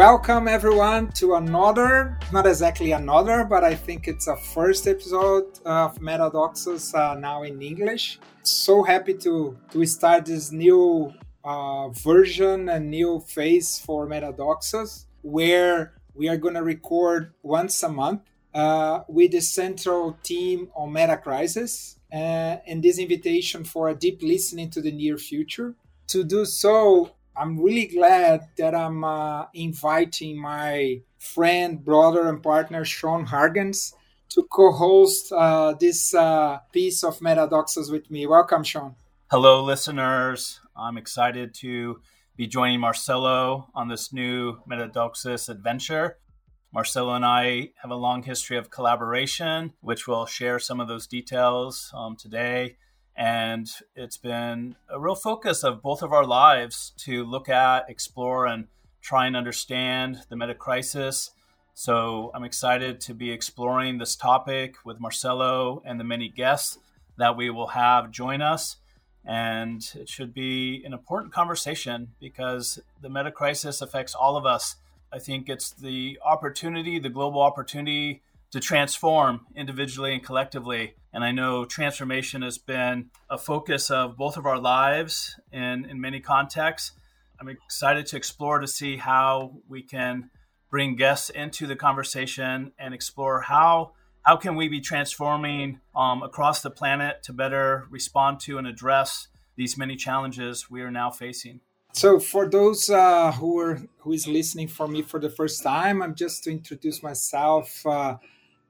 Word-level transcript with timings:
Welcome 0.00 0.48
everyone 0.48 1.12
to 1.20 1.34
another, 1.34 2.18
not 2.32 2.46
exactly 2.46 2.92
another, 2.92 3.44
but 3.44 3.64
I 3.64 3.74
think 3.74 4.08
it's 4.08 4.28
a 4.28 4.36
first 4.36 4.88
episode 4.88 5.58
of 5.66 5.98
Metadoxos 5.98 6.94
uh, 6.94 7.16
now 7.16 7.42
in 7.42 7.60
English. 7.60 8.18
So 8.42 8.82
happy 8.82 9.12
to 9.18 9.58
to 9.72 9.84
start 9.84 10.24
this 10.24 10.52
new 10.52 11.12
uh, 11.44 11.90
version 11.90 12.70
and 12.70 12.90
new 12.90 13.20
phase 13.20 13.78
for 13.78 14.06
Metadoxos, 14.06 15.04
where 15.20 15.92
we 16.14 16.30
are 16.30 16.38
going 16.38 16.54
to 16.54 16.62
record 16.62 17.34
once 17.42 17.82
a 17.82 17.90
month 17.90 18.22
uh, 18.54 19.00
with 19.06 19.32
the 19.32 19.42
central 19.42 20.16
team 20.22 20.70
on 20.74 20.94
Meta 20.94 21.18
Crisis, 21.18 21.98
uh, 22.10 22.56
and 22.66 22.82
this 22.82 22.98
invitation 22.98 23.64
for 23.64 23.90
a 23.90 23.94
deep 23.94 24.22
listening 24.22 24.70
to 24.70 24.80
the 24.80 24.92
near 24.92 25.18
future. 25.18 25.74
To 26.06 26.24
do 26.24 26.46
so, 26.46 27.10
I'm 27.36 27.58
really 27.60 27.86
glad 27.86 28.48
that 28.58 28.74
I'm 28.74 29.04
uh, 29.04 29.46
inviting 29.54 30.40
my 30.40 31.00
friend, 31.18 31.82
brother, 31.84 32.28
and 32.28 32.42
partner 32.42 32.84
Sean 32.84 33.26
Hargens 33.26 33.94
to 34.30 34.46
co-host 34.50 35.32
uh, 35.32 35.74
this 35.78 36.14
uh, 36.14 36.58
piece 36.72 37.02
of 37.04 37.18
Metadoxos 37.20 37.90
with 37.90 38.10
me. 38.10 38.26
Welcome, 38.26 38.62
Sean. 38.62 38.94
Hello, 39.30 39.62
listeners. 39.62 40.60
I'm 40.76 40.98
excited 40.98 41.54
to 41.54 42.00
be 42.36 42.46
joining 42.46 42.80
Marcelo 42.80 43.68
on 43.74 43.88
this 43.88 44.12
new 44.12 44.58
Metadoxos 44.68 45.48
adventure. 45.48 46.18
Marcelo 46.72 47.14
and 47.14 47.24
I 47.24 47.70
have 47.82 47.90
a 47.90 47.96
long 47.96 48.22
history 48.22 48.56
of 48.56 48.70
collaboration, 48.70 49.72
which 49.80 50.06
we'll 50.06 50.26
share 50.26 50.58
some 50.58 50.80
of 50.80 50.88
those 50.88 51.06
details 51.06 51.92
um, 51.94 52.16
today. 52.16 52.76
And 53.20 53.70
it's 53.94 54.16
been 54.16 54.76
a 54.88 54.98
real 54.98 55.14
focus 55.14 55.62
of 55.62 55.82
both 55.82 56.02
of 56.02 56.10
our 56.10 56.24
lives 56.24 56.94
to 57.00 57.22
look 57.22 57.50
at, 57.50 57.84
explore, 57.90 58.46
and 58.46 58.66
try 59.02 59.26
and 59.26 59.36
understand 59.36 60.22
the 60.30 60.36
meta 60.36 60.54
crisis. 60.54 61.30
So 61.74 62.30
I'm 62.34 62.44
excited 62.44 62.98
to 63.02 63.12
be 63.12 63.30
exploring 63.30 63.98
this 63.98 64.16
topic 64.16 64.76
with 64.86 65.00
Marcelo 65.00 65.82
and 65.84 66.00
the 66.00 66.04
many 66.04 66.30
guests 66.30 66.78
that 67.18 67.36
we 67.36 67.50
will 67.50 67.66
have 67.66 68.10
join 68.10 68.40
us. 68.40 68.76
And 69.22 69.86
it 69.94 70.08
should 70.08 70.32
be 70.32 70.82
an 70.86 70.94
important 70.94 71.30
conversation 71.30 72.12
because 72.20 72.80
the 73.02 73.10
meta 73.10 73.30
crisis 73.30 73.82
affects 73.82 74.14
all 74.14 74.38
of 74.38 74.46
us. 74.46 74.76
I 75.12 75.18
think 75.18 75.50
it's 75.50 75.72
the 75.72 76.18
opportunity, 76.24 76.98
the 76.98 77.10
global 77.10 77.42
opportunity 77.42 78.22
to 78.50 78.60
transform 78.60 79.42
individually 79.54 80.14
and 80.14 80.24
collectively. 80.24 80.94
And 81.12 81.24
I 81.24 81.32
know 81.32 81.64
transformation 81.64 82.42
has 82.42 82.58
been 82.58 83.10
a 83.28 83.36
focus 83.36 83.90
of 83.90 84.16
both 84.16 84.36
of 84.36 84.46
our 84.46 84.58
lives 84.58 85.38
in, 85.52 85.84
in 85.84 86.00
many 86.00 86.20
contexts. 86.20 86.92
I'm 87.40 87.48
excited 87.48 88.06
to 88.06 88.16
explore 88.16 88.60
to 88.60 88.66
see 88.66 88.96
how 88.96 89.54
we 89.68 89.82
can 89.82 90.30
bring 90.70 90.94
guests 90.94 91.30
into 91.30 91.66
the 91.66 91.76
conversation 91.76 92.72
and 92.78 92.94
explore 92.94 93.42
how 93.42 93.92
how 94.22 94.36
can 94.36 94.54
we 94.54 94.68
be 94.68 94.80
transforming 94.80 95.80
um, 95.96 96.22
across 96.22 96.60
the 96.60 96.70
planet 96.70 97.22
to 97.22 97.32
better 97.32 97.86
respond 97.90 98.38
to 98.38 98.58
and 98.58 98.66
address 98.66 99.28
these 99.56 99.78
many 99.78 99.96
challenges 99.96 100.70
we 100.70 100.82
are 100.82 100.90
now 100.90 101.10
facing. 101.10 101.60
So, 101.92 102.20
for 102.20 102.48
those 102.48 102.88
uh, 102.88 103.32
who 103.32 103.58
are 103.58 103.80
who 103.98 104.12
is 104.12 104.28
listening 104.28 104.68
for 104.68 104.86
me 104.86 105.02
for 105.02 105.18
the 105.18 105.30
first 105.30 105.62
time, 105.62 106.02
I'm 106.02 106.14
just 106.14 106.44
to 106.44 106.50
introduce 106.50 107.02
myself. 107.02 107.84
Uh, 107.84 108.18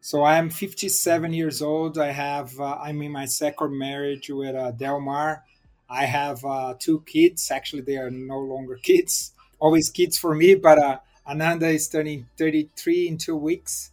so 0.01 0.23
I 0.23 0.37
am 0.39 0.51
57 0.51 1.33
years 1.33 1.61
old. 1.63 1.99
I 1.99 2.13
have 2.13 2.59
uh, 2.59 2.79
I'm 2.83 3.03
in 3.03 3.13
my 3.13 3.27
second 3.27 3.77
marriage 3.79 4.31
with 4.31 4.55
uh, 4.55 4.71
Delmar. 4.73 5.45
I 5.89 6.05
have 6.05 6.45
uh, 6.45 6.75
two 6.79 7.01
kids. 7.07 7.51
Actually, 7.51 7.83
they 7.83 7.97
are 7.97 8.11
no 8.11 8.39
longer 8.39 8.77
kids. 8.77 9.33
Always 9.59 9.91
kids 9.91 10.17
for 10.17 10.35
me. 10.35 10.55
But 10.55 10.79
uh, 10.79 10.99
Ananda 11.27 11.69
is 11.69 11.89
turning 11.89 12.27
33 12.39 13.09
in 13.09 13.19
two 13.19 13.37
weeks, 13.37 13.91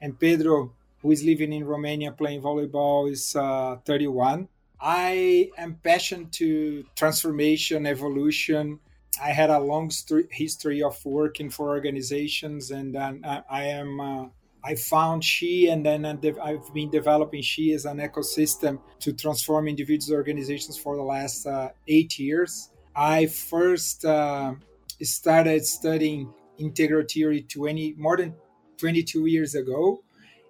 and 0.00 0.18
Pedro, 0.18 0.72
who 1.02 1.10
is 1.10 1.22
living 1.24 1.52
in 1.52 1.64
Romania 1.64 2.12
playing 2.12 2.40
volleyball, 2.42 3.10
is 3.10 3.36
uh, 3.36 3.76
31. 3.84 4.48
I 4.80 5.50
am 5.58 5.78
passionate 5.82 6.32
to 6.32 6.84
transformation, 6.96 7.86
evolution. 7.86 8.78
I 9.20 9.32
had 9.32 9.50
a 9.50 9.58
long 9.58 9.90
st- 9.90 10.32
history 10.32 10.82
of 10.82 11.04
working 11.04 11.50
for 11.50 11.68
organizations, 11.68 12.70
and 12.70 12.96
I, 12.96 13.42
I 13.50 13.64
am 13.64 14.00
uh, 14.00 14.26
I 14.62 14.74
found 14.74 15.24
She, 15.24 15.68
and 15.68 15.84
then 15.84 16.04
I've 16.04 16.74
been 16.74 16.90
developing 16.90 17.42
She 17.42 17.72
as 17.72 17.84
an 17.84 17.98
ecosystem 17.98 18.80
to 19.00 19.12
transform 19.12 19.68
individuals' 19.68 20.12
organizations 20.12 20.76
for 20.76 20.96
the 20.96 21.02
last 21.02 21.46
uh, 21.46 21.70
eight 21.88 22.18
years. 22.18 22.70
I 22.94 23.26
first 23.26 24.04
uh, 24.04 24.54
started 25.02 25.64
studying 25.64 26.32
integral 26.58 27.04
theory 27.08 27.42
20 27.42 27.94
more 27.96 28.16
than 28.16 28.34
22 28.78 29.26
years 29.26 29.54
ago. 29.54 30.02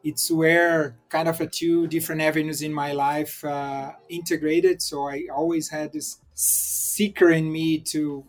It's 0.02 0.30
where 0.30 0.96
kind 1.08 1.28
of 1.28 1.40
a 1.40 1.46
two 1.46 1.86
different 1.86 2.22
avenues 2.22 2.62
in 2.62 2.72
my 2.72 2.92
life 2.92 3.44
uh, 3.44 3.92
integrated. 4.08 4.80
So 4.80 5.08
I 5.08 5.26
always 5.32 5.68
had 5.68 5.92
this 5.92 6.18
seeker 6.34 7.30
in 7.30 7.52
me 7.52 7.78
to 7.80 8.24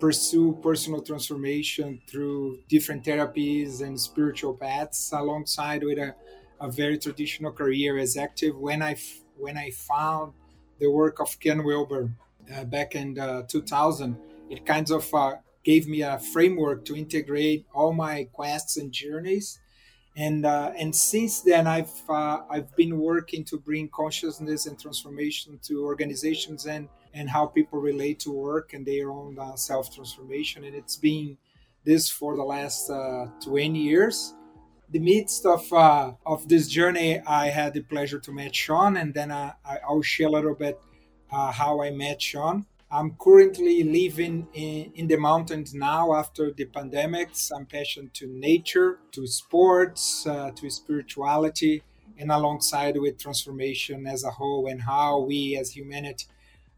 pursue 0.00 0.58
personal 0.62 1.02
transformation 1.02 2.00
through 2.08 2.58
different 2.68 3.04
therapies 3.04 3.82
and 3.82 4.00
spiritual 4.00 4.54
paths 4.54 5.12
alongside 5.12 5.82
with 5.84 5.98
a, 5.98 6.14
a 6.60 6.70
very 6.70 6.98
traditional 6.98 7.52
career 7.52 7.98
as 7.98 8.16
active 8.16 8.56
when 8.56 8.82
i 8.82 8.96
when 9.36 9.56
i 9.56 9.70
found 9.70 10.32
the 10.78 10.90
work 10.90 11.20
of 11.20 11.38
ken 11.40 11.62
wilber 11.62 12.10
uh, 12.54 12.64
back 12.64 12.94
in 12.94 13.18
uh, 13.18 13.42
2000 13.42 14.16
it 14.48 14.66
kind 14.66 14.90
of 14.90 15.12
uh, 15.14 15.36
gave 15.64 15.86
me 15.86 16.02
a 16.02 16.18
framework 16.18 16.84
to 16.86 16.96
integrate 16.96 17.66
all 17.74 17.92
my 17.92 18.24
quests 18.32 18.76
and 18.76 18.92
journeys. 18.92 19.60
And 20.16 20.44
uh, 20.44 20.72
and 20.76 20.94
since 20.94 21.40
then 21.42 21.66
I've 21.66 21.92
uh, 22.08 22.40
I've 22.50 22.74
been 22.74 22.98
working 22.98 23.44
to 23.44 23.58
bring 23.58 23.88
consciousness 23.88 24.66
and 24.66 24.78
transformation 24.78 25.60
to 25.64 25.84
organizations 25.84 26.66
and 26.66 26.88
and 27.14 27.28
how 27.28 27.46
people 27.46 27.80
relate 27.80 28.20
to 28.20 28.30
work 28.30 28.72
and 28.72 28.86
their 28.86 29.10
own 29.10 29.38
uh, 29.38 29.56
self 29.56 29.94
transformation. 29.94 30.64
And 30.64 30.74
it's 30.74 30.96
been 30.96 31.36
this 31.84 32.10
for 32.10 32.36
the 32.36 32.42
last 32.42 32.90
uh, 32.90 33.26
20 33.42 33.78
years. 33.78 34.34
The 34.90 34.98
midst 34.98 35.46
of 35.46 35.72
uh, 35.72 36.12
of 36.26 36.48
this 36.48 36.66
journey, 36.66 37.20
I 37.20 37.46
had 37.46 37.74
the 37.74 37.82
pleasure 37.82 38.18
to 38.18 38.32
meet 38.32 38.54
Sean, 38.54 38.96
and 38.96 39.14
then 39.14 39.30
uh, 39.30 39.52
I, 39.64 39.78
I'll 39.88 40.02
share 40.02 40.26
a 40.26 40.30
little 40.30 40.54
bit 40.54 40.80
uh, 41.30 41.52
how 41.52 41.80
I 41.80 41.90
met 41.90 42.20
Sean. 42.20 42.66
I'm 42.92 43.14
currently 43.20 43.84
living 43.84 44.48
in, 44.52 44.90
in 44.96 45.06
the 45.06 45.16
mountains 45.16 45.72
now 45.72 46.12
after 46.12 46.50
the 46.50 46.66
pandemics. 46.66 47.52
I'm 47.54 47.66
passionate 47.66 48.14
to 48.14 48.26
nature, 48.26 48.98
to 49.12 49.28
sports, 49.28 50.26
uh, 50.26 50.50
to 50.56 50.68
spirituality, 50.68 51.84
and 52.18 52.32
alongside 52.32 52.98
with 52.98 53.16
transformation 53.16 54.08
as 54.08 54.24
a 54.24 54.30
whole 54.30 54.66
and 54.66 54.82
how 54.82 55.20
we 55.20 55.56
as 55.56 55.70
humanity 55.70 56.26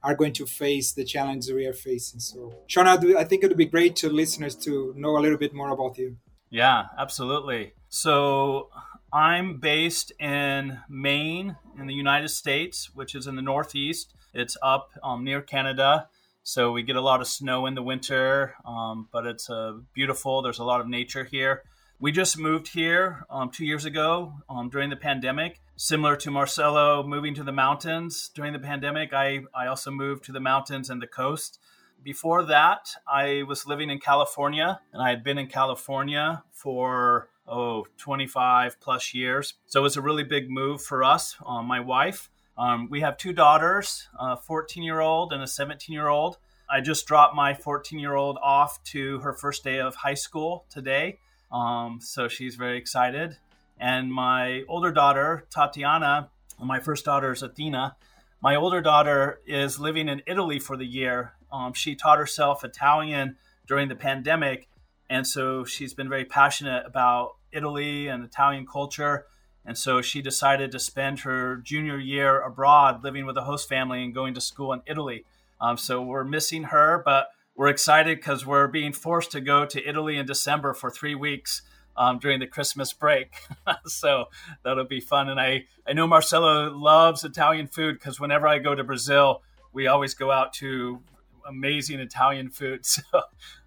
are 0.02 0.14
going 0.14 0.32
to 0.34 0.46
face 0.46 0.92
the 0.92 1.04
challenges 1.04 1.52
we 1.52 1.66
are 1.66 1.72
facing. 1.72 2.20
So, 2.20 2.52
Sean, 2.66 2.86
I 2.86 3.24
think 3.24 3.44
it 3.44 3.48
would 3.48 3.56
be 3.56 3.66
great 3.66 3.96
to 3.96 4.08
listeners 4.08 4.56
to 4.56 4.92
know 4.96 5.16
a 5.16 5.20
little 5.20 5.38
bit 5.38 5.54
more 5.54 5.70
about 5.70 5.98
you. 5.98 6.16
Yeah, 6.50 6.86
absolutely. 6.98 7.72
So, 7.88 8.68
I'm 9.12 9.58
based 9.58 10.12
in 10.18 10.80
Maine 10.88 11.56
in 11.78 11.86
the 11.86 11.94
United 11.94 12.28
States, 12.28 12.90
which 12.94 13.14
is 13.14 13.26
in 13.26 13.36
the 13.36 13.42
Northeast. 13.42 14.14
It's 14.34 14.56
up 14.62 14.90
um, 15.02 15.24
near 15.24 15.40
Canada. 15.40 16.08
So, 16.42 16.72
we 16.72 16.82
get 16.82 16.96
a 16.96 17.00
lot 17.00 17.20
of 17.20 17.28
snow 17.28 17.66
in 17.66 17.74
the 17.74 17.82
winter, 17.82 18.54
um, 18.66 19.08
but 19.12 19.26
it's 19.26 19.48
uh, 19.48 19.74
beautiful. 19.94 20.42
There's 20.42 20.58
a 20.58 20.64
lot 20.64 20.80
of 20.80 20.88
nature 20.88 21.24
here. 21.24 21.62
We 22.02 22.10
just 22.10 22.36
moved 22.36 22.66
here 22.66 23.24
um, 23.30 23.50
two 23.50 23.64
years 23.64 23.84
ago 23.84 24.32
um, 24.48 24.70
during 24.70 24.90
the 24.90 24.96
pandemic. 24.96 25.60
Similar 25.76 26.16
to 26.16 26.32
Marcelo 26.32 27.04
moving 27.04 27.32
to 27.34 27.44
the 27.44 27.52
mountains 27.52 28.28
during 28.34 28.52
the 28.52 28.58
pandemic, 28.58 29.12
I, 29.12 29.42
I 29.54 29.68
also 29.68 29.92
moved 29.92 30.24
to 30.24 30.32
the 30.32 30.40
mountains 30.40 30.90
and 30.90 31.00
the 31.00 31.06
coast. 31.06 31.60
Before 32.02 32.42
that, 32.42 32.88
I 33.06 33.44
was 33.46 33.68
living 33.68 33.88
in 33.88 34.00
California, 34.00 34.80
and 34.92 35.00
I 35.00 35.10
had 35.10 35.22
been 35.22 35.38
in 35.38 35.46
California 35.46 36.42
for 36.50 37.28
oh 37.46 37.86
25 37.98 38.80
plus 38.80 39.14
years. 39.14 39.54
So 39.66 39.78
it 39.78 39.84
was 39.84 39.96
a 39.96 40.02
really 40.02 40.24
big 40.24 40.50
move 40.50 40.82
for 40.82 41.04
us. 41.04 41.36
Um, 41.46 41.66
my 41.66 41.78
wife, 41.78 42.30
um, 42.58 42.88
we 42.90 43.02
have 43.02 43.16
two 43.16 43.32
daughters, 43.32 44.08
a 44.18 44.36
14 44.36 44.82
year 44.82 44.98
old 44.98 45.32
and 45.32 45.40
a 45.40 45.46
17 45.46 45.94
year 45.94 46.08
old. 46.08 46.38
I 46.68 46.80
just 46.80 47.06
dropped 47.06 47.36
my 47.36 47.54
14 47.54 48.00
year 48.00 48.16
old 48.16 48.38
off 48.42 48.82
to 48.86 49.20
her 49.20 49.32
first 49.32 49.62
day 49.62 49.78
of 49.78 49.94
high 49.94 50.14
school 50.14 50.64
today. 50.68 51.20
Um, 51.52 51.98
so 52.00 52.28
she's 52.28 52.54
very 52.56 52.78
excited. 52.78 53.36
And 53.78 54.12
my 54.12 54.62
older 54.68 54.92
daughter, 54.92 55.44
Tatiana, 55.50 56.30
my 56.60 56.80
first 56.80 57.04
daughter 57.04 57.32
is 57.32 57.42
Athena. 57.42 57.96
My 58.40 58.56
older 58.56 58.80
daughter 58.80 59.40
is 59.46 59.78
living 59.78 60.08
in 60.08 60.22
Italy 60.26 60.58
for 60.58 60.76
the 60.76 60.86
year. 60.86 61.32
Um, 61.52 61.72
she 61.74 61.94
taught 61.94 62.18
herself 62.18 62.64
Italian 62.64 63.36
during 63.66 63.88
the 63.88 63.94
pandemic. 63.94 64.68
And 65.10 65.26
so 65.26 65.64
she's 65.64 65.94
been 65.94 66.08
very 66.08 66.24
passionate 66.24 66.86
about 66.86 67.36
Italy 67.52 68.08
and 68.08 68.24
Italian 68.24 68.66
culture. 68.66 69.26
And 69.64 69.76
so 69.76 70.00
she 70.00 70.22
decided 70.22 70.72
to 70.72 70.78
spend 70.78 71.20
her 71.20 71.56
junior 71.56 71.98
year 71.98 72.40
abroad 72.40 73.04
living 73.04 73.26
with 73.26 73.36
a 73.36 73.42
host 73.42 73.68
family 73.68 74.02
and 74.02 74.14
going 74.14 74.34
to 74.34 74.40
school 74.40 74.72
in 74.72 74.82
Italy. 74.86 75.24
Um, 75.60 75.76
so 75.76 76.02
we're 76.02 76.24
missing 76.24 76.64
her, 76.64 77.02
but 77.04 77.28
we're 77.62 77.68
excited 77.68 78.18
because 78.18 78.44
we're 78.44 78.66
being 78.66 78.92
forced 78.92 79.30
to 79.30 79.40
go 79.40 79.64
to 79.64 79.88
Italy 79.88 80.16
in 80.16 80.26
December 80.26 80.74
for 80.74 80.90
three 80.90 81.14
weeks 81.14 81.62
um, 81.96 82.18
during 82.18 82.40
the 82.40 82.46
Christmas 82.48 82.92
break. 82.92 83.36
so 83.86 84.24
that'll 84.64 84.84
be 84.84 84.98
fun. 84.98 85.28
And 85.28 85.38
I, 85.38 85.66
I 85.86 85.92
know 85.92 86.08
Marcelo 86.08 86.76
loves 86.76 87.22
Italian 87.22 87.68
food 87.68 88.00
because 88.00 88.18
whenever 88.18 88.48
I 88.48 88.58
go 88.58 88.74
to 88.74 88.82
Brazil, 88.82 89.42
we 89.72 89.86
always 89.86 90.12
go 90.12 90.32
out 90.32 90.52
to 90.54 91.02
amazing 91.46 92.00
Italian 92.00 92.50
food. 92.50 92.84
So 93.12 93.20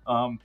um, 0.05 0.39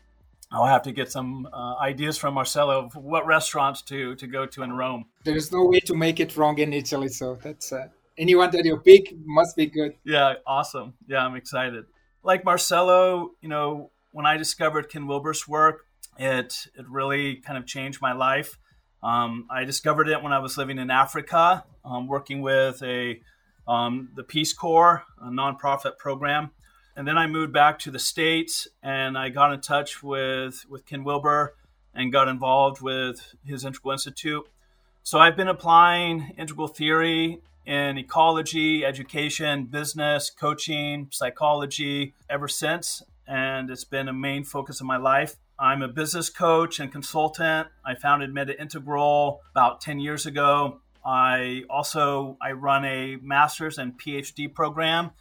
I'll 0.53 0.67
have 0.67 0.83
to 0.83 0.93
get 0.93 1.11
some 1.11 1.49
uh, 1.53 1.75
ideas 1.79 2.17
from 2.17 2.35
Marcelo 2.35 2.85
of 2.85 2.95
what 2.95 3.27
restaurants 3.27 3.83
to 3.83 4.15
to 4.15 4.29
go 4.29 4.47
to 4.47 4.63
in 4.63 4.73
Rome. 4.75 5.07
There's 5.25 5.51
no 5.51 5.65
way 5.65 5.81
to 5.81 5.97
make 5.97 6.21
it 6.21 6.37
wrong 6.37 6.57
in 6.61 6.73
Italy, 6.73 7.09
so 7.09 7.37
that's 7.43 7.73
uh, 7.73 7.89
anyone 8.17 8.53
that 8.53 8.65
you 8.65 8.77
pick 8.77 9.13
must 9.25 9.57
be 9.57 9.67
good. 9.67 9.97
Yeah, 10.05 10.35
awesome. 10.47 10.95
Yeah, 11.09 11.27
I'm 11.27 11.35
excited. 11.35 11.87
Like 12.23 12.45
Marcelo, 12.45 13.31
you 13.41 13.49
know, 13.49 13.91
when 14.13 14.27
I 14.27 14.37
discovered 14.37 14.89
Ken 14.89 15.07
Wilber's 15.07 15.49
work, 15.49 15.87
it 16.19 16.67
it 16.75 16.89
really 16.89 17.37
kind 17.37 17.59
of 17.59 17.67
changed 17.67 18.01
my 18.01 18.13
life. 18.13 18.59
Um, 19.03 19.47
I 19.51 19.65
discovered 19.65 20.09
it 20.09 20.23
when 20.23 20.33
I 20.33 20.39
was 20.39 20.59
living 20.59 20.79
in 20.79 20.91
Africa, 20.91 21.65
um, 21.85 22.07
working 22.07 22.43
with 22.43 22.83
a 22.83 23.21
um, 23.67 24.11
the 24.15 24.23
Peace 24.23 24.53
Corps, 24.53 25.05
a 25.21 25.29
nonprofit 25.29 25.97
program 25.97 26.51
and 26.97 27.07
then 27.07 27.17
I 27.17 27.27
moved 27.27 27.53
back 27.53 27.79
to 27.81 27.91
the 27.91 27.99
states, 27.99 28.69
and 28.83 29.17
I 29.17 29.29
got 29.29 29.53
in 29.53 29.61
touch 29.61 30.03
with 30.03 30.67
with 30.69 30.85
Ken 30.87 31.05
Wilber, 31.05 31.55
and 31.95 32.13
got 32.13 32.29
involved 32.29 32.83
with 32.83 33.35
his 33.45 33.65
Integral 33.65 33.93
Institute. 33.93 34.47
So 35.03 35.19
I've 35.19 35.37
been 35.37 35.49
applying 35.49 36.35
integral 36.37 36.69
theory 36.69 37.41
in 37.71 37.97
ecology, 37.99 38.85
education, 38.85 39.65
business, 39.67 40.29
coaching, 40.29 41.07
psychology 41.13 42.15
ever 42.29 42.49
since, 42.49 43.01
and 43.29 43.71
it's 43.71 43.85
been 43.85 44.09
a 44.09 44.13
main 44.13 44.43
focus 44.43 44.81
of 44.81 44.89
my 44.89 44.97
life. 44.97 45.37
I'm 45.57 45.81
a 45.81 45.87
business 45.87 46.31
coach 46.31 46.81
and 46.81 46.91
consultant. 46.91 47.69
I 47.87 47.95
founded 47.95 48.35
Meta 48.35 48.61
Integral 48.61 49.41
about 49.53 49.81
10 49.81 50.01
years 50.01 50.27
ago. 50.27 50.81
I 51.07 51.63
also 51.71 52.37
I 52.43 52.53
run 52.53 52.85
a 52.85 53.19
master's 53.23 53.79
and 53.79 53.97
PhD 53.97 54.53
program 54.53 55.13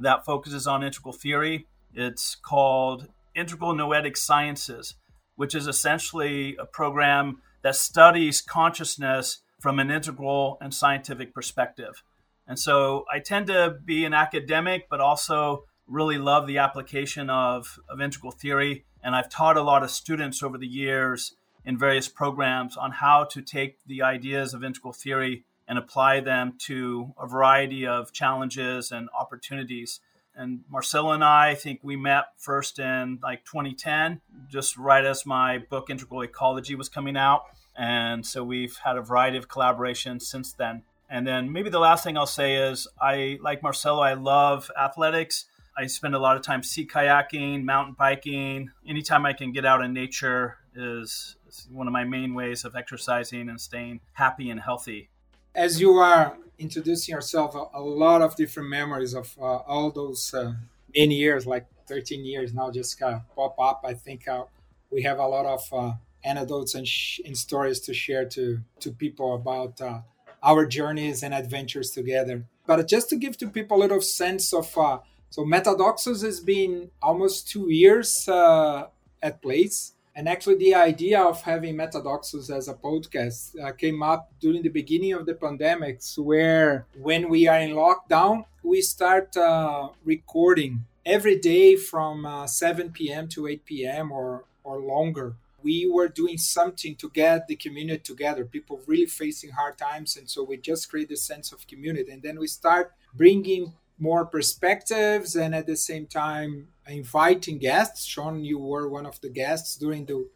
that 0.00 0.24
focuses 0.24 0.66
on 0.66 0.82
integral 0.82 1.12
theory. 1.12 1.66
It's 1.92 2.36
called 2.36 3.08
Integral 3.34 3.74
Noetic 3.74 4.16
Sciences, 4.16 4.94
which 5.36 5.54
is 5.54 5.66
essentially 5.66 6.56
a 6.58 6.64
program 6.64 7.42
that 7.60 7.76
studies 7.76 8.40
consciousness 8.40 9.42
from 9.60 9.78
an 9.78 9.90
integral 9.90 10.58
and 10.60 10.72
scientific 10.72 11.34
perspective. 11.34 12.02
And 12.46 12.58
so 12.58 13.04
I 13.12 13.18
tend 13.18 13.48
to 13.48 13.76
be 13.84 14.04
an 14.04 14.14
academic, 14.14 14.88
but 14.88 15.00
also 15.00 15.64
really 15.86 16.18
love 16.18 16.46
the 16.46 16.58
application 16.58 17.28
of, 17.30 17.78
of 17.88 18.00
integral 18.00 18.32
theory. 18.32 18.84
And 19.02 19.14
I've 19.14 19.28
taught 19.28 19.56
a 19.56 19.62
lot 19.62 19.82
of 19.82 19.90
students 19.90 20.42
over 20.42 20.58
the 20.58 20.66
years 20.66 21.34
in 21.64 21.78
various 21.78 22.08
programs 22.08 22.76
on 22.76 22.92
how 22.92 23.24
to 23.24 23.42
take 23.42 23.78
the 23.86 24.02
ideas 24.02 24.54
of 24.54 24.64
integral 24.64 24.92
theory 24.92 25.44
and 25.66 25.78
apply 25.78 26.20
them 26.20 26.54
to 26.58 27.12
a 27.20 27.26
variety 27.26 27.86
of 27.86 28.12
challenges 28.12 28.90
and 28.90 29.08
opportunities. 29.18 30.00
And 30.38 30.60
Marcelo 30.70 31.10
and 31.10 31.24
I, 31.24 31.50
I 31.50 31.54
think 31.54 31.80
we 31.82 31.96
met 31.96 32.26
first 32.38 32.78
in 32.78 33.18
like 33.22 33.44
2010, 33.44 34.20
just 34.48 34.78
right 34.78 35.04
as 35.04 35.26
my 35.26 35.58
book 35.58 35.90
Integral 35.90 36.22
Ecology 36.22 36.74
was 36.74 36.88
coming 36.88 37.16
out. 37.16 37.42
And 37.76 38.24
so 38.24 38.42
we've 38.44 38.76
had 38.78 38.96
a 38.96 39.02
variety 39.02 39.36
of 39.36 39.48
collaborations 39.48 40.22
since 40.22 40.52
then. 40.52 40.82
And 41.10 41.26
then 41.26 41.52
maybe 41.52 41.70
the 41.70 41.78
last 41.78 42.04
thing 42.04 42.16
I'll 42.16 42.26
say 42.26 42.56
is 42.56 42.86
I, 43.00 43.38
like 43.42 43.62
Marcelo, 43.62 44.00
I 44.00 44.14
love 44.14 44.70
athletics. 44.80 45.46
I 45.76 45.86
spend 45.86 46.14
a 46.14 46.18
lot 46.18 46.36
of 46.36 46.42
time 46.42 46.62
sea 46.62 46.86
kayaking, 46.86 47.64
mountain 47.64 47.96
biking. 47.98 48.70
Anytime 48.86 49.26
I 49.26 49.32
can 49.32 49.52
get 49.52 49.64
out 49.64 49.82
in 49.82 49.92
nature 49.92 50.58
is, 50.74 51.36
is 51.48 51.68
one 51.70 51.86
of 51.86 51.92
my 51.92 52.04
main 52.04 52.34
ways 52.34 52.64
of 52.64 52.76
exercising 52.76 53.48
and 53.48 53.60
staying 53.60 54.00
happy 54.14 54.50
and 54.50 54.60
healthy 54.60 55.10
as 55.58 55.80
you 55.80 55.92
are 55.94 56.36
introducing 56.58 57.14
yourself, 57.14 57.54
a, 57.54 57.78
a 57.78 57.80
lot 57.80 58.22
of 58.22 58.36
different 58.36 58.68
memories 58.68 59.14
of 59.14 59.34
uh, 59.40 59.58
all 59.66 59.90
those 59.90 60.34
uh, 60.34 60.52
many 60.94 61.14
years, 61.14 61.46
like 61.46 61.66
13 61.86 62.24
years 62.24 62.52
now, 62.52 62.70
just 62.70 62.98
kind 62.98 63.14
of 63.14 63.22
pop 63.34 63.56
up. 63.58 63.82
I 63.84 63.94
think 63.94 64.28
uh, 64.28 64.44
we 64.90 65.02
have 65.02 65.18
a 65.18 65.26
lot 65.26 65.46
of 65.46 65.62
uh, 65.72 65.92
anecdotes 66.24 66.74
and, 66.74 66.86
sh- 66.86 67.20
and, 67.24 67.36
stories 67.36 67.80
to 67.80 67.94
share 67.94 68.24
to, 68.26 68.60
to 68.80 68.90
people 68.90 69.34
about 69.34 69.80
uh, 69.80 70.00
our 70.42 70.66
journeys 70.66 71.22
and 71.22 71.32
adventures 71.32 71.90
together. 71.90 72.44
But 72.66 72.86
just 72.88 73.08
to 73.10 73.16
give 73.16 73.36
to 73.38 73.48
people 73.48 73.78
a 73.78 73.80
little 73.80 74.00
sense 74.00 74.52
of, 74.52 74.76
uh, 74.76 74.98
so 75.30 75.44
Metadoxos 75.44 76.22
has 76.22 76.40
been 76.40 76.90
almost 77.02 77.48
two 77.48 77.70
years 77.70 78.28
at 78.28 79.42
place 79.42 79.92
and 80.18 80.28
actually, 80.28 80.56
the 80.56 80.74
idea 80.74 81.20
of 81.22 81.42
having 81.42 81.76
Metadoxos 81.76 82.50
as 82.50 82.66
a 82.66 82.74
podcast 82.74 83.54
uh, 83.62 83.70
came 83.70 84.02
up 84.02 84.32
during 84.40 84.62
the 84.62 84.68
beginning 84.68 85.12
of 85.12 85.26
the 85.26 85.34
pandemics, 85.34 86.18
where 86.18 86.86
when 87.00 87.28
we 87.28 87.46
are 87.46 87.60
in 87.60 87.70
lockdown, 87.70 88.44
we 88.64 88.80
start 88.80 89.36
uh, 89.36 89.90
recording 90.04 90.84
every 91.06 91.38
day 91.38 91.76
from 91.76 92.26
uh, 92.26 92.48
7 92.48 92.90
p.m. 92.90 93.28
to 93.28 93.46
8 93.46 93.64
p.m. 93.64 94.10
or, 94.10 94.42
or 94.64 94.80
longer. 94.80 95.36
We 95.62 95.88
were 95.88 96.08
doing 96.08 96.36
something 96.36 96.96
to 96.96 97.10
get 97.10 97.46
the 97.46 97.54
community 97.54 98.02
together, 98.02 98.44
people 98.44 98.80
really 98.86 99.06
facing 99.06 99.50
hard 99.50 99.78
times. 99.78 100.16
And 100.16 100.28
so 100.28 100.42
we 100.42 100.56
just 100.56 100.90
create 100.90 101.12
a 101.12 101.16
sense 101.16 101.52
of 101.52 101.64
community. 101.68 102.10
And 102.10 102.24
then 102.24 102.40
we 102.40 102.48
start 102.48 102.92
bringing 103.14 103.72
more 103.98 104.24
perspectives 104.24 105.34
and 105.36 105.54
at 105.54 105.66
the 105.66 105.76
same 105.76 106.06
time 106.06 106.68
inviting 106.86 107.58
guests. 107.58 108.04
Sean, 108.04 108.44
you 108.44 108.58
were 108.58 108.88
one 108.88 109.06
of 109.06 109.20
the 109.20 109.28
guests 109.28 109.76
during 109.76 110.06
the 110.06 110.28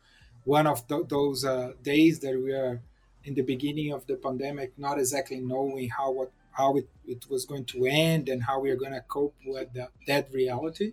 one 0.44 0.66
of 0.66 0.86
those 0.88 1.44
uh, 1.44 1.72
days 1.82 2.18
that 2.20 2.40
we 2.42 2.52
are 2.52 2.80
in 3.24 3.34
the 3.34 3.42
beginning 3.42 3.92
of 3.92 4.06
the 4.06 4.16
pandemic, 4.16 4.72
not 4.76 4.98
exactly 4.98 5.38
knowing 5.38 5.88
how 5.88 6.10
what 6.10 6.32
how 6.52 6.76
it, 6.76 6.88
it 7.06 7.24
was 7.30 7.46
going 7.46 7.64
to 7.64 7.86
end 7.86 8.28
and 8.28 8.42
how 8.42 8.60
we 8.60 8.70
are 8.70 8.76
going 8.76 8.92
to 8.92 9.00
cope 9.00 9.34
with 9.46 9.72
the, 9.72 9.88
that 10.06 10.30
reality. 10.32 10.92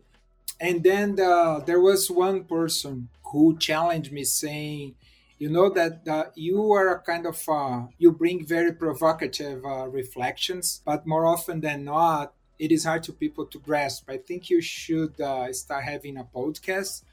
And 0.61 0.83
then 0.83 1.15
the, 1.15 1.61
there 1.65 1.81
was 1.81 2.09
one 2.09 2.45
person 2.45 3.09
who 3.23 3.57
challenged 3.57 4.11
me, 4.11 4.23
saying, 4.23 4.95
"You 5.37 5.49
know 5.49 5.69
that 5.69 6.07
uh, 6.07 6.25
you 6.35 6.71
are 6.71 6.89
a 6.95 6.99
kind 6.99 7.25
of 7.25 7.37
uh, 7.47 7.87
you 7.97 8.11
bring 8.11 8.45
very 8.45 8.73
provocative 8.73 9.65
uh, 9.65 9.87
reflections, 9.87 10.81
but 10.85 11.05
more 11.05 11.25
often 11.25 11.61
than 11.61 11.83
not, 11.85 12.33
it 12.59 12.71
is 12.71 12.83
hard 12.83 13.03
to 13.03 13.13
people 13.13 13.45
to 13.45 13.57
grasp. 13.57 14.09
I 14.09 14.17
think 14.17 14.49
you 14.49 14.61
should 14.61 15.19
uh, 15.21 15.51
start 15.53 15.85
having 15.85 16.17
a 16.17 16.25
podcast 16.25 17.03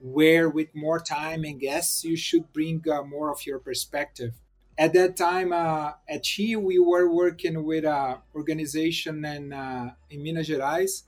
where, 0.00 0.48
with 0.48 0.74
more 0.74 0.98
time 0.98 1.44
and 1.44 1.60
guests, 1.60 2.04
you 2.04 2.16
should 2.16 2.52
bring 2.52 2.82
uh, 2.90 3.02
more 3.02 3.30
of 3.30 3.46
your 3.46 3.58
perspective. 3.58 4.32
At 4.76 4.92
that 4.94 5.16
time, 5.16 5.52
uh, 5.52 5.92
at 6.08 6.24
Chi, 6.24 6.56
we 6.56 6.78
were 6.78 7.08
working 7.08 7.62
with 7.64 7.84
an 7.84 8.16
organization 8.34 9.24
in, 9.24 9.52
uh, 9.52 9.92
in 10.10 10.22
Minas 10.22 10.48
Gerais, 10.48 11.04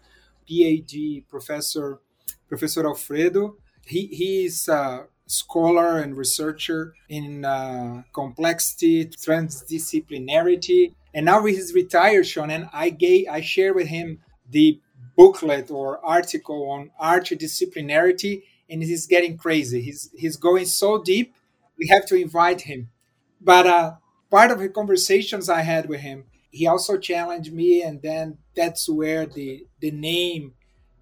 PhD 0.48 1.26
professor, 1.26 2.00
Professor 2.48 2.86
Alfredo. 2.86 3.56
He, 3.84 4.06
he 4.06 4.44
is 4.44 4.68
a 4.68 5.06
scholar 5.26 5.98
and 5.98 6.16
researcher 6.16 6.94
in 7.08 7.44
uh, 7.44 8.02
complexity, 8.12 9.06
transdisciplinarity, 9.06 10.94
and 11.16 11.26
now 11.26 11.44
he's 11.46 11.74
retired, 11.74 12.26
Sean, 12.28 12.50
and 12.50 12.70
I 12.74 12.90
gave 12.90 13.28
I 13.30 13.42
share 13.42 13.74
with 13.74 13.88
him 13.88 14.20
the 14.50 14.80
booklet 15.16 15.70
or 15.72 16.04
article 16.06 16.70
on 16.70 16.92
archidisciplinarity, 17.02 18.42
and 18.70 18.82
he's 18.84 19.08
getting 19.08 19.38
crazy. 19.38 19.82
He's 19.82 20.10
he's 20.16 20.36
going 20.36 20.66
so 20.66 21.02
deep. 21.02 21.34
We 21.78 21.88
have 21.88 22.06
to 22.08 22.16
invite 22.16 22.62
him. 22.62 22.90
But 23.40 23.66
uh, 23.66 23.94
part 24.30 24.50
of 24.52 24.60
the 24.60 24.68
conversations 24.68 25.48
I 25.48 25.62
had 25.62 25.88
with 25.88 26.00
him, 26.00 26.26
he 26.50 26.66
also 26.66 26.98
challenged 26.98 27.52
me, 27.52 27.82
and 27.82 28.02
then 28.02 28.38
that's 28.54 28.88
where 28.88 29.26
the 29.26 29.66
the 29.80 29.92
name 29.92 30.54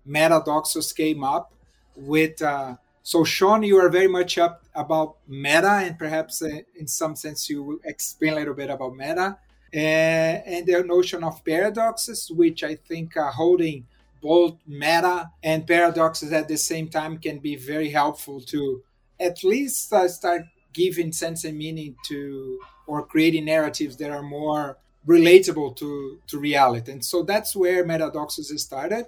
Metadoxos 0.06 0.94
came 0.94 1.24
up. 1.24 1.52
With 1.96 2.42
uh, 2.42 2.76
so, 3.02 3.24
Sean, 3.24 3.62
you 3.62 3.78
are 3.78 3.88
very 3.88 4.08
much 4.08 4.38
up 4.38 4.64
about 4.74 5.16
meta, 5.28 5.70
and 5.86 5.98
perhaps 5.98 6.42
uh, 6.42 6.60
in 6.76 6.88
some 6.88 7.16
sense 7.16 7.48
you 7.48 7.62
will 7.62 7.78
explain 7.84 8.32
a 8.32 8.36
little 8.36 8.54
bit 8.54 8.70
about 8.70 8.96
meta. 8.96 9.38
And 9.74 10.66
the 10.66 10.84
notion 10.84 11.24
of 11.24 11.44
paradoxes, 11.44 12.30
which 12.30 12.62
I 12.62 12.76
think 12.76 13.16
are 13.16 13.32
holding 13.32 13.86
both 14.22 14.56
meta 14.66 15.30
and 15.42 15.66
paradoxes 15.66 16.32
at 16.32 16.48
the 16.48 16.56
same 16.56 16.88
time 16.88 17.18
can 17.18 17.40
be 17.40 17.56
very 17.56 17.90
helpful 17.90 18.40
to 18.40 18.82
at 19.18 19.42
least 19.42 19.92
uh, 19.92 20.08
start 20.08 20.42
giving 20.72 21.12
sense 21.12 21.44
and 21.44 21.58
meaning 21.58 21.96
to 22.06 22.58
or 22.86 23.04
creating 23.04 23.46
narratives 23.46 23.96
that 23.96 24.10
are 24.10 24.22
more 24.22 24.78
relatable 25.06 25.76
to, 25.76 26.18
to 26.28 26.38
reality. 26.38 26.92
And 26.92 27.04
so 27.04 27.22
that's 27.22 27.56
where 27.56 27.84
Metadoxos 27.84 28.58
started. 28.58 29.06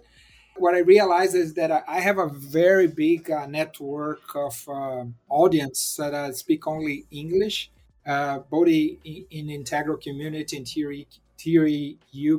What 0.56 0.74
I 0.74 0.78
realized 0.78 1.34
is 1.34 1.54
that 1.54 1.84
I 1.86 2.00
have 2.00 2.18
a 2.18 2.28
very 2.28 2.86
big 2.88 3.30
uh, 3.30 3.46
network 3.46 4.34
of 4.34 4.68
uh, 4.68 5.04
audience 5.28 5.96
that 5.96 6.12
uh, 6.12 6.32
speak 6.32 6.66
only 6.66 7.06
English 7.10 7.70
uh, 8.06 8.38
both 8.50 8.68
in, 8.68 8.98
in 9.30 9.50
integral 9.50 9.96
community 9.96 10.56
and 10.56 10.68
theory, 10.68 11.08
theory 11.38 11.98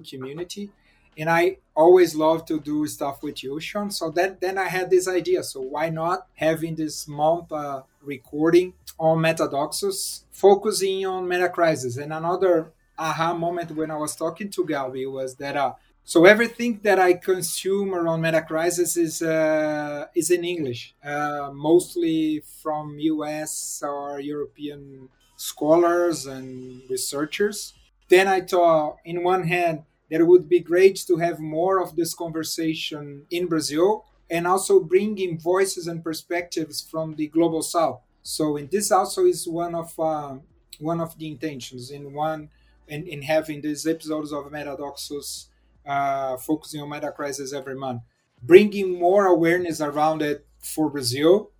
community. 0.10 0.72
and 1.18 1.30
I 1.30 1.58
always 1.76 2.16
love 2.16 2.46
to 2.46 2.60
do 2.60 2.88
stuff 2.88 3.24
with 3.24 3.44
you, 3.44 3.60
Sean. 3.60 3.92
So 3.92 4.10
that 4.12 4.40
then 4.40 4.58
I 4.58 4.68
had 4.70 4.90
this 4.90 5.08
idea. 5.08 5.44
So 5.44 5.62
why 5.62 5.90
not 5.90 6.28
having 6.36 6.76
this 6.76 7.08
month 7.08 7.52
uh, 7.52 7.84
recording 8.02 8.74
on 9.00 9.18
Metadoxos, 9.20 10.24
focusing 10.32 11.06
on 11.06 11.26
Metacrisis? 11.26 11.98
And 12.02 12.14
another 12.14 12.72
aha 12.98 13.34
moment 13.34 13.72
when 13.72 13.92
I 13.92 13.98
was 13.98 14.16
talking 14.16 14.50
to 14.52 14.66
Galby 14.66 15.06
was 15.06 15.36
that 15.36 15.56
uh, 15.56 15.74
so 16.04 16.24
everything 16.24 16.80
that 16.84 17.00
I 17.00 17.14
consume 17.14 17.94
around 17.94 18.22
Metacrisis 18.22 18.98
is 18.98 19.22
uh, 19.22 20.06
is 20.16 20.32
in 20.32 20.46
English, 20.46 20.96
uh, 21.04 21.52
mostly 21.54 22.42
from 22.62 22.98
U.S. 22.98 23.84
or 23.86 24.20
European 24.22 25.10
scholars 25.38 26.26
and 26.26 26.82
researchers. 26.90 27.74
Then 28.10 28.28
I 28.28 28.42
thought, 28.42 28.98
in 29.06 29.24
one 29.24 29.48
hand, 29.48 29.84
that 30.10 30.22
it 30.22 30.28
would 30.28 30.50
be 30.50 30.60
great 30.60 30.98
to 31.08 31.18
have 31.18 31.40
more 31.40 31.82
of 31.82 31.96
this 31.96 32.14
conversation 32.14 33.26
in 33.30 33.48
Brazil 33.48 34.06
and 34.30 34.46
also 34.46 34.80
bringing 34.80 35.40
voices 35.40 35.88
and 35.88 36.04
perspectives 36.04 36.82
from 36.82 37.16
the 37.16 37.28
global 37.28 37.62
south. 37.62 38.02
So, 38.24 38.58
in 38.58 38.68
this 38.70 38.92
also 38.92 39.26
is 39.26 39.48
one 39.48 39.74
of 39.76 39.98
uh, 40.00 40.36
one 40.80 41.00
of 41.00 41.18
the 41.18 41.28
intentions 41.28 41.92
in 41.92 42.14
one 42.14 42.50
in, 42.88 43.08
in 43.08 43.22
having 43.22 43.62
these 43.62 43.88
episodes 43.88 44.34
of 44.34 44.46
Metadoxos 44.46 45.48
uh, 45.86 46.38
focusing 46.38 46.82
on 46.82 46.90
Metacrisis 46.90 47.54
every 47.54 47.76
month, 47.76 48.02
bringing 48.42 49.00
more 49.00 49.28
awareness 49.28 49.80
around 49.80 50.22
it 50.22 50.46
for 50.60 50.90
Brazil, 50.90 51.52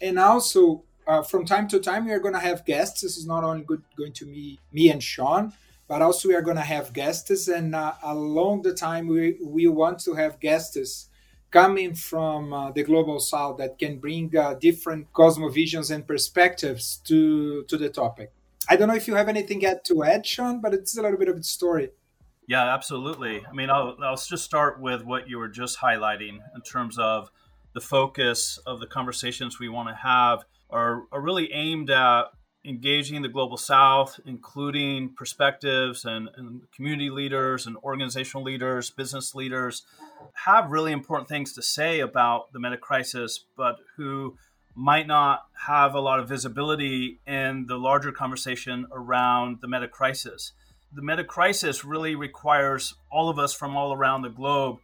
and 0.00 0.18
also 0.18 0.84
uh, 1.06 1.22
from 1.22 1.44
time 1.44 1.68
to 1.68 1.80
time 1.80 2.04
we 2.04 2.12
are 2.12 2.18
going 2.18 2.34
to 2.34 2.40
have 2.40 2.64
guests. 2.64 3.00
This 3.02 3.16
is 3.16 3.26
not 3.26 3.44
only 3.44 3.62
good, 3.62 3.82
going 3.96 4.12
to 4.14 4.24
be 4.24 4.58
me 4.72 4.90
and 4.90 5.02
Sean, 5.02 5.52
but 5.88 6.02
also 6.02 6.28
we 6.28 6.34
are 6.34 6.42
going 6.42 6.56
to 6.56 6.62
have 6.62 6.92
guests. 6.92 7.48
And 7.48 7.74
uh, 7.74 7.94
along 8.02 8.62
the 8.62 8.74
time 8.74 9.08
we, 9.08 9.38
we 9.42 9.66
want 9.66 9.98
to 10.00 10.14
have 10.14 10.40
guests 10.40 11.08
coming 11.52 11.94
from 11.94 12.52
uh, 12.52 12.72
the 12.72 12.82
global 12.82 13.20
south 13.20 13.58
that 13.58 13.78
can 13.78 13.98
bring 13.98 14.34
uh, 14.36 14.54
different 14.54 15.12
cosmovisions 15.12 15.94
and 15.94 16.06
perspectives 16.06 16.96
to 17.04 17.62
to 17.64 17.76
the 17.76 17.90
topic. 17.90 18.32
I 18.68 18.76
don't 18.76 18.88
know 18.88 18.94
if 18.94 19.06
you 19.06 19.14
have 19.14 19.28
anything 19.28 19.60
yet 19.60 19.84
to 19.84 20.02
add 20.02 20.26
sean 20.26 20.60
but 20.60 20.72
it's 20.72 20.96
a 20.96 21.02
little 21.02 21.18
bit 21.18 21.28
of 21.28 21.36
a 21.36 21.42
story. 21.42 21.90
Yeah 22.48 22.74
absolutely. 22.74 23.44
I 23.46 23.52
mean 23.52 23.68
I'll, 23.68 23.96
I'll 24.02 24.16
just 24.16 24.44
start 24.44 24.80
with 24.80 25.04
what 25.04 25.28
you 25.28 25.38
were 25.38 25.48
just 25.48 25.78
highlighting 25.78 26.38
in 26.54 26.62
terms 26.62 26.98
of 26.98 27.30
the 27.74 27.80
focus 27.80 28.58
of 28.66 28.80
the 28.80 28.86
conversations 28.86 29.60
we 29.60 29.68
want 29.68 29.88
to 29.90 29.94
have 29.94 30.44
are, 30.72 31.04
are 31.12 31.20
really 31.20 31.52
aimed 31.52 31.90
at 31.90 32.24
engaging 32.64 33.22
the 33.22 33.28
global 33.28 33.56
south 33.56 34.20
including 34.24 35.12
perspectives 35.16 36.04
and, 36.04 36.28
and, 36.36 36.62
community 36.74 37.10
leaders 37.10 37.66
and 37.66 37.76
organizational 37.78 38.44
leaders 38.44 38.88
business 38.90 39.34
leaders 39.34 39.82
have 40.34 40.70
really 40.70 40.92
important 40.92 41.28
things 41.28 41.52
to 41.52 41.60
say 41.60 41.98
about 41.98 42.52
the 42.52 42.60
meta 42.60 42.76
crisis 42.76 43.44
but 43.56 43.78
who 43.96 44.36
might 44.74 45.06
not 45.06 45.46
have 45.66 45.94
a 45.94 46.00
lot 46.00 46.18
of 46.18 46.28
visibility 46.28 47.20
in 47.26 47.66
the 47.66 47.76
larger 47.76 48.12
conversation 48.12 48.86
around 48.92 49.58
the 49.60 49.68
meta 49.68 49.88
crisis. 49.88 50.52
The 50.94 51.02
meta 51.02 51.24
crisis 51.24 51.84
really 51.84 52.14
requires 52.14 52.94
all 53.10 53.28
of 53.28 53.38
us 53.38 53.52
from 53.54 53.76
all 53.76 53.92
around 53.92 54.22
the 54.22 54.30
globe 54.30 54.78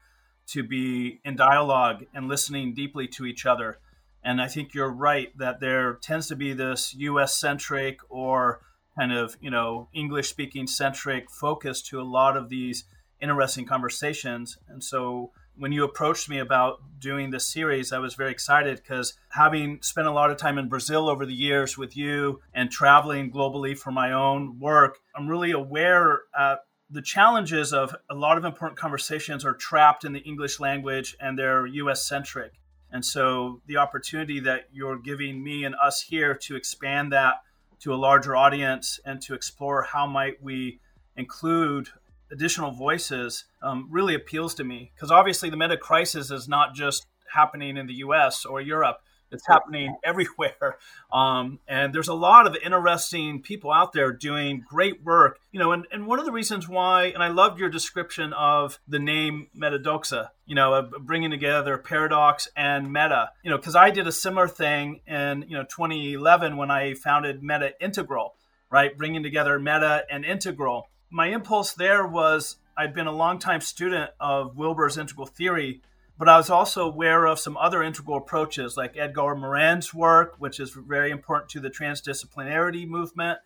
to 0.49 0.63
be 0.63 1.21
in 1.25 1.37
dialogue 1.37 2.05
and 2.15 2.29
listening 2.29 2.75
deeply 2.75 3.07
to 3.09 3.27
each 3.27 3.47
other 3.47 3.79
and 4.23 4.41
I 4.41 4.49
think 4.49 4.75
you're 4.75 4.91
right 4.91 5.37
that 5.39 5.61
there 5.61 5.95
tends 5.95 6.29
to 6.29 6.37
be 6.37 6.53
this 6.53 6.95
US 6.95 7.37
centric 7.37 8.01
or 8.09 8.61
kind 8.99 9.13
of, 9.13 9.37
you 9.41 9.51
know, 9.51 9.89
English 9.93 10.29
speaking 10.29 10.67
centric 10.67 11.31
focus 11.31 11.83
to 11.83 12.01
a 12.01 12.03
lot 12.03 12.37
of 12.37 12.49
these 12.49 12.85
interesting 13.21 13.65
conversations. 13.65 14.59
And 14.69 14.83
so 14.83 15.33
when 15.57 15.73
you 15.73 15.85
approached 15.85 16.29
me 16.29 16.39
about 16.39 16.81
doing 16.99 17.31
this 17.31 17.47
series, 17.47 17.93
I 17.93 17.99
was 17.99 18.15
very 18.15 18.31
excited 18.31 18.77
because 18.77 19.15
having 19.31 19.81
spent 19.83 20.07
a 20.07 20.13
lot 20.13 20.31
of 20.31 20.37
time 20.37 20.59
in 20.59 20.69
Brazil 20.69 21.09
over 21.09 21.27
the 21.27 21.35
years 21.35 21.77
with 21.77 21.97
you 21.97 22.41
and 22.55 22.71
traveling 22.71 23.31
globally 23.31 23.77
for 23.77 23.91
my 23.91 24.13
own 24.13 24.59
work, 24.59 24.99
I'm 25.17 25.29
really 25.29 25.51
aware 25.51 26.23
at 26.39 26.61
the 26.91 27.03
challenges 27.03 27.73
of 27.73 27.95
a 28.11 28.15
lot 28.15 28.39
of 28.39 28.45
important 28.45 28.79
conversations 28.79 29.45
are 29.45 29.55
trapped 29.55 30.05
in 30.05 30.13
the 30.13 30.21
English 30.21 30.59
language 30.59 31.17
and 31.21 31.39
they're 31.39 31.67
US 31.67 32.07
centric. 32.07 32.53
And 32.91 33.05
so 33.05 33.61
the 33.67 33.77
opportunity 33.77 34.41
that 34.41 34.69
you're 34.73 34.99
giving 34.99 35.43
me 35.43 35.65
and 35.65 35.75
us 35.83 36.01
here 36.01 36.35
to 36.35 36.57
expand 36.57 37.13
that 37.13 37.37
to 37.81 37.95
a 37.95 37.97
larger 37.97 38.35
audience 38.35 38.99
and 39.05 39.21
to 39.23 39.35
explore 39.35 39.83
how 39.83 40.07
might 40.07 40.43
we 40.43 40.81
include 41.17 41.89
additional 42.31 42.71
voices 42.71 43.45
um, 43.63 43.89
really 43.91 44.15
appeals 44.15 44.55
to 44.55 44.65
me. 44.65 44.91
Because 44.95 45.11
obviously 45.11 45.51
the 45.51 45.57
meta 45.57 45.77
crisis 45.77 46.31
is 46.31 46.49
not 46.49 46.75
just 46.75 47.07
happening 47.33 47.77
in 47.77 47.87
the 47.87 47.95
us 47.95 48.45
or 48.45 48.61
europe 48.61 49.01
it's 49.31 49.47
happening 49.47 49.97
everywhere. 50.05 50.79
Um, 51.13 51.59
and 51.67 51.95
there's 51.95 52.09
a 52.09 52.15
lot 52.15 52.47
of 52.47 52.57
interesting 52.65 53.43
people 53.43 53.73
out 53.73 53.93
there 53.93 54.13
doing 54.13 54.65
great 54.67 55.05
work. 55.05 55.39
You 55.53 55.61
know, 55.61 55.73
and, 55.73 55.87
and 55.93 56.07
one 56.07 56.19
of 56.19 56.25
the 56.25 56.33
reasons 56.33 56.69
why, 56.69 57.07
and 57.07 57.23
I 57.23 57.29
loved 57.29 57.59
your 57.59 57.69
description 57.69 58.33
of 58.33 58.79
the 58.87 58.99
name 58.99 59.49
Metadoxos, 59.57 60.29
you 60.47 60.55
know, 60.55 60.91
bringing 61.01 61.31
together 61.31 61.79
paradox 61.79 62.49
and 62.57 62.93
meta, 62.93 63.31
you 63.43 63.51
know, 63.51 63.57
because 63.57 63.77
I 63.77 63.91
did 63.91 64.07
a 64.07 64.13
similar 64.13 64.49
thing 64.49 65.01
in, 65.07 65.45
you 65.49 65.57
know, 65.57 65.65
2011 65.65 66.57
when 66.57 66.71
I 66.71 66.95
founded 66.95 67.43
Meta 67.43 67.73
Integral, 67.81 68.35
right? 68.71 68.97
Bringing 68.97 69.23
together 69.23 69.59
meta 69.59 70.05
and 70.11 70.25
integral. 70.25 70.89
My 71.11 71.29
impulse 71.29 71.73
there 71.73 72.07
was 72.07 72.57
I'd 72.77 72.95
been 72.95 73.09
a 73.09 73.13
longtime 73.13 73.61
student 73.61 74.13
of 74.21 74.57
Wilber's 74.57 74.99
integral 74.99 75.27
theory 75.27 75.81
but 76.19 76.29
I 76.29 76.37
was 76.37 76.51
also 76.51 76.85
aware 76.87 77.27
of 77.27 77.39
some 77.39 77.57
other 77.57 77.83
integral 77.83 78.19
approaches 78.19 78.77
like 78.77 78.97
Edgar 78.97 79.37
Morin's 79.37 79.95
work, 79.95 80.35
which 80.39 80.59
is 80.59 80.71
very 80.73 81.13
important 81.13 81.49
to 81.51 81.61
the 81.61 81.71
transdisciplinarity 81.71 82.89
movement. 82.89 83.39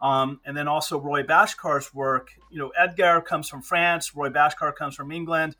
Um, 0.00 0.40
and 0.44 0.56
then 0.56 0.68
also 0.68 1.00
Roy 1.00 1.22
Bhaskar's 1.22 1.94
work. 1.94 2.30
You 2.50 2.58
know, 2.58 2.72
Edgar 2.76 3.20
comes 3.22 3.48
from 3.48 3.62
France, 3.62 4.14
Roy 4.14 4.28
Bhaskar 4.28 4.74
comes 4.74 4.96
from 4.96 5.12
England. 5.12 5.56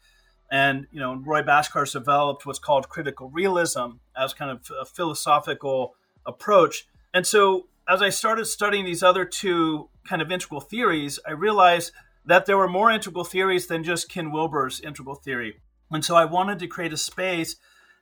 And, 0.50 0.86
you 0.92 1.00
know, 1.00 1.14
Roy 1.14 1.42
Bhaskar's 1.42 1.92
developed 1.92 2.44
what's 2.44 2.58
called 2.58 2.88
critical 2.88 3.30
realism 3.30 3.98
as 4.16 4.34
kind 4.34 4.50
of 4.50 4.68
a 4.80 4.84
philosophical 4.84 5.94
approach. 6.26 6.86
And 7.14 7.26
so 7.26 7.68
as 7.88 8.02
I 8.02 8.10
started 8.10 8.46
studying 8.46 8.84
these 8.84 9.02
other 9.02 9.24
two 9.24 9.88
kind 10.08 10.20
of 10.20 10.30
integral 10.30 10.60
theories, 10.60 11.18
I 11.26 11.30
realized 11.32 11.92
that 12.24 12.46
there 12.46 12.58
were 12.58 12.68
more 12.68 12.90
integral 12.90 13.24
theories 13.24 13.68
than 13.68 13.84
just 13.84 14.08
Ken 14.08 14.32
Wilber's 14.32 14.80
integral 14.80 15.14
theory. 15.14 15.56
And 15.90 16.04
so 16.04 16.16
I 16.16 16.24
wanted 16.24 16.58
to 16.60 16.66
create 16.66 16.92
a 16.92 16.96
space 16.96 17.56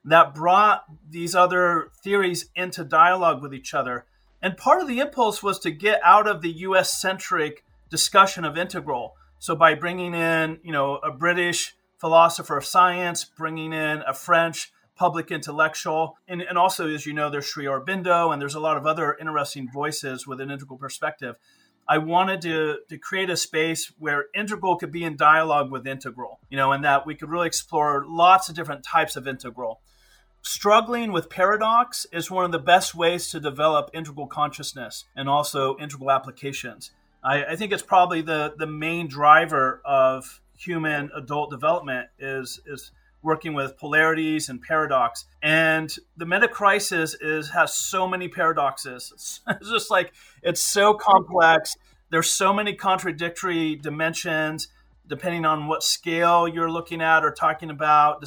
that 0.04 0.34
brought 0.34 0.84
these 1.08 1.34
other 1.34 1.90
theories 2.02 2.46
into 2.54 2.84
dialogue 2.84 3.42
with 3.42 3.54
each 3.54 3.72
other. 3.74 4.04
And 4.42 4.56
part 4.56 4.82
of 4.82 4.88
the 4.88 5.00
impulse 5.00 5.42
was 5.42 5.58
to 5.60 5.70
get 5.70 6.00
out 6.04 6.28
of 6.28 6.42
the 6.42 6.50
US 6.50 7.00
centric 7.00 7.64
discussion 7.88 8.44
of 8.44 8.58
integral. 8.58 9.14
So 9.38 9.54
by 9.54 9.74
bringing 9.74 10.14
in, 10.14 10.58
you 10.62 10.72
know, 10.72 10.96
a 10.96 11.10
British 11.10 11.74
philosopher 11.98 12.58
of 12.58 12.64
science, 12.64 13.24
bringing 13.24 13.72
in 13.72 14.02
a 14.06 14.12
French 14.12 14.72
public 14.96 15.30
intellectual, 15.30 16.16
and, 16.28 16.42
and 16.42 16.58
also, 16.58 16.88
as 16.88 17.06
you 17.06 17.12
know, 17.12 17.30
there's 17.30 17.46
Sri 17.46 17.64
Aurobindo, 17.64 18.32
and 18.32 18.40
there's 18.40 18.54
a 18.54 18.60
lot 18.60 18.76
of 18.76 18.86
other 18.86 19.16
interesting 19.18 19.70
voices 19.70 20.26
with 20.26 20.40
an 20.40 20.50
integral 20.50 20.78
perspective. 20.78 21.36
I 21.86 21.98
wanted 21.98 22.40
to, 22.42 22.78
to 22.88 22.98
create 22.98 23.30
a 23.30 23.36
space 23.36 23.92
where 23.98 24.26
integral 24.34 24.76
could 24.76 24.90
be 24.90 25.04
in 25.04 25.16
dialogue 25.16 25.70
with 25.70 25.86
integral, 25.86 26.40
you 26.48 26.56
know, 26.56 26.72
and 26.72 26.84
that 26.84 27.06
we 27.06 27.14
could 27.14 27.28
really 27.28 27.46
explore 27.46 28.04
lots 28.06 28.48
of 28.48 28.54
different 28.54 28.84
types 28.84 29.16
of 29.16 29.28
integral. 29.28 29.80
Struggling 30.42 31.12
with 31.12 31.30
paradox 31.30 32.06
is 32.12 32.30
one 32.30 32.44
of 32.44 32.52
the 32.52 32.58
best 32.58 32.94
ways 32.94 33.30
to 33.30 33.40
develop 33.40 33.90
integral 33.92 34.26
consciousness 34.26 35.04
and 35.16 35.28
also 35.28 35.76
integral 35.78 36.10
applications. 36.10 36.90
I, 37.22 37.44
I 37.44 37.56
think 37.56 37.72
it's 37.72 37.82
probably 37.82 38.20
the, 38.22 38.54
the 38.56 38.66
main 38.66 39.08
driver 39.08 39.80
of 39.84 40.40
human 40.56 41.10
adult 41.14 41.50
development 41.50 42.08
is, 42.18 42.60
is 42.66 42.92
working 43.24 43.54
with 43.54 43.76
polarities 43.78 44.48
and 44.48 44.60
paradox. 44.60 45.24
And 45.42 45.92
the 46.16 46.26
meta 46.26 46.46
crisis 46.46 47.16
is 47.20 47.50
has 47.50 47.74
so 47.74 48.06
many 48.06 48.28
paradoxes. 48.28 49.40
It's 49.48 49.70
just 49.70 49.90
like 49.90 50.12
it's 50.42 50.60
so 50.60 50.94
complex. 50.94 51.76
There's 52.10 52.30
so 52.30 52.52
many 52.52 52.74
contradictory 52.74 53.76
dimensions 53.76 54.68
depending 55.06 55.44
on 55.44 55.66
what 55.66 55.82
scale 55.82 56.48
you're 56.48 56.70
looking 56.70 57.02
at 57.02 57.24
or 57.24 57.30
talking 57.30 57.70
about, 57.70 58.24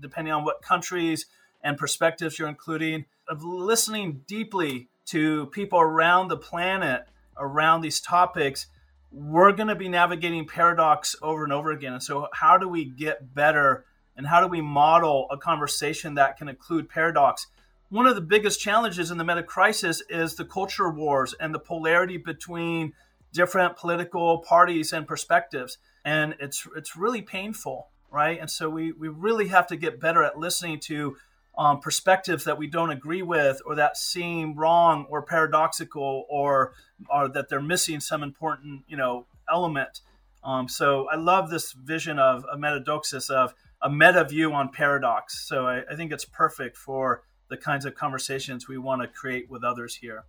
depending 0.00 0.32
on 0.32 0.44
what 0.44 0.62
countries 0.62 1.26
and 1.64 1.76
perspectives 1.76 2.38
you're 2.38 2.48
including. 2.48 3.06
Of 3.28 3.42
listening 3.42 4.22
deeply 4.26 4.88
to 5.06 5.46
people 5.46 5.80
around 5.80 6.28
the 6.28 6.36
planet 6.36 7.06
around 7.38 7.80
these 7.80 8.00
topics, 8.00 8.66
we're 9.10 9.52
going 9.52 9.68
to 9.68 9.74
be 9.74 9.88
navigating 9.88 10.46
paradox 10.46 11.16
over 11.22 11.44
and 11.44 11.52
over 11.52 11.70
again. 11.70 11.94
And 11.94 12.02
so, 12.02 12.28
how 12.32 12.56
do 12.58 12.68
we 12.68 12.84
get 12.84 13.34
better 13.34 13.84
and 14.16 14.26
how 14.26 14.40
do 14.40 14.46
we 14.46 14.60
model 14.60 15.26
a 15.30 15.36
conversation 15.36 16.14
that 16.14 16.36
can 16.36 16.48
include 16.48 16.88
paradox? 16.88 17.46
One 17.88 18.06
of 18.06 18.14
the 18.14 18.20
biggest 18.22 18.60
challenges 18.60 19.10
in 19.10 19.18
the 19.18 19.24
meta 19.24 19.42
crisis 19.42 20.02
is 20.08 20.34
the 20.34 20.44
culture 20.44 20.90
wars 20.90 21.34
and 21.38 21.54
the 21.54 21.58
polarity 21.58 22.16
between 22.16 22.94
different 23.32 23.76
political 23.76 24.38
parties 24.38 24.92
and 24.92 25.06
perspectives, 25.06 25.78
and 26.04 26.34
it's 26.40 26.66
it's 26.76 26.96
really 26.96 27.22
painful, 27.22 27.88
right? 28.10 28.38
And 28.40 28.50
so 28.50 28.70
we 28.70 28.92
we 28.92 29.08
really 29.08 29.48
have 29.48 29.66
to 29.68 29.76
get 29.76 30.00
better 30.00 30.22
at 30.22 30.38
listening 30.38 30.80
to 30.80 31.16
um, 31.56 31.80
perspectives 31.80 32.44
that 32.44 32.58
we 32.58 32.66
don't 32.66 32.90
agree 32.90 33.22
with 33.22 33.60
or 33.66 33.74
that 33.74 33.96
seem 33.96 34.54
wrong 34.54 35.06
or 35.10 35.22
paradoxical 35.22 36.26
or 36.28 36.72
or 37.10 37.28
that 37.28 37.48
they're 37.48 37.60
missing 37.60 38.00
some 38.00 38.22
important 38.22 38.82
you 38.88 38.96
know 38.96 39.26
element 39.50 40.00
um, 40.44 40.68
so 40.68 41.08
i 41.10 41.16
love 41.16 41.50
this 41.50 41.72
vision 41.72 42.18
of 42.18 42.44
a 42.50 42.56
Metadoxos 42.56 43.28
of 43.28 43.54
a 43.82 43.90
meta 43.90 44.24
view 44.24 44.52
on 44.52 44.68
paradox 44.68 45.46
so 45.48 45.66
I, 45.66 45.82
I 45.90 45.96
think 45.96 46.12
it's 46.12 46.24
perfect 46.24 46.76
for 46.76 47.22
the 47.48 47.56
kinds 47.56 47.84
of 47.84 47.94
conversations 47.94 48.68
we 48.68 48.78
want 48.78 49.02
to 49.02 49.08
create 49.08 49.50
with 49.50 49.64
others 49.64 49.94
here 49.94 50.24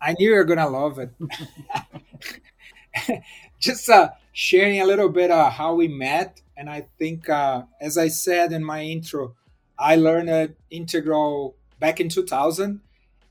i 0.00 0.14
knew 0.18 0.30
you 0.30 0.36
were 0.36 0.44
gonna 0.44 0.68
love 0.68 0.98
it 0.98 1.10
just 3.60 3.88
uh, 3.88 4.10
sharing 4.32 4.80
a 4.80 4.86
little 4.86 5.08
bit 5.08 5.30
of 5.30 5.52
how 5.52 5.74
we 5.74 5.88
met 5.88 6.40
and 6.56 6.68
i 6.70 6.86
think 6.98 7.28
uh, 7.28 7.62
as 7.80 7.98
i 7.98 8.08
said 8.08 8.52
in 8.52 8.64
my 8.64 8.82
intro 8.82 9.34
I 9.78 9.96
learned 9.96 10.54
integral 10.70 11.56
back 11.78 12.00
in 12.00 12.08
2000, 12.08 12.80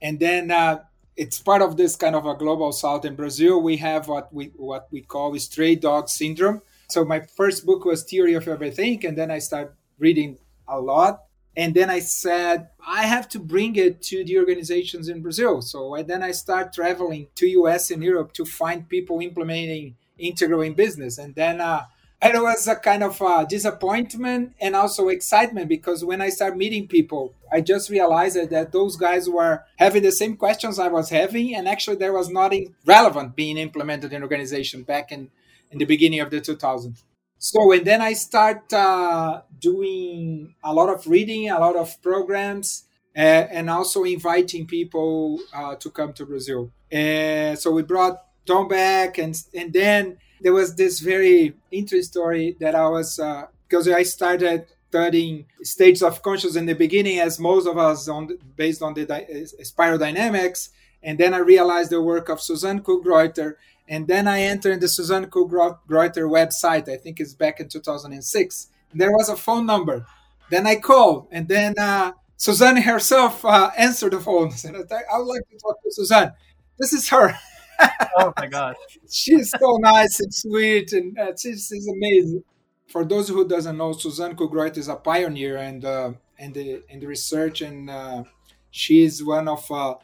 and 0.01 0.19
then 0.19 0.51
uh, 0.51 0.81
it's 1.15 1.39
part 1.39 1.61
of 1.61 1.77
this 1.77 1.95
kind 1.95 2.15
of 2.15 2.25
a 2.25 2.35
global 2.35 2.71
south. 2.71 3.05
In 3.05 3.15
Brazil, 3.15 3.61
we 3.61 3.77
have 3.77 4.07
what 4.07 4.33
we 4.33 4.51
what 4.55 4.87
we 4.91 5.01
call 5.01 5.37
stray 5.39 5.75
dog 5.75 6.09
syndrome. 6.09 6.61
So 6.87 7.03
my 7.03 7.21
first 7.21 7.65
book 7.65 7.85
was 7.85 8.03
Theory 8.03 8.33
of 8.33 8.47
Everything, 8.47 9.05
and 9.05 9.17
then 9.17 9.31
I 9.31 9.39
started 9.39 9.73
reading 9.97 10.37
a 10.67 10.79
lot. 10.79 11.21
And 11.57 11.73
then 11.73 11.89
I 11.89 11.99
said 11.99 12.69
I 12.85 13.03
have 13.03 13.29
to 13.29 13.39
bring 13.39 13.75
it 13.77 14.01
to 14.03 14.23
the 14.25 14.37
organizations 14.37 15.07
in 15.07 15.21
Brazil. 15.21 15.61
So 15.61 15.95
I, 15.95 16.01
then 16.03 16.21
I 16.21 16.31
start 16.31 16.73
traveling 16.73 17.27
to 17.35 17.47
US 17.47 17.91
and 17.91 18.03
Europe 18.03 18.33
to 18.33 18.45
find 18.45 18.89
people 18.89 19.21
implementing 19.21 19.95
integral 20.17 20.61
in 20.61 20.73
business. 20.73 21.17
And 21.17 21.33
then 21.33 21.61
uh, 21.61 21.85
it 22.21 22.41
was 22.41 22.67
a 22.67 22.75
kind 22.75 23.03
of 23.03 23.19
a 23.21 23.45
disappointment 23.47 24.53
and 24.59 24.75
also 24.75 25.09
excitement 25.09 25.69
because 25.69 26.03
when 26.03 26.21
I 26.21 26.29
started 26.29 26.57
meeting 26.57 26.87
people, 26.87 27.33
I 27.51 27.61
just 27.61 27.89
realized 27.89 28.49
that 28.49 28.71
those 28.71 28.95
guys 28.95 29.29
were 29.29 29.63
having 29.77 30.03
the 30.03 30.11
same 30.11 30.35
questions 30.35 30.79
I 30.79 30.87
was 30.87 31.09
having, 31.09 31.55
and 31.55 31.67
actually 31.67 31.97
there 31.97 32.13
was 32.13 32.29
nothing 32.29 32.75
relevant 32.85 33.35
being 33.35 33.57
implemented 33.57 34.11
in 34.11 34.23
organization 34.23 34.83
back 34.83 35.11
in 35.11 35.29
in 35.75 35.79
the 35.79 35.85
beginning 35.85 36.21
of 36.21 36.29
the 36.31 36.39
2000s. 36.39 37.03
So 37.37 37.71
and 37.73 37.85
then 37.85 38.01
I 38.01 38.13
start 38.13 38.71
uh, 38.73 39.41
doing 39.59 40.55
a 40.63 40.73
lot 40.73 40.89
of 40.89 41.05
reading, 41.05 41.49
a 41.49 41.59
lot 41.59 41.75
of 41.75 42.01
programs, 42.01 42.85
uh, 43.15 43.19
and 43.57 43.69
also 43.69 44.03
inviting 44.03 44.65
people 44.65 45.39
uh, 45.53 45.75
to 45.75 45.89
come 45.91 46.13
to 46.13 46.25
Brazil. 46.25 46.71
Uh, 46.91 47.55
so 47.55 47.71
we 47.71 47.83
brought 47.83 48.23
Tom 48.45 48.67
back, 48.69 49.17
and 49.17 49.35
and 49.53 49.73
then 49.73 50.17
there 50.41 50.53
was 50.53 50.75
this 50.75 51.01
very 51.01 51.53
interesting 51.71 52.03
story 52.13 52.55
that 52.61 52.73
I 52.73 52.87
was 52.87 53.19
because 53.67 53.87
uh, 53.89 53.95
I 53.95 54.03
started 54.03 54.67
studying 54.89 55.45
states 55.61 56.01
of 56.01 56.21
consciousness 56.21 56.55
in 56.55 56.67
the 56.67 56.73
beginning, 56.85 57.19
as 57.19 57.37
most 57.37 57.67
of 57.67 57.77
us 57.77 58.07
on 58.07 58.29
based 58.55 58.81
on 58.81 58.93
the 58.93 59.05
di- 59.05 59.27
uh, 59.35 59.63
spiral 59.63 59.97
dynamics, 59.97 60.69
and 61.03 61.19
then 61.19 61.33
I 61.33 61.39
realized 61.39 61.89
the 61.91 62.01
work 62.01 62.29
of 62.29 62.41
Susan 62.41 62.79
Cook-Greuter, 62.81 63.57
and 63.87 64.07
then 64.07 64.27
I 64.27 64.41
entered 64.41 64.81
the 64.81 64.87
Susan 64.87 65.29
Cook-Greuter 65.29 66.27
website. 66.27 66.89
I 66.89 66.97
think 66.97 67.19
it's 67.19 67.33
back 67.33 67.59
in 67.59 67.69
2006. 67.69 68.67
And 68.91 69.01
there 69.01 69.11
was 69.11 69.29
a 69.29 69.35
phone 69.35 69.65
number. 69.65 70.05
Then 70.49 70.67
I 70.67 70.75
called, 70.75 71.27
and 71.31 71.47
then 71.47 71.75
uh, 71.77 72.13
Susanne 72.37 72.77
herself 72.77 73.43
uh, 73.43 73.71
answered 73.77 74.13
the 74.13 74.19
phone. 74.19 74.51
Said, 74.57 74.75
"I 74.75 75.17
would 75.17 75.25
like 75.25 75.41
to 75.49 75.57
talk 75.57 75.81
to 75.83 75.91
Susanne. 75.91 76.33
This 76.79 76.93
is 76.93 77.09
her." 77.09 77.33
oh 78.17 78.33
my 78.37 78.47
god, 78.47 78.75
she's 79.09 79.51
so 79.51 79.77
nice 79.79 80.19
and 80.19 80.33
sweet, 80.33 80.93
and 80.93 81.17
uh, 81.17 81.31
she's, 81.37 81.67
she's 81.67 81.87
amazing. 81.87 82.43
For 82.87 83.03
those 83.03 83.27
who 83.27 83.47
doesn't 83.47 83.77
know, 83.77 83.93
Susanne 83.93 84.35
Cook-Greuter 84.35 84.77
is 84.77 84.87
a 84.87 84.95
pioneer 84.95 85.57
and 85.57 85.83
uh, 85.83 86.11
in 86.37 86.53
the 86.53 86.83
in 86.89 86.99
the 86.99 87.07
research, 87.07 87.61
and 87.61 87.89
uh, 87.89 88.23
she 88.69 89.01
is 89.01 89.23
one 89.23 89.47
of 89.47 89.69
uh, 89.71 89.95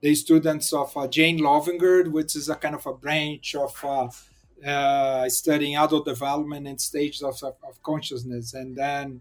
the 0.00 0.14
students 0.14 0.72
of 0.72 0.96
uh, 0.96 1.06
Jane 1.06 1.40
Loevinger, 1.40 2.10
which 2.10 2.36
is 2.36 2.48
a 2.48 2.54
kind 2.54 2.74
of 2.74 2.86
a 2.86 2.94
branch 2.94 3.54
of 3.54 3.84
uh, 3.84 4.08
uh, 4.66 5.28
studying 5.28 5.76
adult 5.76 6.06
development 6.06 6.66
and 6.66 6.80
stages 6.80 7.22
of, 7.22 7.42
of, 7.42 7.54
of 7.66 7.82
consciousness. 7.82 8.54
And 8.54 8.76
then 8.76 9.20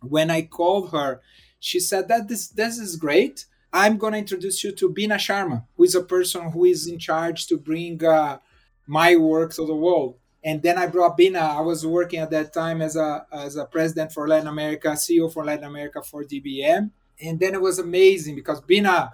when 0.00 0.30
I 0.30 0.42
called 0.42 0.92
her, 0.92 1.20
she 1.58 1.80
said 1.80 2.08
that 2.08 2.28
this 2.28 2.48
this 2.48 2.78
is 2.78 2.96
great 2.96 3.44
I'm 3.72 3.98
going 3.98 4.14
to 4.14 4.18
introduce 4.18 4.64
you 4.64 4.72
to 4.72 4.90
Beena 4.90 5.14
Sharma, 5.14 5.64
who 5.76 5.84
is 5.84 5.94
a 5.94 6.02
person 6.02 6.50
who 6.50 6.64
is 6.64 6.88
in 6.88 6.98
charge 6.98 7.46
to 7.46 7.56
bring 7.56 8.04
uh, 8.04 8.38
my 8.86 9.16
work 9.16 9.54
to 9.54 9.66
the 9.66 9.74
world. 9.74 10.16
And 10.42 10.62
then 10.62 10.78
I 10.78 10.86
brought 10.86 11.18
Beena. 11.18 11.56
I 11.56 11.60
was 11.60 11.86
working 11.86 12.18
at 12.18 12.30
that 12.30 12.52
time 12.52 12.82
as 12.82 12.96
a 12.96 13.26
as 13.30 13.56
a 13.56 13.66
president 13.66 14.12
for 14.12 14.26
Latin 14.26 14.48
America, 14.48 14.88
CEO 14.88 15.32
for 15.32 15.44
Latin 15.44 15.64
America 15.64 16.02
for 16.02 16.24
DBM. 16.24 16.90
And 17.22 17.38
then 17.38 17.54
it 17.54 17.60
was 17.60 17.78
amazing 17.78 18.34
because 18.34 18.60
Beena, 18.62 19.10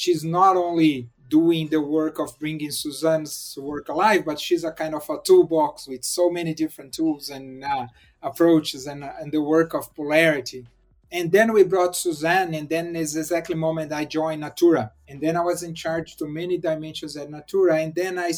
she's 0.00 0.24
not 0.24 0.54
only 0.56 1.08
doing 1.28 1.68
the 1.68 1.80
work 1.80 2.18
of 2.18 2.38
bringing 2.38 2.70
Susanne's 2.70 3.56
work 3.60 3.88
alive, 3.88 4.24
but 4.24 4.40
she's 4.40 4.64
a 4.64 4.72
kind 4.72 4.94
of 4.94 5.08
a 5.08 5.16
toolbox 5.26 5.86
with 5.86 6.04
so 6.04 6.24
many 6.28 6.52
different 6.54 6.92
tools 6.92 7.28
and 7.28 7.64
uh, 7.64 7.86
approaches 8.22 8.86
and, 8.86 9.04
and 9.04 9.30
the 9.32 9.42
work 9.54 9.74
of 9.74 9.94
polarity 9.94 10.66
and 11.12 11.32
then 11.32 11.52
we 11.52 11.64
brought 11.64 11.96
Susanne, 11.96 12.54
and 12.54 12.68
then 12.68 12.94
is 12.94 13.16
exactly 13.16 13.54
the 13.54 13.60
moment 13.60 13.92
I 13.92 14.04
joined 14.04 14.42
Natura, 14.42 14.92
and 15.08 15.20
then 15.20 15.36
I 15.36 15.42
was 15.42 15.62
in 15.62 15.74
charge 15.74 16.16
to 16.16 16.26
many 16.26 16.56
dimensions 16.56 17.16
at 17.16 17.30
Natura, 17.30 17.80
and 17.80 17.94
then 17.94 18.18
I 18.18 18.32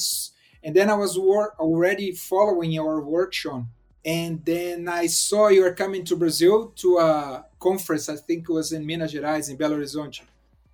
and 0.65 0.75
then 0.77 0.89
I 0.89 0.95
was 0.95 1.19
wor- 1.19 1.55
already 1.59 2.13
following 2.13 2.73
your 2.73 3.01
workshop, 3.03 3.65
and 4.05 4.43
then 4.45 4.89
I 4.89 5.07
saw 5.07 5.49
you 5.49 5.63
were 5.63 5.75
coming 5.75 6.05
to 6.07 6.17
Brazil 6.17 6.73
to 6.77 6.99
a 6.99 7.45
conference. 7.59 8.09
I 8.09 8.17
think 8.17 8.49
it 8.49 8.53
was 8.53 8.73
in 8.73 8.87
Minas 8.87 9.13
Gerais, 9.13 9.51
in 9.51 9.59
Belo 9.59 9.77
Horizonte. 9.77 10.23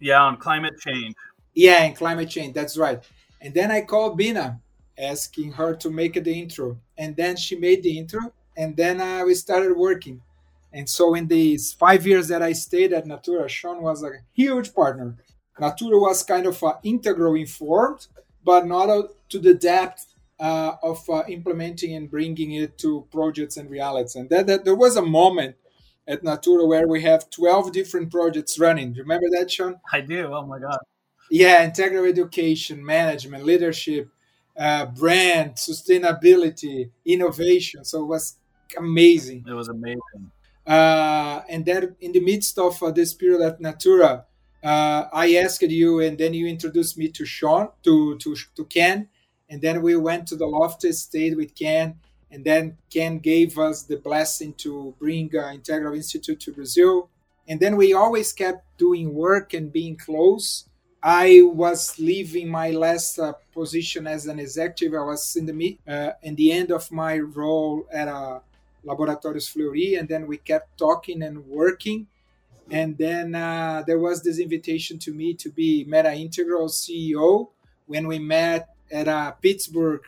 Yeah, 0.00 0.22
on 0.22 0.36
climate 0.36 0.78
change. 0.78 1.14
Yeah, 1.54 1.84
in 1.84 1.94
climate 1.94 2.30
change. 2.30 2.54
That's 2.54 2.76
right. 2.76 3.02
And 3.40 3.54
then 3.54 3.70
I 3.70 3.82
called 3.82 4.18
Beena, 4.18 4.60
asking 4.98 5.52
her 5.52 5.74
to 5.76 5.90
make 5.90 6.22
the 6.22 6.40
intro, 6.40 6.78
and 6.96 7.16
then 7.16 7.36
she 7.36 7.56
made 7.56 7.82
the 7.82 7.98
intro, 7.98 8.32
and 8.56 8.76
then 8.76 9.00
uh, 9.00 9.24
we 9.24 9.34
started 9.34 9.76
working 9.76 10.20
and 10.72 10.88
so 10.88 11.14
in 11.14 11.28
these 11.28 11.72
five 11.72 12.06
years 12.06 12.28
that 12.28 12.42
I 12.42 12.52
stayed 12.52 12.92
at 12.92 13.06
Natura, 13.06 13.48
Sean 13.48 13.82
was 13.82 14.02
a 14.02 14.10
huge 14.32 14.74
partner. 14.74 15.16
Natura 15.58 15.98
was 15.98 16.22
kind 16.22 16.46
of 16.46 16.62
uh, 16.62 16.74
integral 16.82 17.34
informed, 17.34 18.06
but 18.44 18.66
not 18.66 18.90
uh, 18.90 19.04
to 19.30 19.38
the 19.38 19.54
depth 19.54 20.14
uh, 20.38 20.74
of 20.82 21.02
uh, 21.08 21.24
implementing 21.28 21.94
and 21.94 22.10
bringing 22.10 22.52
it 22.52 22.78
to 22.78 23.06
projects 23.10 23.56
and 23.56 23.68
realities. 23.70 24.14
And 24.14 24.28
that, 24.30 24.46
that, 24.46 24.64
there 24.64 24.76
was 24.76 24.96
a 24.96 25.02
moment 25.02 25.56
at 26.08 26.24
Natura 26.24 26.66
where 26.66 26.88
we 26.88 27.02
have 27.02 27.30
12 27.30 27.72
different 27.72 28.10
projects 28.10 28.58
running. 28.58 28.94
Remember 28.94 29.26
that, 29.38 29.50
Sean? 29.50 29.78
I 29.92 30.00
do. 30.00 30.32
Oh 30.32 30.46
my 30.46 30.58
God. 30.58 30.78
Yeah, 31.30 31.62
integral 31.62 32.06
education, 32.06 32.84
management, 32.84 33.44
leadership, 33.44 34.08
uh, 34.58 34.86
brand, 34.86 35.56
sustainability, 35.56 36.90
innovation. 37.04 37.84
So 37.84 38.02
it 38.02 38.06
was 38.06 38.36
amazing. 38.78 39.44
It 39.46 39.52
was 39.52 39.68
amazing. 39.68 40.32
Uh, 40.66 41.42
and 41.48 41.64
then 41.64 41.96
in 42.00 42.12
the 42.12 42.20
midst 42.20 42.58
of 42.58 42.82
uh, 42.82 42.90
this 42.90 43.12
period 43.14 43.42
at 43.42 43.60
Natura, 43.60 44.24
uh, 44.64 45.04
I 45.12 45.36
asked 45.36 45.62
you, 45.62 46.00
and 46.00 46.18
then 46.18 46.34
you 46.34 46.46
introduced 46.46 46.98
me 46.98 47.08
to 47.08 47.24
Sean, 47.24 47.68
to, 47.84 48.18
to, 48.18 48.34
to 48.56 48.64
Ken. 48.64 49.08
And 49.48 49.60
then 49.62 49.82
we 49.82 49.96
went 49.96 50.26
to 50.28 50.36
the 50.36 50.46
Lofty, 50.46 50.92
stayed 50.92 51.36
with 51.36 51.54
Ken. 51.54 51.98
And 52.30 52.44
then 52.44 52.76
Ken 52.92 53.18
gave 53.18 53.58
us 53.58 53.82
the 53.82 53.96
blessing 53.96 54.52
to 54.58 54.94
bring 54.98 55.30
uh, 55.34 55.50
Integral 55.52 55.94
Institute 55.94 56.40
to 56.40 56.52
Brazil. 56.52 57.08
And 57.46 57.58
then 57.60 57.76
we 57.76 57.94
always 57.94 58.32
kept 58.32 58.64
doing 58.76 59.14
work 59.14 59.54
and 59.54 59.72
being 59.72 59.96
close. 59.96 60.68
I 61.02 61.42
was 61.44 61.98
leaving 61.98 62.48
my 62.48 62.70
last 62.70 63.18
uh, 63.18 63.32
position 63.52 64.06
as 64.06 64.26
an 64.26 64.38
executive. 64.38 64.94
I 64.94 65.04
was 65.04 65.36
in 65.36 65.46
the 65.46 65.78
uh, 65.86 66.12
in 66.22 66.34
the 66.34 66.52
end 66.52 66.70
of 66.70 66.90
my 66.90 67.18
role 67.18 67.86
at 67.92 68.08
a 68.08 68.42
Laboratórios 68.84 69.48
Fleury, 69.50 69.94
and 69.94 70.08
then 70.08 70.26
we 70.26 70.38
kept 70.38 70.76
talking 70.76 71.22
and 71.22 71.46
working. 71.46 72.06
And 72.70 72.98
then 72.98 73.34
uh, 73.34 73.82
there 73.86 73.98
was 73.98 74.22
this 74.22 74.38
invitation 74.38 74.98
to 75.00 75.12
me 75.12 75.34
to 75.34 75.50
be 75.50 75.84
Meta 75.84 76.12
Integral 76.12 76.68
CEO 76.68 77.48
when 77.86 78.06
we 78.06 78.18
met 78.18 78.68
at 78.90 79.08
uh, 79.08 79.32
Pittsburgh. 79.32 80.02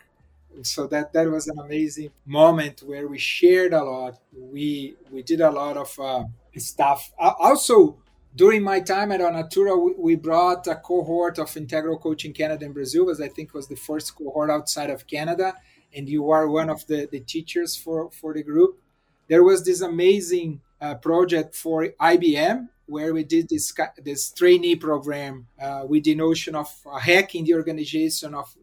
So 0.63 0.87
that 0.87 1.13
that 1.13 1.29
was 1.29 1.47
an 1.47 1.59
amazing 1.59 2.11
moment 2.25 2.83
where 2.83 3.07
we 3.07 3.17
shared 3.17 3.73
a 3.73 3.83
lot. 3.83 4.19
We 4.33 4.95
we 5.11 5.23
did 5.23 5.41
a 5.41 5.49
lot 5.49 5.77
of 5.77 5.97
uh, 5.99 6.23
stuff. 6.57 7.11
Also, 7.17 7.97
during 8.35 8.61
my 8.63 8.79
time 8.79 9.11
at 9.11 9.21
onatura 9.21 9.81
we, 9.83 9.93
we 9.97 10.15
brought 10.15 10.67
a 10.67 10.75
cohort 10.75 11.39
of 11.39 11.55
Integral 11.57 11.97
Coaching 11.97 12.33
Canada 12.33 12.65
and 12.65 12.73
Brazil, 12.73 13.09
as 13.09 13.19
I 13.21 13.27
think 13.27 13.53
was 13.53 13.67
the 13.67 13.75
first 13.75 14.15
cohort 14.15 14.49
outside 14.49 14.89
of 14.89 15.07
Canada 15.07 15.53
and 15.93 16.07
you 16.07 16.29
are 16.31 16.47
one 16.47 16.69
of 16.69 16.85
the, 16.87 17.07
the 17.11 17.19
teachers 17.19 17.75
for, 17.75 18.09
for 18.11 18.33
the 18.33 18.43
group. 18.43 18.79
There 19.27 19.43
was 19.43 19.63
this 19.63 19.81
amazing 19.81 20.61
uh, 20.79 20.95
project 20.95 21.55
for 21.55 21.87
IBM 21.99 22.69
where 22.87 23.13
we 23.13 23.23
did 23.23 23.47
this 23.47 23.73
this 24.03 24.31
trainee 24.31 24.75
program 24.75 25.47
uh, 25.61 25.83
with 25.87 26.03
the 26.03 26.15
notion 26.15 26.55
of 26.55 26.67
hacking 26.99 27.45
the 27.45 27.53
organization 27.53 28.33
of 28.33 28.53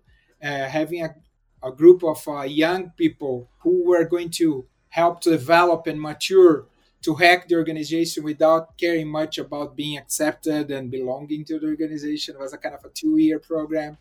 uh, 0.43 0.67
having 0.67 1.03
a 1.03 1.15
a 1.63 1.71
group 1.73 2.03
of 2.05 2.27
uh, 2.29 2.43
young 2.43 2.91
people 2.91 3.49
who 3.61 3.85
were 3.85 4.05
going 4.05 4.31
to 4.31 4.67
help 4.89 5.21
to 5.21 5.31
develop 5.31 5.87
and 5.87 6.01
mature 6.01 6.67
to 7.03 7.15
hack 7.15 7.49
the 7.49 7.55
organization 7.55 8.25
without 8.25 8.77
caring 8.77 9.09
much 9.09 9.39
about 9.39 9.77
being 9.77 9.97
accepted 9.97 10.71
and 10.71 10.91
belonging 10.91 11.45
to 11.45 11.59
the 11.59 11.67
organization. 11.67 12.35
It 12.35 12.41
was 12.41 12.53
a 12.53 12.59
kind 12.59 12.75
of 12.75 12.85
a 12.85 12.89
two 12.89 13.19
year 13.19 13.39
program. 13.39 13.99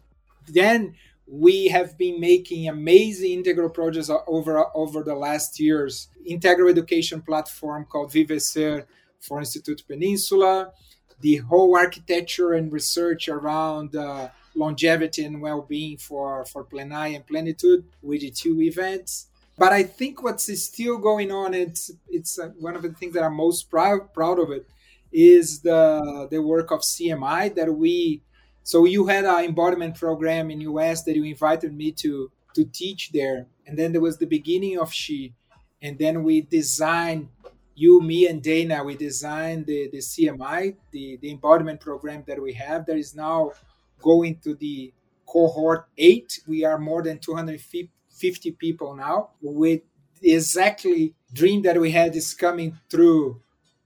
Then 0.47 0.95
we 1.27 1.67
have 1.67 1.97
been 1.97 2.19
making 2.19 2.69
amazing 2.69 3.31
integral 3.31 3.69
projects 3.69 4.09
over, 4.27 4.65
over 4.75 5.03
the 5.03 5.15
last 5.15 5.59
years. 5.59 6.07
Integral 6.25 6.69
education 6.69 7.21
platform 7.21 7.85
called 7.85 8.11
Vivecer 8.11 8.85
for 9.19 9.39
Institute 9.39 9.83
Peninsula, 9.87 10.71
the 11.19 11.37
whole 11.37 11.75
architecture 11.75 12.53
and 12.53 12.71
research 12.71 13.27
around 13.27 13.95
uh, 13.95 14.29
longevity 14.57 15.23
and 15.23 15.41
well-being 15.41 15.97
for, 15.97 16.45
for 16.45 16.63
Plenae 16.65 17.15
and 17.15 17.25
Plenitude 17.25 17.85
with 18.01 18.21
the 18.21 18.31
two 18.31 18.61
events 18.61 19.27
but 19.57 19.73
I 19.73 19.83
think 19.83 20.23
what's 20.23 20.45
still 20.63 20.97
going 20.97 21.31
on, 21.31 21.53
it's 21.53 21.91
it's 22.07 22.37
uh, 22.37 22.49
one 22.59 22.75
of 22.75 22.83
the 22.83 22.93
things 22.93 23.13
that 23.15 23.23
I'm 23.23 23.35
most 23.35 23.69
proud 23.69 24.13
proud 24.13 24.39
of 24.39 24.51
it, 24.51 24.67
is 25.11 25.61
the 25.61 26.27
the 26.29 26.41
work 26.41 26.71
of 26.71 26.81
CMI 26.81 27.55
that 27.55 27.73
we. 27.73 28.21
So 28.63 28.85
you 28.85 29.07
had 29.07 29.25
an 29.25 29.45
embodiment 29.45 29.95
program 29.95 30.51
in 30.51 30.61
US 30.61 31.03
that 31.03 31.15
you 31.15 31.23
invited 31.23 31.73
me 31.73 31.91
to 31.93 32.31
to 32.53 32.65
teach 32.65 33.11
there, 33.11 33.47
and 33.65 33.77
then 33.77 33.91
there 33.93 34.01
was 34.01 34.17
the 34.17 34.27
beginning 34.27 34.77
of 34.77 34.93
She, 34.93 35.33
and 35.81 35.97
then 35.97 36.23
we 36.23 36.41
designed 36.41 37.29
you, 37.73 38.01
me, 38.01 38.27
and 38.27 38.43
Dana. 38.43 38.83
We 38.83 38.95
designed 38.95 39.65
the 39.65 39.89
the 39.89 39.99
CMI, 39.99 40.75
the 40.91 41.17
the 41.19 41.31
embodiment 41.31 41.79
program 41.79 42.23
that 42.27 42.39
we 42.39 42.53
have 42.53 42.85
that 42.85 42.97
is 42.97 43.15
now 43.15 43.53
going 44.01 44.37
to 44.43 44.55
the 44.55 44.93
cohort 45.25 45.87
eight. 45.97 46.39
We 46.47 46.63
are 46.63 46.77
more 46.77 47.03
than 47.03 47.19
250 47.19 48.51
people 48.51 48.95
now 48.95 49.29
with 49.41 49.81
exactly 50.21 51.13
dream 51.33 51.61
that 51.63 51.79
we 51.79 51.91
had 51.91 52.15
is 52.15 52.33
coming 52.33 52.77
through 52.89 53.39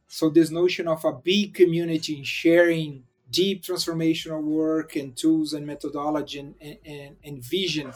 so 0.07 0.29
this 0.29 0.49
notion 0.51 0.87
of 0.87 1.03
a 1.05 1.11
big 1.13 1.53
community 1.53 2.23
sharing 2.23 3.03
deep 3.29 3.63
transformational 3.63 4.43
work 4.43 4.95
and 4.95 5.15
tools 5.15 5.53
and 5.53 5.65
methodology 5.65 6.39
and, 6.39 6.55
and, 6.85 7.15
and 7.23 7.43
vision 7.43 7.91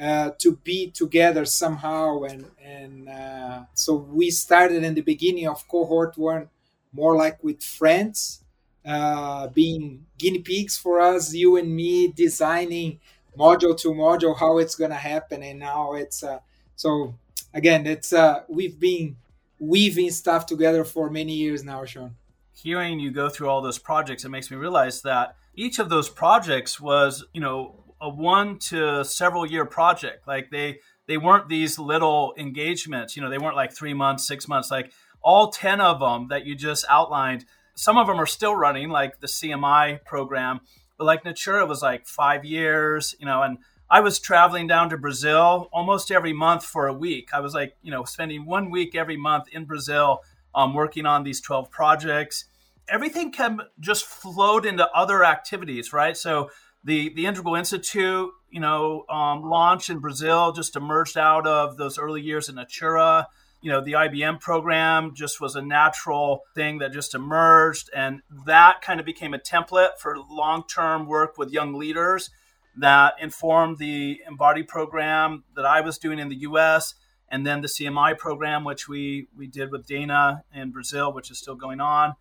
uh, 0.00 0.30
to 0.38 0.56
be 0.62 0.90
together 0.90 1.44
somehow 1.44 2.22
and 2.22 2.46
and 2.64 3.08
uh, 3.08 3.62
so 3.74 3.94
we 3.96 4.30
started 4.30 4.84
in 4.84 4.94
the 4.94 5.00
beginning 5.00 5.48
of 5.48 5.66
cohort 5.68 6.16
one 6.16 6.48
more 6.92 7.16
like 7.16 7.42
with 7.42 7.62
friends 7.62 8.42
uh, 8.88 9.48
being 9.48 10.06
guinea 10.18 10.38
pigs 10.40 10.78
for 10.78 10.98
us 10.98 11.34
you 11.34 11.56
and 11.56 11.74
me 11.76 12.08
designing 12.08 12.98
module 13.38 13.76
to 13.76 13.88
module 13.88 14.36
how 14.36 14.58
it's 14.58 14.74
going 14.74 14.90
to 14.90 14.96
happen 14.96 15.42
and 15.42 15.58
now 15.58 15.92
it's 15.92 16.22
uh, 16.22 16.38
so 16.74 17.14
again 17.52 17.86
it's 17.86 18.12
uh, 18.12 18.40
we've 18.48 18.80
been 18.80 19.16
weaving 19.60 20.10
stuff 20.10 20.46
together 20.46 20.84
for 20.84 21.10
many 21.10 21.34
years 21.34 21.62
now 21.62 21.84
sean. 21.84 22.16
Hearing 22.54 22.98
you 22.98 23.12
go 23.12 23.28
through 23.28 23.48
all 23.48 23.60
those 23.60 23.78
projects 23.78 24.24
it 24.24 24.30
makes 24.30 24.50
me 24.50 24.56
realize 24.56 25.02
that 25.02 25.36
each 25.54 25.78
of 25.78 25.90
those 25.90 26.08
projects 26.08 26.80
was 26.80 27.24
you 27.34 27.40
know 27.40 27.84
a 28.00 28.08
one 28.08 28.58
to 28.58 29.04
several 29.04 29.44
year 29.44 29.64
project. 29.64 30.26
Like 30.26 30.50
they 30.50 30.78
they 31.06 31.18
weren't 31.18 31.48
these 31.48 31.78
little 31.78 32.32
engagements 32.38 33.16
you 33.16 33.22
know 33.22 33.28
they 33.28 33.38
weren't 33.38 33.56
like 33.56 33.72
three 33.72 33.94
months 33.94 34.26
six 34.26 34.48
months 34.48 34.70
like 34.70 34.92
all 35.20 35.50
10 35.50 35.80
of 35.80 36.00
them 36.00 36.28
that 36.28 36.46
you 36.46 36.54
just 36.54 36.84
outlined 36.88 37.44
some 37.78 37.96
of 37.96 38.06
them 38.06 38.20
are 38.20 38.26
still 38.26 38.54
running 38.54 38.90
like 38.90 39.20
the 39.20 39.26
cmi 39.26 40.04
program 40.04 40.60
but 40.98 41.04
like 41.04 41.24
Natura 41.24 41.64
was 41.64 41.80
like 41.80 42.06
five 42.06 42.44
years, 42.44 43.14
you 43.18 43.24
know, 43.24 43.42
and 43.42 43.58
I 43.88 44.00
was 44.00 44.18
traveling 44.18 44.66
down 44.66 44.90
to 44.90 44.98
Brazil 44.98 45.68
almost 45.72 46.10
every 46.10 46.32
month 46.32 46.64
for 46.64 46.88
a 46.88 46.92
week. 46.92 47.30
I 47.32 47.40
was 47.40 47.54
like, 47.54 47.76
you 47.82 47.90
know, 47.90 48.04
spending 48.04 48.44
one 48.44 48.70
week 48.70 48.94
every 48.94 49.16
month 49.16 49.44
in 49.50 49.64
Brazil 49.64 50.20
um, 50.54 50.74
working 50.74 51.06
on 51.06 51.22
these 51.22 51.40
12 51.40 51.70
projects. 51.70 52.44
Everything 52.88 53.32
can 53.32 53.60
just 53.80 54.04
flowed 54.04 54.66
into 54.66 54.90
other 54.90 55.24
activities, 55.24 55.92
right? 55.92 56.16
So 56.16 56.50
the, 56.84 57.14
the 57.14 57.26
Integral 57.26 57.54
Institute, 57.54 58.30
you 58.50 58.60
know, 58.60 59.04
um, 59.08 59.42
launched 59.42 59.88
in 59.88 60.00
Brazil, 60.00 60.52
just 60.52 60.74
emerged 60.74 61.16
out 61.16 61.46
of 61.46 61.76
those 61.76 61.98
early 61.98 62.22
years 62.22 62.48
in 62.48 62.56
Natura 62.56 63.28
you 63.60 63.70
know 63.70 63.80
the 63.80 63.92
IBM 63.92 64.40
program 64.40 65.14
just 65.14 65.40
was 65.40 65.56
a 65.56 65.62
natural 65.62 66.42
thing 66.54 66.78
that 66.78 66.92
just 66.92 67.14
emerged 67.14 67.90
and 67.94 68.22
that 68.46 68.82
kind 68.82 69.00
of 69.00 69.06
became 69.06 69.34
a 69.34 69.38
template 69.38 69.98
for 69.98 70.16
long-term 70.30 71.06
work 71.06 71.36
with 71.36 71.50
young 71.50 71.74
leaders 71.74 72.30
that 72.76 73.14
informed 73.20 73.78
the 73.78 74.20
embody 74.28 74.62
program 74.62 75.44
that 75.56 75.66
I 75.66 75.80
was 75.80 75.98
doing 75.98 76.18
in 76.18 76.28
the 76.28 76.36
US 76.36 76.94
and 77.28 77.46
then 77.46 77.60
the 77.60 77.68
CMI 77.68 78.16
program 78.16 78.64
which 78.64 78.88
we 78.88 79.28
we 79.36 79.46
did 79.46 79.72
with 79.72 79.86
Dana 79.86 80.44
in 80.54 80.70
Brazil 80.70 81.12
which 81.12 81.30
is 81.30 81.38
still 81.38 81.56
going 81.56 81.80
on. 81.80 82.14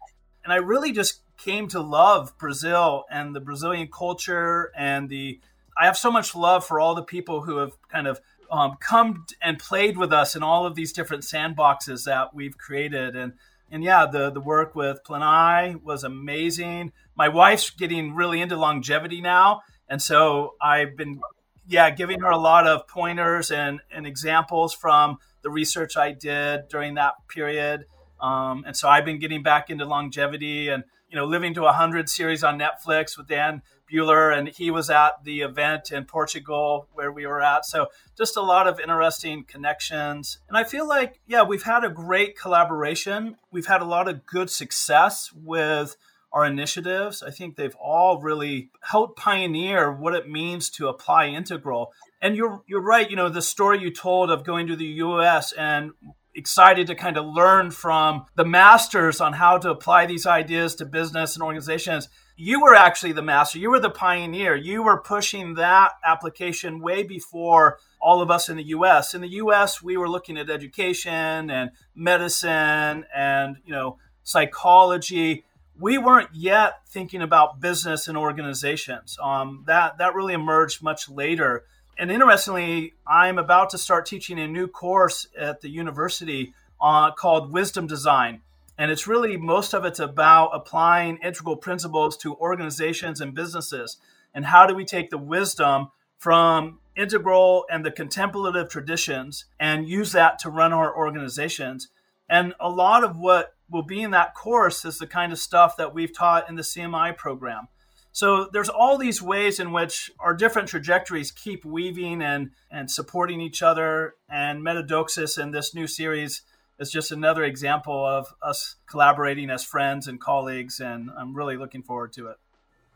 And 0.43 0.51
I 0.51 0.57
really 0.57 0.91
just 0.91 1.21
came 1.37 1.67
to 1.67 1.79
love 1.79 2.37
Brazil 2.39 3.05
and 3.11 3.35
the 3.35 3.39
Brazilian 3.39 3.89
culture 3.91 4.71
and 4.75 5.09
the 5.09 5.39
I 5.79 5.85
have 5.85 5.97
so 5.97 6.11
much 6.11 6.35
love 6.35 6.65
for 6.65 6.79
all 6.79 6.95
the 6.95 7.03
people 7.03 7.41
who 7.43 7.57
have 7.57 7.73
kind 7.89 8.07
of 8.07 8.19
um, 8.51 8.77
come 8.79 9.25
and 9.41 9.59
played 9.59 9.97
with 9.97 10.11
us 10.11 10.35
in 10.35 10.43
all 10.43 10.65
of 10.65 10.75
these 10.75 10.93
different 10.93 11.23
sandboxes 11.23 12.05
that 12.05 12.33
we've 12.33 12.57
created. 12.57 13.15
And 13.15 13.33
and 13.71 13.83
yeah, 13.83 14.05
the 14.05 14.29
the 14.29 14.39
work 14.39 14.75
with 14.75 14.99
Plenae 15.03 15.81
was 15.83 16.03
amazing. 16.03 16.93
My 17.15 17.27
wife's 17.27 17.69
getting 17.69 18.15
really 18.15 18.41
into 18.41 18.55
longevity 18.55 19.21
now, 19.21 19.61
and 19.89 20.01
so 20.01 20.55
I've 20.61 20.95
been 20.95 21.21
yeah 21.67 21.89
giving 21.89 22.21
her 22.21 22.29
a 22.29 22.37
lot 22.37 22.65
of 22.65 22.87
pointers 22.87 23.51
and 23.51 23.81
and 23.91 24.07
examples 24.07 24.73
from 24.73 25.17
the 25.41 25.49
research 25.49 25.97
I 25.97 26.11
did 26.11 26.67
during 26.69 26.95
that 26.95 27.13
period. 27.27 27.85
Um, 28.19 28.63
and 28.65 28.75
so 28.75 28.89
I've 28.89 29.05
been 29.05 29.19
getting 29.19 29.43
back 29.43 29.69
into 29.69 29.85
longevity 29.85 30.69
and 30.69 30.83
you 31.09 31.17
know 31.17 31.25
living 31.25 31.53
to 31.55 31.65
a 31.65 31.73
hundred 31.73 32.09
series 32.09 32.43
on 32.43 32.59
Netflix 32.59 33.17
with 33.17 33.27
Dan 33.27 33.61
Buettner, 33.91 34.37
and 34.37 34.49
he 34.49 34.71
was 34.71 34.89
at 34.89 35.23
the 35.23 35.41
event 35.41 35.91
in 35.91 36.05
Portugal 36.05 36.87
where 36.93 37.11
we 37.11 37.25
were 37.25 37.41
at. 37.41 37.65
So 37.65 37.87
just 38.17 38.37
a 38.37 38.41
lot 38.41 38.67
of 38.67 38.79
interesting 38.79 39.43
connections. 39.43 40.39
And 40.47 40.57
I 40.57 40.63
feel 40.63 40.87
like, 40.87 41.19
yeah, 41.27 41.43
we've 41.43 41.63
had 41.63 41.83
a 41.83 41.89
great 41.89 42.37
collaboration. 42.37 43.37
We've 43.51 43.67
had 43.67 43.81
a 43.81 43.85
lot 43.85 44.07
of 44.07 44.25
good 44.25 44.49
success 44.49 45.31
with 45.33 45.95
our 46.33 46.45
initiatives. 46.45 47.23
I 47.23 47.31
think 47.31 47.55
they've 47.55 47.75
all 47.75 48.19
really 48.21 48.69
helped 48.81 49.17
pioneer 49.17 49.91
what 49.91 50.13
it 50.13 50.29
means 50.29 50.69
to 50.71 50.87
apply 50.87 51.27
integral. 51.27 51.93
And 52.21 52.35
you're 52.35 52.63
you're 52.67 52.81
right, 52.81 53.09
you 53.09 53.15
know, 53.15 53.29
the 53.29 53.41
story 53.41 53.79
you 53.79 53.91
told 53.91 54.29
of 54.29 54.43
going 54.43 54.67
to 54.67 54.75
the 54.75 54.85
US 54.85 55.53
and 55.53 55.91
excited 56.35 56.87
to 56.87 56.95
kind 56.95 57.17
of 57.17 57.25
learn 57.25 57.71
from 57.71 58.25
the 58.35 58.45
masters 58.45 59.19
on 59.19 59.33
how 59.33 59.57
to 59.57 59.71
apply 59.71 60.05
these 60.05 60.27
ideas 60.27 60.75
to 60.75 60.85
business 60.85 61.35
and 61.35 61.43
organizations 61.43 62.09
you 62.37 62.61
were 62.61 62.75
actually 62.75 63.13
the 63.13 63.23
master. 63.23 63.57
You 63.57 63.71
were 63.71 63.79
the 63.79 63.89
pioneer. 63.89 64.55
You 64.55 64.83
were 64.83 65.01
pushing 65.01 65.55
that 65.55 65.93
application 66.05 66.79
way 66.79 67.01
before 67.01 67.79
all 67.99 68.21
of 68.21 68.29
us 68.29 68.47
in 68.47 68.57
the 68.57 68.63
US. 68.65 69.15
In 69.15 69.21
the 69.21 69.29
US, 69.29 69.81
we 69.81 69.97
were 69.97 70.07
looking 70.07 70.37
at 70.37 70.49
education 70.49 71.49
and 71.49 71.71
medicine 71.95 73.05
and, 73.13 73.57
you 73.65 73.71
know, 73.71 73.97
psychology. 74.23 75.45
We 75.79 75.97
weren't 75.97 76.29
yet 76.31 76.81
thinking 76.87 77.23
about 77.23 77.59
business 77.59 78.07
and 78.07 78.15
organizations. 78.15 79.17
Um, 79.21 79.63
that 79.65 79.97
that 79.97 80.13
really 80.13 80.33
emerged 80.33 80.83
much 80.83 81.09
later. 81.09 81.65
And 81.97 82.11
interestingly, 82.11 82.93
I'm 83.07 83.39
about 83.39 83.71
to 83.71 83.79
start 83.79 84.05
teaching 84.05 84.39
a 84.39 84.47
new 84.47 84.67
course 84.67 85.27
at 85.35 85.61
the 85.61 85.69
university 85.69 86.53
uh, 86.79 87.11
called 87.13 87.51
Wisdom 87.51 87.87
Design 87.87 88.41
and 88.77 88.91
it's 88.91 89.07
really 89.07 89.37
most 89.37 89.73
of 89.73 89.85
it's 89.85 89.99
about 89.99 90.51
applying 90.53 91.17
integral 91.17 91.57
principles 91.57 92.15
to 92.17 92.35
organizations 92.35 93.21
and 93.21 93.33
businesses. 93.33 93.97
And 94.33 94.45
how 94.45 94.67
do 94.67 94.75
we 94.75 94.85
take 94.85 95.09
the 95.09 95.17
wisdom 95.17 95.89
from 96.17 96.79
integral 96.95 97.65
and 97.71 97.83
the 97.83 97.91
contemplative 97.91 98.69
traditions 98.69 99.45
and 99.59 99.87
use 99.87 100.11
that 100.11 100.37
to 100.39 100.49
run 100.49 100.73
our 100.73 100.95
organizations? 100.95 101.89
And 102.29 102.53
a 102.59 102.69
lot 102.69 103.03
of 103.03 103.17
what 103.17 103.55
will 103.69 103.83
be 103.83 104.01
in 104.01 104.11
that 104.11 104.35
course 104.35 104.85
is 104.85 104.99
the 104.99 105.07
kind 105.07 105.31
of 105.31 105.39
stuff 105.39 105.77
that 105.77 105.93
we've 105.93 106.15
taught 106.15 106.49
in 106.49 106.55
the 106.55 106.61
CMI 106.61 107.17
program. 107.17 107.67
So 108.11 108.49
there's 108.51 108.69
all 108.69 108.97
these 108.97 109.21
ways 109.21 109.59
in 109.59 109.71
which 109.71 110.11
our 110.19 110.33
different 110.33 110.67
trajectories 110.67 111.31
keep 111.31 111.63
weaving 111.63 112.21
and, 112.21 112.51
and 112.71 112.89
supporting 112.89 113.41
each 113.41 113.61
other. 113.61 114.15
And 114.29 114.61
Metadoxos 114.63 115.37
in 115.41 115.51
this 115.51 115.75
new 115.75 115.87
series 115.87 116.41
it's 116.79 116.91
just 116.91 117.11
another 117.11 117.43
example 117.43 118.05
of 118.05 118.33
us 118.41 118.75
collaborating 118.87 119.49
as 119.49 119.63
friends 119.63 120.07
and 120.07 120.19
colleagues, 120.19 120.79
and 120.79 121.09
I'm 121.17 121.35
really 121.35 121.57
looking 121.57 121.83
forward 121.83 122.13
to 122.13 122.27
it. 122.27 122.37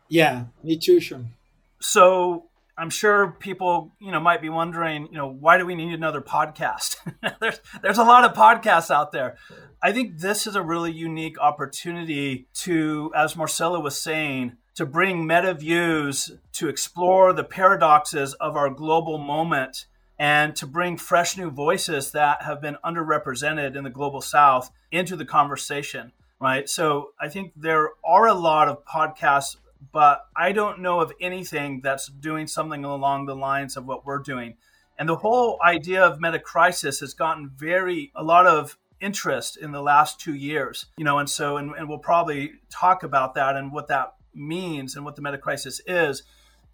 Yeah, 0.07 0.45
me 0.63 0.77
too, 0.77 0.99
Sean. 0.99 1.33
So 1.79 2.49
I'm 2.77 2.89
sure 2.89 3.35
people, 3.39 3.93
you 3.99 4.11
know, 4.11 4.19
might 4.19 4.41
be 4.41 4.49
wondering, 4.49 5.07
you 5.11 5.17
know, 5.17 5.27
why 5.27 5.57
do 5.57 5.65
we 5.65 5.75
need 5.75 5.93
another 5.93 6.21
podcast? 6.21 6.97
there's 7.39 7.59
there's 7.81 7.97
a 7.97 8.03
lot 8.03 8.23
of 8.23 8.33
podcasts 8.33 8.91
out 8.91 9.11
there. 9.11 9.37
I 9.81 9.91
think 9.91 10.19
this 10.19 10.45
is 10.47 10.55
a 10.55 10.61
really 10.61 10.91
unique 10.91 11.39
opportunity 11.39 12.47
to, 12.55 13.11
as 13.15 13.35
Marcelo 13.35 13.79
was 13.79 13.99
saying, 13.99 14.57
to 14.75 14.85
bring 14.85 15.27
meta 15.27 15.53
views 15.53 16.31
to 16.53 16.69
explore 16.69 17.33
the 17.33 17.43
paradoxes 17.43 18.33
of 18.35 18.55
our 18.55 18.69
global 18.69 19.17
moment 19.17 19.85
and 20.21 20.55
to 20.55 20.67
bring 20.67 20.97
fresh 20.97 21.35
new 21.35 21.49
voices 21.49 22.11
that 22.11 22.43
have 22.43 22.61
been 22.61 22.77
underrepresented 22.85 23.75
in 23.75 23.83
the 23.83 23.89
global 23.89 24.21
south 24.21 24.69
into 24.91 25.15
the 25.15 25.25
conversation 25.25 26.11
right? 26.39 26.67
So 26.67 27.11
i 27.19 27.27
think 27.29 27.53
there 27.55 27.89
are 28.03 28.27
a 28.27 28.33
lot 28.33 28.67
of 28.67 28.85
podcasts 28.85 29.57
but 29.91 30.25
i 30.35 30.51
don't 30.51 30.79
know 30.79 30.99
of 30.99 31.11
anything 31.19 31.81
that's 31.83 32.07
doing 32.07 32.47
something 32.47 32.85
along 32.85 33.25
the 33.25 33.35
lines 33.35 33.75
of 33.77 33.85
what 33.85 34.05
we're 34.05 34.19
doing. 34.19 34.55
And 34.97 35.09
the 35.09 35.15
whole 35.15 35.57
idea 35.65 36.03
of 36.03 36.21
meta 36.21 36.37
crisis 36.37 36.99
has 36.99 37.15
gotten 37.15 37.49
very 37.55 38.11
a 38.15 38.23
lot 38.23 38.45
of 38.45 38.77
interest 38.99 39.57
in 39.57 39.71
the 39.71 39.81
last 39.81 40.19
two 40.19 40.35
years 40.35 40.85
you 40.95 41.03
know 41.03 41.17
and 41.17 41.27
so 41.27 41.57
and, 41.57 41.71
and 41.71 41.89
we'll 41.89 41.97
probably 41.97 42.51
talk 42.69 43.01
about 43.01 43.33
that 43.33 43.55
and 43.55 43.71
what 43.71 43.87
that 43.87 44.13
means 44.35 44.95
and 44.95 45.03
what 45.03 45.15
the 45.15 45.21
meta 45.23 45.39
crisis 45.39 45.81
is 45.87 46.21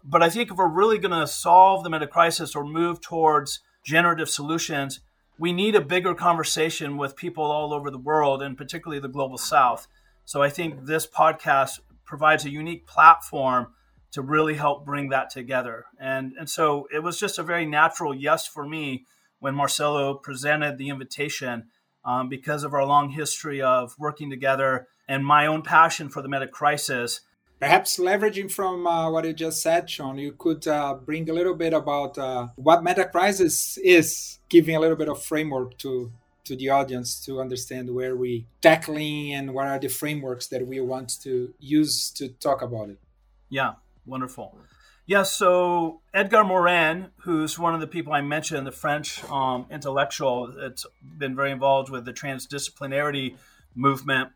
but 0.04 0.22
I 0.22 0.30
think 0.30 0.50
if 0.50 0.56
we're 0.56 0.68
really 0.68 0.98
going 0.98 1.18
to 1.18 1.26
solve 1.26 1.84
the 1.84 1.90
meta 1.90 2.06
crisis 2.06 2.54
or 2.54 2.64
move 2.64 3.00
towards 3.00 3.60
generative 3.84 4.28
solutions, 4.28 5.00
we 5.38 5.52
need 5.52 5.74
a 5.74 5.80
bigger 5.80 6.14
conversation 6.14 6.96
with 6.96 7.16
people 7.16 7.44
all 7.44 7.72
over 7.72 7.90
the 7.90 7.98
world 7.98 8.42
and 8.42 8.56
particularly 8.56 9.00
the 9.00 9.08
global 9.08 9.38
south. 9.38 9.86
So 10.24 10.42
I 10.42 10.50
think 10.50 10.86
this 10.86 11.06
podcast 11.06 11.80
provides 12.04 12.44
a 12.44 12.50
unique 12.50 12.86
platform 12.86 13.68
to 14.12 14.22
really 14.22 14.54
help 14.54 14.84
bring 14.84 15.10
that 15.10 15.30
together. 15.30 15.84
And, 16.00 16.32
and 16.38 16.48
so 16.48 16.88
it 16.92 17.02
was 17.02 17.18
just 17.18 17.38
a 17.38 17.42
very 17.42 17.66
natural 17.66 18.14
yes 18.14 18.46
for 18.46 18.66
me 18.66 19.04
when 19.38 19.54
Marcelo 19.54 20.14
presented 20.14 20.78
the 20.78 20.88
invitation 20.88 21.64
um, 22.04 22.28
because 22.28 22.64
of 22.64 22.72
our 22.72 22.84
long 22.84 23.10
history 23.10 23.60
of 23.60 23.94
working 23.98 24.30
together 24.30 24.88
and 25.06 25.24
my 25.24 25.46
own 25.46 25.62
passion 25.62 26.08
for 26.08 26.22
the 26.22 26.28
meta 26.28 26.48
crisis 26.48 27.20
Perhaps 27.60 27.98
leveraging 27.98 28.50
from 28.50 28.86
uh, 28.86 29.10
what 29.10 29.24
you 29.24 29.32
just 29.32 29.60
said, 29.60 29.90
Sean, 29.90 30.16
you 30.16 30.32
could 30.32 30.66
uh, 30.68 30.94
bring 30.94 31.28
a 31.28 31.32
little 31.32 31.54
bit 31.54 31.72
about 31.72 32.16
uh, 32.16 32.48
what 32.54 32.84
metacrisis 32.84 33.76
is, 33.82 34.38
giving 34.48 34.76
a 34.76 34.80
little 34.80 34.96
bit 34.96 35.08
of 35.08 35.22
framework 35.22 35.76
to 35.78 36.12
to 36.44 36.56
the 36.56 36.70
audience 36.70 37.20
to 37.26 37.40
understand 37.40 37.94
where 37.94 38.16
we 38.16 38.46
tackling 38.62 39.34
and 39.34 39.52
what 39.52 39.66
are 39.66 39.78
the 39.78 39.88
frameworks 39.88 40.46
that 40.46 40.66
we 40.66 40.80
want 40.80 41.20
to 41.20 41.52
use 41.60 42.10
to 42.10 42.28
talk 42.28 42.62
about 42.62 42.88
it. 42.88 42.98
Yeah, 43.50 43.74
wonderful. 44.06 44.56
Yeah, 45.04 45.22
so 45.22 46.00
Edgar 46.12 46.44
Morin, 46.44 47.10
who's 47.18 47.58
one 47.58 47.74
of 47.74 47.80
the 47.80 47.86
people 47.86 48.12
I 48.12 48.20
mentioned, 48.22 48.66
the 48.66 48.72
French 48.72 49.22
um, 49.24 49.66
intellectual 49.70 50.54
that's 50.58 50.86
been 51.02 51.36
very 51.36 51.50
involved 51.50 51.90
with 51.90 52.04
the 52.04 52.12
transdisciplinarity 52.12 53.36
movement, 53.74 54.30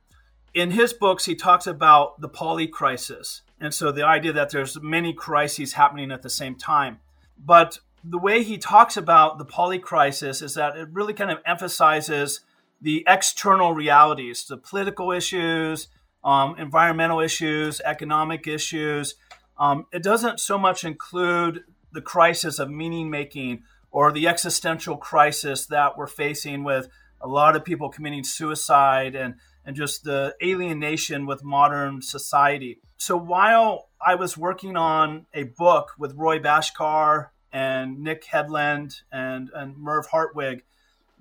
in 0.55 0.73
his 0.73 0.93
books, 0.93 1.25
he 1.25 1.35
talks 1.35 1.67
about 1.67 2.21
the 2.21 2.29
poly 2.29 2.67
crisis. 2.67 3.43
And 3.61 3.73
so 3.73 3.93
the 3.93 4.05
idea 4.05 4.33
that 4.33 4.51
there's 4.51 4.81
many 4.83 5.13
crises 5.13 5.75
happening 5.75 6.11
at 6.11 6.23
the 6.23 6.31
same 6.31 6.57
time. 6.57 7.01
But 7.39 7.79
the 8.05 8.19
way 8.19 8.43
he 8.43 8.59
talks 8.59 8.97
about 8.97 9.39
the 9.39 9.45
poly 9.45 9.79
crisis 9.79 10.43
is 10.43 10.55
that 10.55 10.77
it 10.77 10.89
really 10.93 11.15
kind 11.15 11.31
of 11.31 11.39
emphasizes 11.47 12.41
the 12.81 13.05
external 13.07 13.73
realities, 13.73 14.45
the 14.45 14.57
political 14.57 15.13
issues, 15.13 15.89
um, 16.25 16.57
environmental 16.59 17.21
issues, 17.21 17.81
economic 17.85 18.47
issues. 18.47 19.15
Um, 19.59 19.87
it 19.93 20.03
doesn't 20.03 20.41
so 20.41 20.59
much 20.59 20.85
include 20.85 21.61
the 21.93 22.03
crisis 22.03 22.59
of 22.59 22.71
meaning 22.71 23.11
making 23.11 23.63
or 23.91 24.11
the 24.11 24.27
existential 24.27 24.97
crisis 24.97 25.67
that 25.67 25.97
we're 25.97 26.07
facing 26.07 26.65
with 26.65 26.89
a 27.21 27.29
lot 27.29 27.55
of 27.55 27.65
people 27.65 27.89
committing 27.89 28.25
suicide 28.25 29.15
and 29.15 29.35
and 29.65 29.77
just 29.77 30.05
the 30.05 30.35
alienation 30.43 31.27
with 31.27 31.45
modern 31.45 32.03
society. 32.03 32.81
So 32.97 33.17
while 33.17 33.89
I 34.05 34.15
was 34.15 34.37
working 34.37 34.77
on 34.77 35.27
a 35.35 35.45
book 35.45 35.93
with 35.99 36.15
Roy 36.15 36.39
Bhaskar 36.39 37.29
and 37.53 38.01
Nick 38.01 38.25
Hedlund 38.25 39.03
and, 39.11 39.51
and 39.55 39.77
Merv 39.77 40.07
Hartwig, 40.07 40.63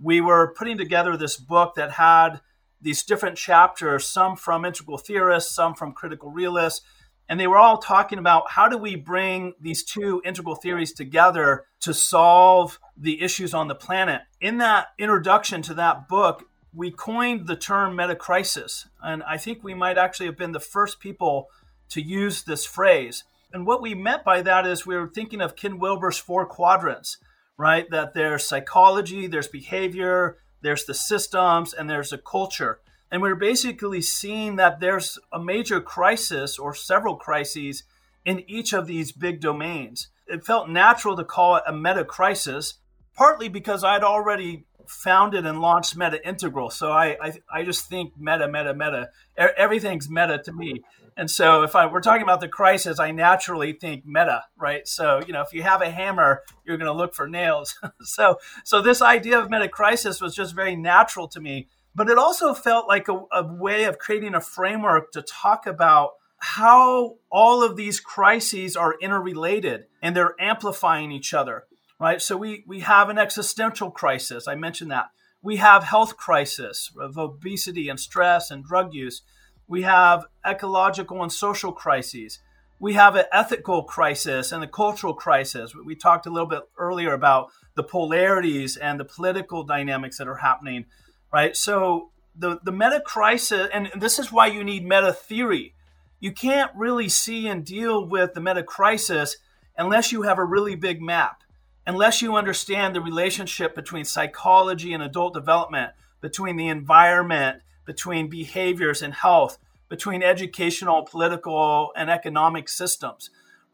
we 0.01 0.21
were 0.21 0.54
putting 0.58 0.77
together 0.77 1.15
this 1.15 1.38
book 1.38 1.75
that 1.75 1.91
had 1.91 2.41
these 2.82 3.04
different 3.04 3.38
chapters, 3.38 4.08
some 4.08 4.36
from 4.36 4.65
integral 4.65 4.97
theorists, 4.97 5.54
some 5.54 5.75
from 5.75 5.93
critical 5.93 6.32
realists, 6.32 6.82
and 7.30 7.39
they 7.39 7.47
were 7.47 7.58
all 7.58 7.77
talking 7.77 8.19
about 8.19 8.51
how 8.51 8.67
do 8.67 8.77
we 8.77 8.95
bring 8.95 9.54
these 9.62 9.84
two 9.84 10.21
integral 10.25 10.56
theories 10.56 10.91
together 10.91 11.65
to 11.80 11.93
solve 11.93 12.77
the 12.97 13.21
issues 13.21 13.54
on 13.54 13.69
the 13.69 13.75
planet. 13.75 14.21
In 14.41 14.58
that 14.58 14.88
introduction 14.99 15.62
to 15.62 15.73
that 15.75 16.10
book, 16.10 16.43
we 16.73 16.91
coined 16.91 17.47
the 17.47 17.55
term 17.55 17.95
metacrisis, 17.95 18.88
and 19.01 19.23
I 19.23 19.38
think 19.38 19.63
we 19.63 19.73
might 19.73 19.97
actually 19.97 20.27
have 20.27 20.38
been 20.38 20.53
the 20.53 20.60
first 20.60 20.99
people 20.99 21.47
to 21.89 22.01
use 22.01 22.43
this 22.43 22.65
phrase. 22.65 23.23
And 23.53 23.67
what 23.67 23.81
we 23.81 23.93
meant 23.93 24.23
by 24.23 24.41
that 24.43 24.65
is 24.65 24.86
we 24.86 24.95
were 24.95 25.10
thinking 25.10 25.41
of 25.41 25.57
Ken 25.57 25.79
Wilber's 25.79 26.17
four 26.17 26.45
quadrants, 26.45 27.17
right? 27.57 27.89
That 27.91 28.13
there's 28.13 28.47
psychology, 28.47 29.27
there's 29.27 29.47
behavior, 29.47 30.38
there's 30.62 30.86
the 30.86 30.93
systems, 30.93 31.73
and 31.73 31.89
there's 31.89 32.13
a 32.13 32.17
culture. 32.17 32.79
And 33.12 33.21
we're 33.21 33.36
basically 33.36 34.01
seeing 34.01 34.55
that 34.55 34.79
there's 34.79 35.19
a 35.34 35.39
major 35.39 35.81
crisis 35.81 36.57
or 36.57 36.73
several 36.73 37.17
crises 37.17 37.84
in 38.23 38.49
each 38.49 38.71
of 38.71 38.88
these 38.88 39.12
big 39.12 39.41
domains. 39.41 40.07
It 40.27 40.45
felt 40.45 40.69
natural 40.69 41.17
to 41.17 41.25
call 41.25 41.57
it 41.57 41.63
a 41.67 41.73
meta 41.73 42.05
crisis, 42.05 42.75
partly 43.13 43.49
because 43.49 43.84
I'd 43.84 44.03
already 44.03 44.65
founded 44.88 45.46
and 45.46 45.62
launched 45.62 45.96
Meta 45.96 46.26
Integral. 46.28 46.70
So 46.70 46.91
I, 46.91 47.17
I, 47.22 47.34
I 47.52 47.63
just 47.63 47.88
think 47.88 48.13
meta, 48.17 48.48
meta, 48.48 48.74
meta. 48.74 49.10
Everything's 49.38 50.10
meta 50.10 50.39
to 50.46 50.52
me. 50.52 50.84
And 51.17 51.30
so 51.30 51.63
if 51.63 51.76
I 51.76 51.88
we're 51.88 52.02
talking 52.02 52.24
about 52.24 52.41
the 52.41 52.48
crisis, 52.48 53.00
I 53.00 53.12
naturally 53.12 53.74
think 53.74 54.06
meta, 54.06 54.44
right? 54.58 54.88
So 54.88 55.22
you 55.26 55.34
know, 55.34 55.41
if 55.41 55.54
you 55.54 55.63
have 55.63 55.82
a 55.82 55.89
hammer, 55.89 56.41
you're 56.65 56.78
going 56.78 56.91
to 56.91 56.94
look 56.94 57.13
for 57.13 57.28
nails. 57.28 57.78
so 58.02 58.38
so 58.63 58.82
this 58.82 59.02
idea 59.02 59.39
of 59.39 59.50
meta 59.50 59.67
crisis 59.67 60.22
was 60.22 60.36
just 60.36 60.56
very 60.56 60.76
natural 60.76 61.28
to 61.30 61.41
me. 61.41 61.67
But 61.94 62.10
it 62.10 62.17
also 62.17 62.54
felt 62.54 62.88
like 62.88 63.10
a, 63.10 63.20
a 63.34 63.44
way 63.44 63.84
of 63.84 63.98
creating 63.98 64.34
a 64.34 64.41
framework 64.41 65.12
to 65.12 65.22
talk 65.22 65.67
about 65.67 66.12
how 66.38 67.17
all 67.30 67.63
of 67.63 67.76
these 67.76 68.00
crises 68.00 68.76
are 68.76 68.96
interrelated 69.00 69.86
and 70.02 70.15
they're 70.15 70.36
amplifying 70.39 71.12
each 71.12 71.34
other 71.34 71.65
right? 72.02 72.20
So 72.20 72.36
we, 72.36 72.64
we 72.66 72.80
have 72.80 73.10
an 73.10 73.20
existential 73.20 73.92
crisis. 73.92 74.48
I 74.48 74.56
mentioned 74.56 74.90
that. 74.90 75.12
We 75.44 75.58
have 75.58 75.84
health 75.84 76.18
crisis 76.18 76.92
of 77.00 77.16
obesity 77.16 77.90
and 77.90 78.00
stress 78.00 78.50
and 78.50 78.66
drug 78.66 78.92
use. 78.96 79.22
We 79.68 79.84
have 79.84 80.26
ecological 80.46 81.22
and 81.22 81.32
social 81.32 81.72
crises. 81.72 82.40
We 82.80 82.94
have 82.94 83.16
an 83.16 83.26
ethical 83.32 83.84
crisis 83.84 84.52
and 84.52 84.64
a 84.64 84.68
cultural 84.68 85.14
crisis. 85.14 85.76
We 85.76 85.96
talked 85.96 86.26
a 86.26 86.32
little 86.32 86.50
bit 86.50 86.64
earlier 86.76 87.14
about 87.14 87.50
the 87.76 87.84
polarities 87.84 88.78
and 88.78 89.00
the 89.00 89.06
political 89.06 89.64
dynamics 89.64 90.18
that 90.18 90.28
are 90.28 90.38
happening, 90.38 90.86
right? 91.32 91.56
So 91.56 92.10
the, 92.36 92.60
the 92.64 92.72
meta 92.72 93.02
crisis, 93.06 93.70
and 93.72 93.92
this 93.96 94.18
is 94.18 94.32
why 94.32 94.48
you 94.48 94.64
need 94.64 94.84
meta 94.84 95.14
theory. 95.14 95.76
You 96.20 96.32
can't 96.32 96.72
really 96.76 97.10
see 97.10 97.48
and 97.48 97.64
deal 97.64 98.04
with 98.04 98.34
the 98.34 98.42
meta 98.42 98.64
crisis 98.64 99.38
unless 99.78 100.12
you 100.12 100.24
have 100.24 100.40
a 100.40 100.44
really 100.44 100.74
big 100.74 101.00
map 101.00 101.44
unless 101.86 102.22
you 102.22 102.36
understand 102.36 102.96
the 102.96 103.02
relationship 103.02 103.76
between 103.76 104.06
psychology 104.06 104.94
and 104.94 105.02
adult 105.02 105.34
development, 105.34 105.91
between 106.22 106.56
the 106.56 106.67
environment, 106.67 107.62
between 107.86 108.30
behaviors 108.30 109.02
and 109.02 109.13
health, 109.13 109.58
between 109.89 110.24
educational, 110.24 111.04
political, 111.04 111.91
and 111.96 112.10
economic 112.10 112.70
systems. 112.70 113.30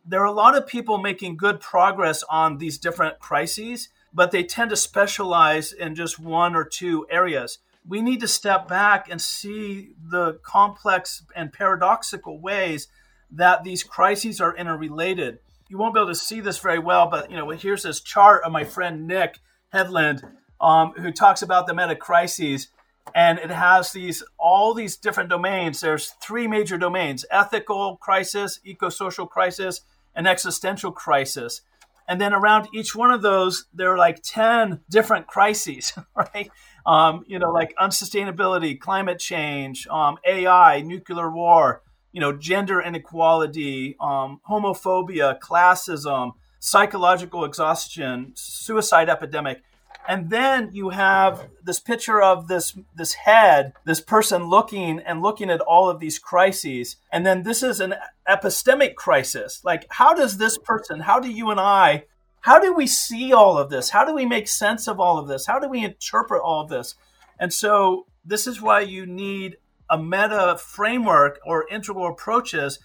There 0.06 0.22
are 0.22 0.26
a 0.26 0.32
lot 0.32 0.58
of 0.58 0.66
people 0.66 0.98
making 0.98 1.38
good 1.38 1.60
progress 1.60 2.24
on 2.24 2.58
these 2.58 2.78
different 2.78 3.20
crises, 3.20 3.90
but 4.14 4.32
they 4.32 4.44
tend 4.44 4.70
to 4.70 4.78
specialize 4.78 5.74
in 5.74 5.96
just 5.96 6.18
one 6.18 6.56
or 6.56 6.64
two 6.64 7.06
areas. 7.10 7.60
We 7.88 8.02
need 8.02 8.22
to 8.22 8.28
step 8.28 8.68
back 8.68 9.10
and 9.12 9.22
see 9.22 9.92
the 10.02 10.40
complex 10.44 11.24
and 11.36 11.54
paradoxical 11.54 12.40
ways 12.40 12.88
that 13.30 13.64
these 13.64 13.84
crises 13.84 14.40
are 14.40 14.56
interrelated 14.56 15.40
you 15.70 15.78
won't 15.78 15.94
be 15.94 16.00
able 16.00 16.10
to 16.10 16.16
see 16.16 16.40
this 16.40 16.60
very 16.60 16.80
well, 16.80 17.08
but 17.08 17.30
you 17.30 17.38
know, 17.38 17.50
here's 17.50 17.84
this 17.84 18.02
chart 18.02 18.44
of 18.44 18.52
my 18.52 18.64
friend 18.64 19.08
Nick 19.08 19.40
Hedlund, 19.74 20.24
um, 20.62 20.94
who 20.94 21.12
talks 21.12 21.42
about 21.42 21.68
the 21.68 21.74
meta 21.74 21.96
crises, 21.96 22.70
and 23.16 23.40
it 23.40 23.52
has 23.52 23.92
these 23.92 24.24
all 24.38 24.74
these 24.74 24.98
different 24.98 25.30
domains. 25.30 25.82
There's 25.82 26.12
three 26.22 26.48
major 26.48 26.78
domains: 26.78 27.26
ethical 27.32 27.98
crisis, 27.98 28.60
eco-social 28.64 29.28
crisis, 29.28 29.82
and 30.16 30.28
existential 30.28 30.92
crisis. 30.92 31.62
And 32.10 32.22
then 32.22 32.34
around 32.34 32.70
each 32.74 32.96
one 32.96 33.12
of 33.12 33.22
those, 33.22 33.66
there 33.74 33.92
are 33.92 33.98
like 33.98 34.22
ten 34.24 34.80
different 34.90 35.28
crises, 35.28 35.94
right? 36.16 36.50
Um, 36.86 37.26
you 37.28 37.38
know, 37.38 37.52
like 37.52 37.76
unsustainability, 37.78 38.80
climate 38.80 39.20
change, 39.20 39.88
um, 39.88 40.18
AI, 40.26 40.82
nuclear 40.82 41.30
war, 41.30 41.82
you 42.18 42.22
know, 42.22 42.34
gender 42.36 42.82
inequality, 42.82 43.96
um, 44.00 44.42
homophobia, 44.50 45.38
classism, 45.38 46.32
psychological 46.58 47.46
exhaustion, 47.46 48.32
suicide 48.34 49.08
epidemic. 49.08 49.62
And 50.08 50.32
then 50.32 50.72
you 50.74 50.90
have 50.90 51.48
this 51.64 51.80
picture 51.80 52.20
of 52.20 52.48
this 52.48 52.76
this 52.96 53.14
head, 53.14 53.74
this 53.86 54.02
person 54.02 54.46
looking 54.46 54.98
and 54.98 55.22
looking 55.22 55.52
at 55.52 55.62
all 55.62 55.92
of 55.92 56.00
these 56.00 56.18
crises. 56.18 56.96
And 57.12 57.24
then 57.24 57.44
this 57.44 57.62
is 57.62 57.80
an 57.80 57.94
epistemic 58.28 58.96
crisis. 58.96 59.62
Like, 59.64 59.86
how 59.92 60.16
does 60.16 60.40
this 60.40 60.58
person, 60.58 61.02
how 61.02 61.20
do 61.20 61.30
you 61.30 61.52
and 61.52 61.60
I 61.60 62.06
how 62.42 62.60
do 62.60 62.74
we 62.74 62.88
see 62.88 63.32
all 63.32 63.60
of 63.60 63.70
this? 63.70 63.92
How 63.92 64.06
do 64.06 64.16
we 64.16 64.26
make 64.26 64.48
sense 64.48 64.88
of 64.88 65.00
all 65.00 65.20
of 65.20 65.28
this? 65.28 65.46
How 65.46 65.60
do 65.60 65.70
we 65.70 65.84
interpret 65.84 66.42
all 66.42 66.62
of 66.62 66.70
this? 66.70 66.96
And 67.40 67.54
so 67.54 68.08
this 68.26 68.48
is 68.48 68.60
why 68.60 68.82
you 68.82 69.06
need 69.06 69.58
a 69.90 69.98
meta 69.98 70.58
framework 70.60 71.40
or 71.46 71.68
integral 71.70 72.08
approaches 72.08 72.80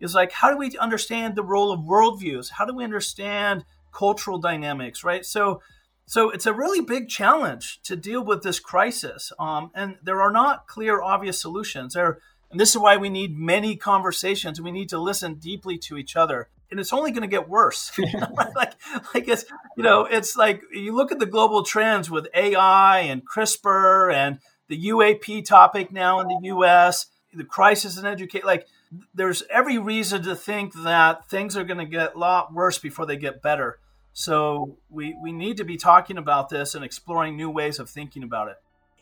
is 0.00 0.14
like 0.14 0.32
how 0.32 0.50
do 0.50 0.56
we 0.56 0.76
understand 0.78 1.34
the 1.34 1.42
role 1.42 1.72
of 1.72 1.80
worldviews? 1.80 2.50
How 2.50 2.64
do 2.64 2.74
we 2.74 2.84
understand 2.84 3.64
cultural 3.92 4.38
dynamics, 4.38 5.02
right? 5.04 5.24
So 5.24 5.60
so 6.08 6.30
it's 6.30 6.46
a 6.46 6.54
really 6.54 6.80
big 6.80 7.10
challenge 7.10 7.80
to 7.82 7.94
deal 7.94 8.24
with 8.24 8.42
this 8.42 8.58
crisis. 8.58 9.30
Um, 9.38 9.70
and 9.74 9.96
there 10.02 10.22
are 10.22 10.32
not 10.32 10.66
clear, 10.66 11.02
obvious 11.02 11.38
solutions. 11.38 11.92
There, 11.92 12.18
and 12.50 12.58
this 12.58 12.70
is 12.70 12.78
why 12.78 12.96
we 12.96 13.10
need 13.10 13.36
many 13.36 13.76
conversations. 13.76 14.58
We 14.58 14.72
need 14.72 14.88
to 14.88 14.98
listen 14.98 15.34
deeply 15.34 15.76
to 15.80 15.98
each 15.98 16.16
other. 16.16 16.48
And 16.70 16.80
it's 16.80 16.94
only 16.94 17.10
going 17.10 17.22
to 17.22 17.28
get 17.28 17.46
worse. 17.46 17.92
like, 18.56 18.72
like 19.14 19.28
it's, 19.28 19.44
you 19.76 19.82
know, 19.82 20.06
it's 20.06 20.34
like 20.34 20.62
you 20.72 20.96
look 20.96 21.12
at 21.12 21.18
the 21.18 21.26
global 21.26 21.62
trends 21.62 22.10
with 22.10 22.26
AI 22.34 23.00
and 23.00 23.22
CRISPR 23.28 24.10
and 24.10 24.38
the 24.68 24.86
UAP 24.88 25.44
topic 25.44 25.92
now 25.92 26.20
in 26.20 26.28
the 26.28 26.48
US, 26.48 27.06
the 27.34 27.44
crisis 27.44 27.98
in 27.98 28.06
education. 28.06 28.46
Like, 28.46 28.66
there's 29.14 29.42
every 29.50 29.78
reason 29.78 30.22
to 30.22 30.34
think 30.34 30.72
that 30.82 31.28
things 31.28 31.56
are 31.56 31.64
going 31.64 31.78
to 31.78 31.84
get 31.84 32.14
a 32.14 32.18
lot 32.18 32.52
worse 32.52 32.78
before 32.78 33.06
they 33.06 33.16
get 33.16 33.42
better. 33.42 33.80
So 34.12 34.78
we 34.90 35.16
we 35.20 35.32
need 35.32 35.58
to 35.58 35.64
be 35.64 35.76
talking 35.76 36.18
about 36.18 36.48
this 36.48 36.74
and 36.74 36.84
exploring 36.84 37.36
new 37.36 37.50
ways 37.50 37.78
of 37.78 37.88
thinking 37.88 38.22
about 38.22 38.48
it. 38.48 38.56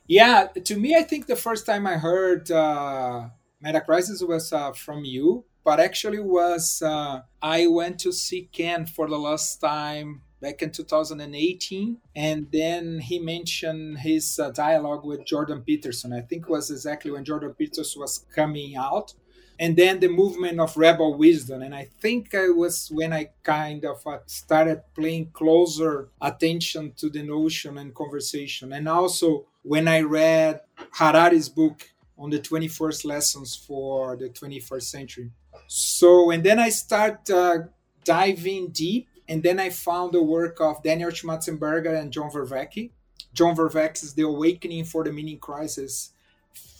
Yeah, 0.06 0.48
to 0.64 0.76
me, 0.76 0.94
I 0.94 1.02
think 1.02 1.26
the 1.26 1.36
first 1.36 1.66
time 1.66 1.86
I 1.86 1.94
heard 1.94 2.50
uh, 2.50 3.28
Metacrisis 3.64 4.26
was 4.26 4.52
uh, 4.52 4.72
from 4.72 5.04
you, 5.04 5.44
but 5.64 5.80
actually 5.80 6.20
was 6.20 6.82
uh, 6.82 7.22
I 7.40 7.66
went 7.66 7.98
to 8.00 8.12
see 8.12 8.48
Ken 8.52 8.86
for 8.86 9.08
the 9.08 9.18
last 9.18 9.56
time 9.56 10.22
back 10.40 10.62
in 10.62 10.70
2018, 10.70 11.98
and 12.14 12.46
then 12.52 12.98
he 13.00 13.18
mentioned 13.18 13.98
his 13.98 14.38
uh, 14.38 14.50
dialogue 14.50 15.04
with 15.04 15.24
Jordan 15.24 15.62
Peterson. 15.62 16.12
I 16.12 16.20
think 16.20 16.48
was 16.48 16.70
exactly 16.70 17.10
when 17.10 17.24
Jordan 17.24 17.54
Peterson 17.54 18.00
was 18.00 18.24
coming 18.34 18.76
out. 18.76 19.14
And 19.58 19.74
then 19.74 20.00
the 20.00 20.08
movement 20.08 20.60
of 20.60 20.76
rebel 20.76 21.16
wisdom. 21.16 21.62
And 21.62 21.74
i 21.74 21.88
think 22.00 22.34
i 22.34 22.48
was 22.48 22.90
when 22.92 23.12
i 23.12 23.30
kind 23.42 23.84
of 23.86 24.06
uh, 24.06 24.18
started 24.26 24.82
paying 24.94 25.30
closer 25.32 26.10
attention 26.20 26.92
to 26.98 27.08
the 27.08 27.22
notion 27.22 27.78
and 27.78 27.94
conversation. 27.94 28.72
And 28.74 28.86
also 28.88 29.46
when 29.62 29.88
i 29.88 30.00
read 30.00 30.60
harari's 30.92 31.48
book 31.48 31.88
on 32.18 32.30
the 32.30 32.38
21st 32.38 33.04
lessons 33.06 33.54
for 33.56 34.16
the 34.16 34.28
21st 34.28 34.82
century. 34.82 35.30
So 35.68 36.30
and 36.30 36.44
then 36.44 36.58
i 36.58 36.68
start 36.68 37.28
uh, 37.30 37.58
diving 38.04 38.68
deep 38.68 39.08
and 39.28 39.42
then 39.42 39.58
i 39.60 39.70
found 39.70 40.12
the 40.12 40.22
work 40.22 40.60
of 40.60 40.82
daniel 40.82 41.10
schmachtenberger 41.10 41.98
and 42.00 42.12
john 42.12 42.30
vervaeke 42.30 42.90
john 43.34 43.54
Vervaeke's 43.54 44.12
the 44.14 44.22
awakening 44.22 44.84
for 44.84 45.04
the 45.04 45.12
meaning 45.12 45.38
crisis 45.38 46.12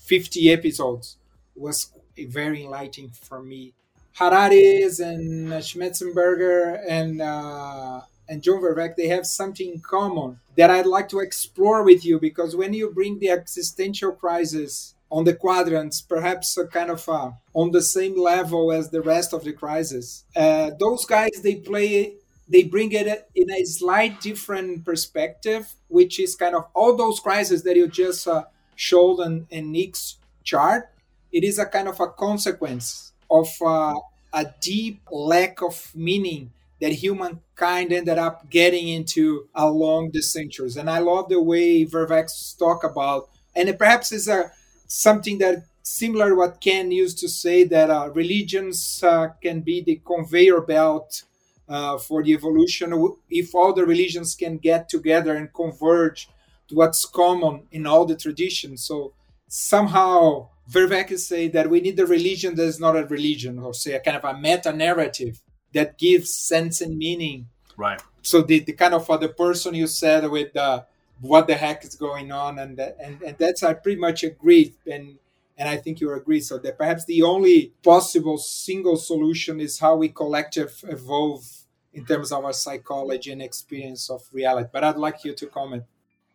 50 0.06 0.52
episodes 0.52 1.16
was 1.56 1.90
very 2.16 2.62
enlightening 2.62 3.10
for 3.10 3.42
me. 3.42 3.72
Harari's 4.14 5.00
and 5.00 5.48
Schmachtenberger 5.48 6.80
and 6.88 7.20
uh, 7.20 8.00
and 8.28 8.42
John 8.42 8.60
Vervaeke, 8.60 8.96
they 8.96 9.08
have 9.08 9.26
something 9.26 9.68
in 9.74 9.80
common 9.80 10.38
that 10.56 10.70
I'd 10.70 10.86
like 10.86 11.08
to 11.10 11.20
explore 11.20 11.82
with 11.82 12.04
you 12.04 12.18
because 12.18 12.56
when 12.56 12.72
you 12.72 12.90
bring 12.90 13.18
the 13.18 13.30
existential 13.30 14.12
crisis 14.12 14.94
on 15.10 15.24
the 15.24 15.34
quadrants, 15.34 16.00
perhaps 16.00 16.56
a 16.56 16.66
kind 16.66 16.90
of 16.90 17.08
uh, 17.08 17.32
on 17.52 17.72
the 17.72 17.82
same 17.82 18.18
level 18.18 18.72
as 18.72 18.90
the 18.90 19.02
rest 19.02 19.32
of 19.32 19.44
the 19.44 19.52
crisis, 19.52 20.24
uh, 20.34 20.70
those 20.78 21.04
guys 21.04 21.42
they 21.42 21.56
play 21.56 22.14
they 22.48 22.62
bring 22.62 22.92
it 22.92 23.28
in 23.34 23.50
a 23.50 23.64
slight 23.64 24.20
different 24.20 24.84
perspective, 24.84 25.74
which 25.88 26.20
is 26.20 26.36
kind 26.36 26.54
of 26.54 26.66
all 26.74 26.96
those 26.96 27.20
crises 27.20 27.62
that 27.64 27.76
you 27.76 27.88
just 27.88 28.26
uh, 28.28 28.44
showed 28.74 29.20
in, 29.20 29.46
in 29.50 29.72
Nick's 29.72 30.16
chart 30.44 30.90
it 31.32 31.44
is 31.44 31.58
a 31.58 31.66
kind 31.66 31.88
of 31.88 32.00
a 32.00 32.08
consequence 32.08 33.12
of 33.30 33.48
uh, 33.60 33.94
a 34.32 34.46
deep 34.60 35.00
lack 35.10 35.60
of 35.62 35.90
meaning 35.94 36.50
that 36.80 36.92
humankind 36.92 37.92
ended 37.92 38.18
up 38.18 38.48
getting 38.50 38.88
into 38.88 39.48
along 39.54 40.10
the 40.12 40.22
centuries. 40.22 40.76
And 40.76 40.90
I 40.90 40.98
love 40.98 41.28
the 41.28 41.40
way 41.40 41.84
Vervaeke 41.84 42.58
talk 42.58 42.84
about, 42.84 43.28
and 43.54 43.68
it 43.68 43.78
perhaps 43.78 44.12
is 44.12 44.28
a 44.28 44.52
something 44.86 45.38
that 45.38 45.64
similar 45.82 46.34
what 46.34 46.60
Ken 46.60 46.90
used 46.90 47.18
to 47.18 47.28
say 47.28 47.64
that 47.64 47.90
uh, 47.90 48.10
religions 48.14 49.02
uh, 49.02 49.28
can 49.42 49.60
be 49.60 49.80
the 49.80 50.00
conveyor 50.04 50.60
belt 50.60 51.22
uh, 51.68 51.98
for 51.98 52.22
the 52.22 52.32
evolution 52.32 52.94
if 53.30 53.54
all 53.54 53.72
the 53.72 53.84
religions 53.84 54.34
can 54.34 54.58
get 54.58 54.88
together 54.88 55.34
and 55.34 55.52
converge 55.52 56.28
to 56.68 56.74
what's 56.74 57.04
common 57.04 57.62
in 57.70 57.86
all 57.86 58.04
the 58.04 58.16
traditions. 58.16 58.82
So 58.82 59.12
somehow 59.48 60.48
Vervaeke 60.70 61.18
say 61.18 61.48
that 61.48 61.70
we 61.70 61.80
need 61.80 61.98
a 62.00 62.06
religion 62.06 62.54
that 62.56 62.64
is 62.64 62.80
not 62.80 62.96
a 62.96 63.06
religion, 63.06 63.58
or 63.58 63.72
say 63.72 63.92
a 63.92 64.00
kind 64.00 64.16
of 64.16 64.24
a 64.24 64.36
meta 64.36 64.72
narrative 64.72 65.40
that 65.72 65.98
gives 65.98 66.32
sense 66.32 66.80
and 66.80 66.98
meaning. 66.98 67.46
Right. 67.76 68.02
So 68.22 68.42
the, 68.42 68.60
the 68.60 68.72
kind 68.72 68.94
of 68.94 69.08
other 69.08 69.28
person 69.28 69.74
you 69.74 69.86
said 69.86 70.28
with 70.28 70.56
uh, 70.56 70.82
what 71.20 71.46
the 71.46 71.54
heck 71.54 71.84
is 71.84 71.94
going 71.94 72.32
on, 72.32 72.58
and 72.58 72.76
that, 72.78 72.96
and 73.00 73.22
and 73.22 73.38
that's 73.38 73.62
I 73.62 73.74
pretty 73.74 74.00
much 74.00 74.24
agree, 74.24 74.74
and 74.90 75.18
and 75.56 75.68
I 75.68 75.76
think 75.76 76.00
you 76.00 76.12
agree. 76.12 76.40
So 76.40 76.58
that 76.58 76.78
perhaps 76.78 77.04
the 77.04 77.22
only 77.22 77.72
possible 77.82 78.38
single 78.38 78.96
solution 78.96 79.60
is 79.60 79.78
how 79.78 79.96
we 79.96 80.08
collective 80.08 80.84
evolve 80.84 81.44
in 81.92 82.04
terms 82.04 82.30
of 82.30 82.44
our 82.44 82.52
psychology 82.52 83.32
and 83.32 83.40
experience 83.40 84.10
of 84.10 84.22
reality. 84.32 84.68
But 84.72 84.84
I'd 84.84 84.96
like 84.96 85.24
you 85.24 85.34
to 85.34 85.46
comment. 85.46 85.84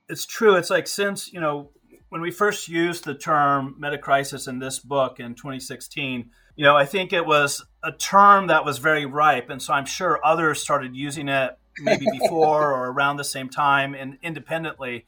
It's 0.10 0.25
true. 0.25 0.55
It's 0.55 0.69
like 0.69 0.88
since 0.88 1.31
you 1.31 1.39
know 1.39 1.69
when 2.10 2.21
we 2.21 2.31
first 2.31 2.67
used 2.67 3.05
the 3.05 3.13
term 3.13 3.75
metacrisis 3.79 4.47
in 4.47 4.60
this 4.60 4.79
book 4.79 5.19
in 5.19 5.34
2016, 5.34 6.29
you 6.57 6.65
know, 6.65 6.75
I 6.75 6.86
think 6.86 7.13
it 7.13 7.25
was 7.25 7.63
a 7.84 7.93
term 7.93 8.47
that 8.47 8.65
was 8.65 8.79
very 8.79 9.05
ripe. 9.05 9.49
And 9.49 9.62
so 9.62 9.73
I'm 9.73 9.86
sure 9.86 10.19
others 10.23 10.62
started 10.62 10.93
using 10.93 11.29
it 11.29 11.57
maybe 11.79 12.05
before 12.19 12.73
or 12.73 12.91
around 12.91 13.15
the 13.15 13.23
same 13.23 13.47
time 13.47 13.93
and 13.93 14.17
independently. 14.21 15.05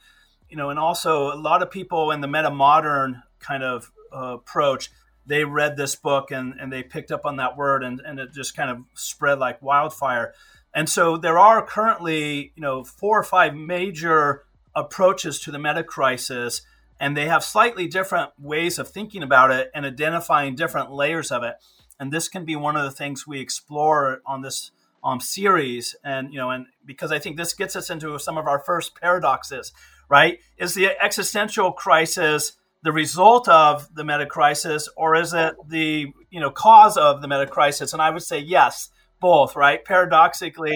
You 0.50 0.56
know, 0.56 0.70
and 0.70 0.80
also 0.80 1.34
a 1.34 1.36
lot 1.36 1.62
of 1.62 1.70
people 1.70 2.12
in 2.12 2.22
the 2.22 2.28
meta 2.28 2.52
modern 2.52 3.22
kind 3.40 3.64
of 3.64 3.92
approach, 4.14 4.90
they 5.26 5.44
read 5.44 5.78
this 5.78 5.96
book 5.96 6.32
and, 6.32 6.54
and 6.60 6.72
they 6.72 6.84
picked 6.84 7.12
up 7.12 7.26
on 7.26 7.38
that 7.38 7.58
word 7.58 7.84
and, 7.84 8.02
and 8.06 8.20
it 8.20 8.34
just 8.34 8.56
kind 8.56 8.70
of 8.70 8.80
spread 8.94 9.40
like 9.40 9.62
wildfire. 9.62 10.34
And 10.74 10.90
so 10.90 11.18
there 11.18 11.38
are 11.38 11.66
currently, 11.66 12.52
you 12.56 12.62
know, 12.62 12.84
four 12.84 13.20
or 13.20 13.24
five 13.24 13.56
major 13.56 14.44
approaches 14.76 15.40
to 15.42 15.52
the 15.52 15.60
meta 15.60 15.84
crisis 15.84 16.62
and 17.00 17.18
they 17.18 17.28
have 17.28 17.44
slightly 17.44 17.88
different 17.88 18.32
ways 18.40 18.80
of 18.80 18.90
thinking 18.90 19.24
about 19.24 19.52
it 19.52 19.70
and 19.74 19.86
identifying 19.86 20.56
different 20.56 20.92
layers 20.92 21.32
of 21.32 21.44
it. 21.44 21.56
And 22.00 22.12
this 22.12 22.28
can 22.28 22.46
be 22.46 22.56
one 22.56 22.76
of 22.76 22.84
the 22.84 22.92
things 22.92 23.28
we 23.28 23.40
explore 23.40 24.22
on 24.26 24.42
this 24.42 24.72
um, 25.04 25.20
series. 25.20 25.96
And 26.04 26.32
you 26.32 26.40
know, 26.40 26.50
and 26.50 26.68
because 26.86 27.12
I 27.12 27.20
think 27.20 27.38
this 27.38 27.54
gets 27.54 27.76
us 27.76 27.90
into 27.90 28.18
some 28.20 28.38
of 28.38 28.48
our 28.48 28.60
first 28.60 28.96
paradoxes, 29.00 29.74
right? 30.10 30.40
Is 30.58 30.74
the 30.74 30.92
existential 31.02 31.72
crisis 31.72 32.54
the 32.84 32.92
result 32.92 33.48
of 33.48 33.94
the 33.96 34.04
meta 34.04 34.26
crisis, 34.26 34.90
or 34.96 35.16
is 35.16 35.34
it 35.34 35.56
the 35.68 36.08
you 36.30 36.40
know 36.40 36.52
cause 36.52 36.98
of 36.98 37.22
the 37.22 37.28
meta 37.28 37.48
crisis? 37.48 37.94
And 37.94 38.02
I 38.02 38.10
would 38.10 38.24
say 38.24 38.40
yes, 38.40 38.90
both. 39.20 39.56
Right? 39.56 39.84
Paradoxically, 39.84 40.76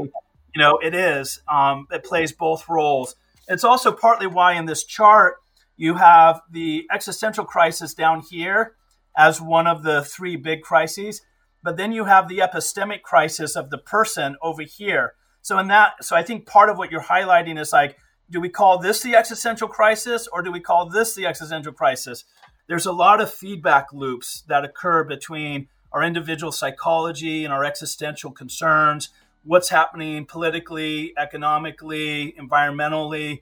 you 0.56 0.62
know, 0.62 0.78
it 0.78 0.96
is. 0.96 1.42
Um, 1.52 1.88
it 1.92 2.04
plays 2.04 2.32
both 2.32 2.68
roles. 2.68 3.16
It's 3.48 3.64
also 3.64 3.92
partly 3.92 4.28
why 4.28 4.54
in 4.54 4.66
this 4.66 4.84
chart 4.84 5.36
you 5.76 5.96
have 5.96 6.42
the 6.52 6.88
existential 6.92 7.46
crisis 7.46 7.94
down 7.94 8.22
here 8.22 8.76
as 9.16 9.40
one 9.40 9.68
of 9.68 9.84
the 9.84 10.04
three 10.04 10.36
big 10.36 10.62
crises, 10.62 11.22
but 11.64 11.78
then 11.78 11.92
you 11.92 12.06
have 12.06 12.28
the 12.28 12.40
epistemic 12.40 13.02
crisis 13.02 13.56
of 13.56 13.70
the 13.70 13.78
person 13.78 14.36
over 14.42 14.64
here. 14.64 15.14
So 15.42 15.58
in 15.60 15.68
that, 15.68 16.04
so 16.04 16.16
I 16.16 16.24
think 16.24 16.46
part 16.46 16.70
of 16.70 16.78
what 16.78 16.92
you're 16.92 17.02
highlighting 17.02 17.60
is 17.60 17.72
like, 17.72 17.98
do 18.30 18.40
we 18.40 18.50
call 18.50 18.78
this 18.78 19.02
the 19.02 19.16
existential 19.16 19.68
crisis 19.68 20.28
or 20.32 20.42
do 20.42 20.52
we 20.52 20.60
call 20.60 20.90
this 20.90 21.16
the 21.16 21.26
existential 21.26 21.74
crisis? 21.74 22.26
There's 22.68 22.86
a 22.86 22.92
lot 22.92 23.22
of 23.22 23.34
feedback 23.34 23.94
loops 23.94 24.44
that 24.48 24.66
occur 24.66 25.04
between 25.04 25.68
our 25.94 26.04
individual 26.04 26.52
psychology 26.52 27.46
and 27.46 27.54
our 27.54 27.64
existential 27.64 28.32
concerns, 28.32 29.10
what's 29.44 29.70
happening 29.70 30.26
politically, 30.26 31.14
economically, 31.18 32.36
environmentally, 32.38 33.40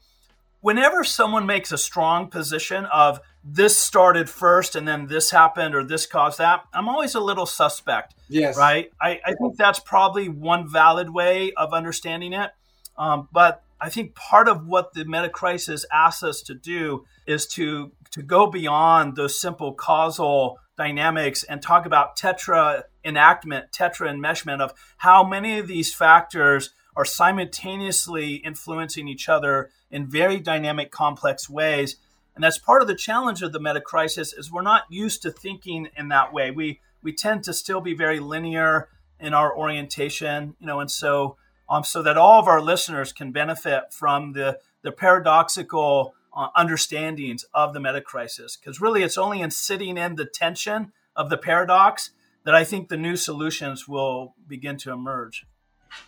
whenever 0.65 1.03
someone 1.03 1.45
makes 1.45 1.71
a 1.71 1.77
strong 1.77 2.27
position 2.27 2.85
of 2.85 3.19
this 3.43 3.77
started 3.79 4.27
first 4.27 4.75
and 4.75 4.87
then 4.87 5.05
this 5.05 5.29
happened 5.29 5.75
or 5.75 5.83
this 5.83 6.07
caused 6.07 6.39
that, 6.39 6.63
I'm 6.73 6.89
always 6.89 7.13
a 7.13 7.19
little 7.19 7.45
suspect. 7.45 8.15
Yes. 8.29 8.57
Right. 8.57 8.89
I, 8.99 9.19
I 9.23 9.33
think 9.35 9.57
that's 9.57 9.79
probably 9.79 10.27
one 10.27 10.67
valid 10.67 11.11
way 11.11 11.51
of 11.55 11.71
understanding 11.71 12.33
it. 12.33 12.49
Um, 12.97 13.29
but 13.31 13.61
I 13.85 13.89
think 13.89 14.15
part 14.15 14.47
of 14.47 14.65
what 14.65 14.95
the 14.95 15.05
meta 15.05 15.29
crisis 15.29 15.85
asks 15.93 16.23
us 16.23 16.41
to 16.41 16.55
do 16.55 17.05
is 17.27 17.45
to 17.49 17.91
to 18.11 18.23
go 18.23 18.47
beyond 18.47 19.15
those 19.15 19.39
simple 19.39 19.73
causal 19.73 20.57
dynamics 20.75 21.43
and 21.43 21.61
talk 21.61 21.85
about 21.85 22.17
tetra 22.17 22.85
enactment, 23.03 23.71
tetra 23.71 24.09
enmeshment 24.09 24.59
of 24.59 24.73
how 24.97 25.23
many 25.23 25.59
of 25.59 25.67
these 25.67 25.93
factors 25.93 26.71
are 26.95 27.05
simultaneously 27.05 28.35
influencing 28.37 29.07
each 29.07 29.29
other 29.29 29.69
in 29.91 30.09
very 30.09 30.39
dynamic, 30.39 30.89
complex 30.89 31.47
ways. 31.47 31.97
And 32.33 32.43
that's 32.43 32.57
part 32.57 32.81
of 32.81 32.87
the 32.87 32.95
challenge 32.95 33.43
of 33.43 33.51
the 33.51 33.59
meta 33.59 33.81
crisis 33.81 34.33
is 34.33 34.51
we're 34.51 34.63
not 34.63 34.85
used 34.89 35.21
to 35.21 35.31
thinking 35.31 35.89
in 35.95 36.07
that 36.07 36.33
way. 36.33 36.49
We 36.49 36.79
we 37.03 37.13
tend 37.13 37.43
to 37.43 37.53
still 37.53 37.81
be 37.81 37.93
very 37.93 38.19
linear 38.19 38.89
in 39.19 39.35
our 39.35 39.55
orientation, 39.55 40.55
you 40.59 40.65
know, 40.65 40.79
and 40.79 40.89
so 40.89 41.37
um, 41.69 41.83
so 41.83 42.01
that 42.01 42.17
all 42.17 42.39
of 42.39 42.47
our 42.47 42.61
listeners 42.61 43.11
can 43.13 43.31
benefit 43.31 43.91
from 43.91 44.33
the 44.33 44.59
the 44.83 44.91
paradoxical 44.91 46.13
uh, 46.35 46.47
understandings 46.55 47.45
of 47.53 47.73
the 47.73 47.79
meta 47.79 48.01
crisis. 48.01 48.55
Because 48.55 48.79
really, 48.79 49.03
it's 49.03 49.17
only 49.17 49.41
in 49.41 49.51
sitting 49.51 49.97
in 49.97 50.15
the 50.15 50.25
tension 50.25 50.91
of 51.15 51.29
the 51.29 51.37
paradox 51.37 52.11
that 52.43 52.53
I 52.53 52.63
think 52.63 52.89
the 52.89 52.97
new 52.97 53.15
solutions 53.15 53.87
will 53.87 54.35
begin 54.47 54.77
to 54.77 54.91
emerge. 54.91 55.45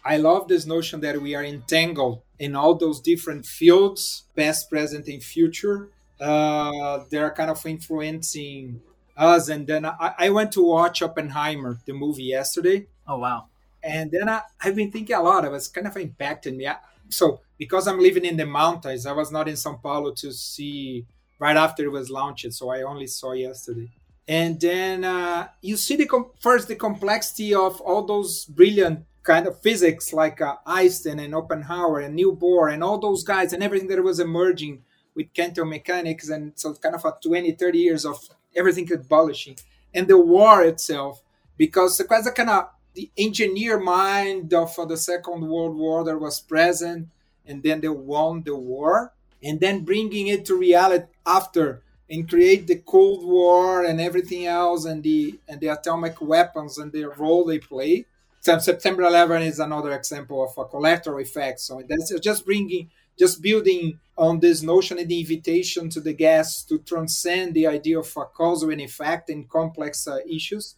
I 0.05 0.17
love 0.17 0.47
this 0.47 0.65
notion 0.65 0.99
that 1.01 1.21
we 1.21 1.33
are 1.33 1.43
entangled 1.43 2.21
in 2.37 2.55
all 2.55 2.75
those 2.75 2.99
different 2.99 3.45
fields, 3.45 4.25
past, 4.35 4.69
present, 4.69 5.07
and 5.07 5.23
future. 5.23 5.89
Uh, 6.19 7.03
they 7.09 7.17
are 7.17 7.33
kind 7.33 7.49
of 7.49 7.65
influencing 7.65 8.81
us. 9.15 9.49
And 9.49 9.65
then 9.65 9.85
I, 9.85 10.13
I, 10.17 10.29
went 10.29 10.51
to 10.53 10.63
watch 10.63 11.01
Oppenheimer, 11.01 11.79
the 11.85 11.93
movie, 11.93 12.23
yesterday. 12.23 12.87
Oh, 13.07 13.19
wow. 13.19 13.47
And 13.87 14.11
then 14.11 14.27
I, 14.27 14.41
have 14.59 14.75
been 14.75 14.91
thinking 14.91 15.15
a 15.15 15.21
lot. 15.21 15.45
It 15.45 15.51
was 15.51 15.67
kind 15.67 15.87
of 15.87 15.95
impacting 15.95 16.57
me. 16.57 16.67
So, 17.09 17.41
because 17.57 17.87
I'm 17.87 17.99
living 17.99 18.25
in 18.25 18.37
the 18.37 18.45
mountains, 18.45 19.05
I 19.05 19.13
was 19.13 19.31
not 19.31 19.47
in 19.47 19.55
Sao 19.55 19.79
Paulo 19.81 20.11
to 20.15 20.31
see 20.33 21.05
right 21.39 21.55
after 21.55 21.85
it 21.85 21.91
was 21.91 22.09
launched. 22.09 22.51
So, 22.53 22.69
I 22.69 22.81
only 22.81 23.07
saw 23.07 23.31
yesterday 23.31 23.89
and 24.27 24.59
then 24.59 25.03
uh, 25.03 25.47
you 25.61 25.77
see 25.77 25.95
the 25.95 26.05
com- 26.05 26.31
first 26.39 26.67
the 26.67 26.75
complexity 26.75 27.53
of 27.53 27.79
all 27.81 28.05
those 28.05 28.45
brilliant 28.45 29.05
kind 29.23 29.47
of 29.47 29.61
physics 29.61 30.13
like 30.13 30.41
uh, 30.41 30.55
Einstein 30.65 31.19
and 31.19 31.33
Oppenheimer 31.33 31.99
and 31.99 32.15
Niels 32.15 32.37
Bohr 32.37 32.73
and 32.73 32.83
all 32.83 32.97
those 32.97 33.23
guys 33.23 33.53
and 33.53 33.63
everything 33.63 33.87
that 33.89 34.03
was 34.03 34.19
emerging 34.19 34.83
with 35.15 35.33
quantum 35.33 35.69
mechanics 35.69 36.29
and 36.29 36.53
so 36.55 36.73
kind 36.75 36.95
of 36.95 37.05
a 37.05 37.13
20 37.23 37.53
30 37.53 37.79
years 37.79 38.05
of 38.05 38.19
everything 38.55 38.91
abolishing 38.91 39.57
and 39.93 40.07
the 40.07 40.17
war 40.17 40.63
itself 40.63 41.23
because 41.57 41.99
a 41.99 42.05
kind 42.05 42.49
of 42.49 42.69
the 42.97 43.11
engineer 43.15 43.79
mind 43.79 44.51
of 44.55 44.77
uh, 44.79 44.83
the 44.83 44.97
second 44.97 45.47
world 45.47 45.77
war 45.77 46.03
that 46.03 46.17
was 46.17 46.41
present 46.41 47.07
and 47.45 47.61
then 47.61 47.79
they 47.79 47.87
won 47.87 48.41
the 48.41 48.55
war 48.55 49.13
and 49.43 49.59
then 49.59 49.85
bringing 49.85 50.25
it 50.27 50.43
to 50.45 50.55
reality 50.55 51.05
after 51.23 51.83
and 52.09 52.27
create 52.27 52.65
the 52.65 52.77
Cold 52.77 53.23
War 53.23 53.85
and 53.85 54.01
everything 54.01 54.47
else 54.47 54.85
and 54.85 55.03
the 55.03 55.39
and 55.47 55.61
the 55.61 55.67
atomic 55.67 56.19
weapons 56.21 56.79
and 56.79 56.91
the 56.91 57.05
role 57.05 57.45
they 57.45 57.59
play. 57.59 58.05
So 58.39 58.57
September 58.57 59.03
11 59.03 59.43
is 59.43 59.59
another 59.59 59.91
example 59.91 60.43
of 60.43 60.57
a 60.57 60.67
collateral 60.67 61.19
effect. 61.19 61.59
So 61.59 61.83
that's 61.87 62.17
just 62.19 62.45
bringing, 62.45 62.89
just 63.19 63.41
building 63.41 63.99
on 64.17 64.39
this 64.39 64.63
notion 64.63 64.97
and 64.97 65.09
the 65.09 65.19
invitation 65.19 65.89
to 65.89 65.99
the 65.99 66.13
guests 66.13 66.63
to 66.63 66.79
transcend 66.79 67.53
the 67.53 67.67
idea 67.67 67.99
of 67.99 68.11
a 68.17 68.25
causal 68.25 68.71
and 68.71 68.81
effect 68.81 69.29
in 69.29 69.43
complex 69.43 70.07
uh, 70.07 70.19
issues, 70.27 70.75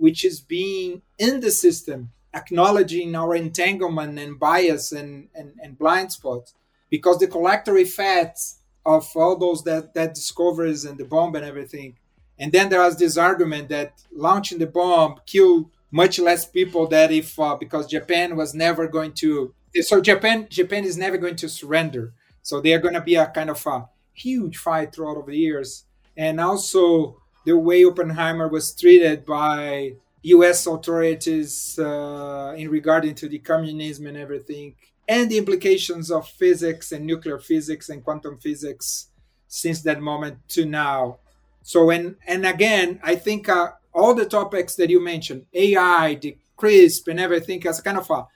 which 0.00 0.24
is 0.24 0.40
being 0.40 1.02
in 1.18 1.40
the 1.40 1.50
system, 1.50 2.10
acknowledging 2.32 3.14
our 3.14 3.34
entanglement 3.36 4.18
and 4.18 4.40
bias 4.40 4.92
and, 4.92 5.28
and, 5.34 5.52
and 5.62 5.78
blind 5.78 6.10
spots, 6.10 6.54
because 6.88 7.18
the 7.18 7.26
collateral 7.26 7.76
effects 7.76 8.60
of 8.86 9.06
all 9.14 9.36
those 9.36 9.62
that 9.64 9.92
that 9.92 10.14
discoveries 10.14 10.86
and 10.86 10.96
the 10.98 11.04
bomb 11.04 11.34
and 11.36 11.44
everything. 11.44 11.96
And 12.38 12.50
then 12.50 12.70
there 12.70 12.80
was 12.80 12.96
this 12.96 13.18
argument 13.18 13.68
that 13.68 14.02
launching 14.10 14.58
the 14.58 14.66
bomb 14.66 15.20
killed 15.26 15.70
much 15.90 16.18
less 16.18 16.46
people 16.46 16.86
than 16.86 17.12
if 17.12 17.38
uh, 17.38 17.56
because 17.56 17.86
Japan 17.86 18.36
was 18.36 18.54
never 18.54 18.88
going 18.88 19.12
to. 19.22 19.54
So 19.82 20.00
Japan 20.00 20.46
Japan 20.48 20.84
is 20.84 20.96
never 20.96 21.18
going 21.18 21.36
to 21.36 21.48
surrender. 21.48 22.14
So 22.42 22.60
they 22.60 22.72
are 22.72 22.78
going 22.78 22.94
to 22.94 23.02
be 23.02 23.16
a 23.16 23.26
kind 23.26 23.50
of 23.50 23.64
a 23.66 23.88
huge 24.14 24.56
fight 24.56 24.94
throughout 24.94 25.26
the 25.26 25.36
years. 25.36 25.84
And 26.16 26.40
also 26.40 27.20
the 27.50 27.58
way 27.58 27.84
Oppenheimer 27.84 28.46
was 28.46 28.72
treated 28.72 29.26
by 29.26 29.94
U.S. 30.22 30.68
authorities 30.68 31.76
uh, 31.80 32.54
in 32.56 32.68
regarding 32.68 33.16
to 33.16 33.28
the 33.28 33.40
communism 33.40 34.06
and 34.06 34.16
everything 34.16 34.76
and 35.08 35.28
the 35.28 35.38
implications 35.38 36.12
of 36.12 36.28
physics 36.28 36.92
and 36.92 37.04
nuclear 37.04 37.40
physics 37.40 37.88
and 37.88 38.04
quantum 38.04 38.38
physics 38.38 39.08
since 39.48 39.82
that 39.82 40.00
moment 40.00 40.36
to 40.50 40.64
now. 40.64 41.18
So, 41.62 41.90
and, 41.90 42.14
and 42.24 42.46
again, 42.46 43.00
I 43.02 43.16
think 43.16 43.48
uh, 43.48 43.72
all 43.92 44.14
the 44.14 44.26
topics 44.26 44.76
that 44.76 44.88
you 44.88 45.00
mentioned, 45.02 45.46
AI, 45.52 46.14
the 46.14 46.36
CRISPR, 46.56 47.08
and 47.08 47.18
everything, 47.18 47.66
as 47.66 47.80
kind 47.80 47.98
of 47.98 48.08
a 48.10 48.28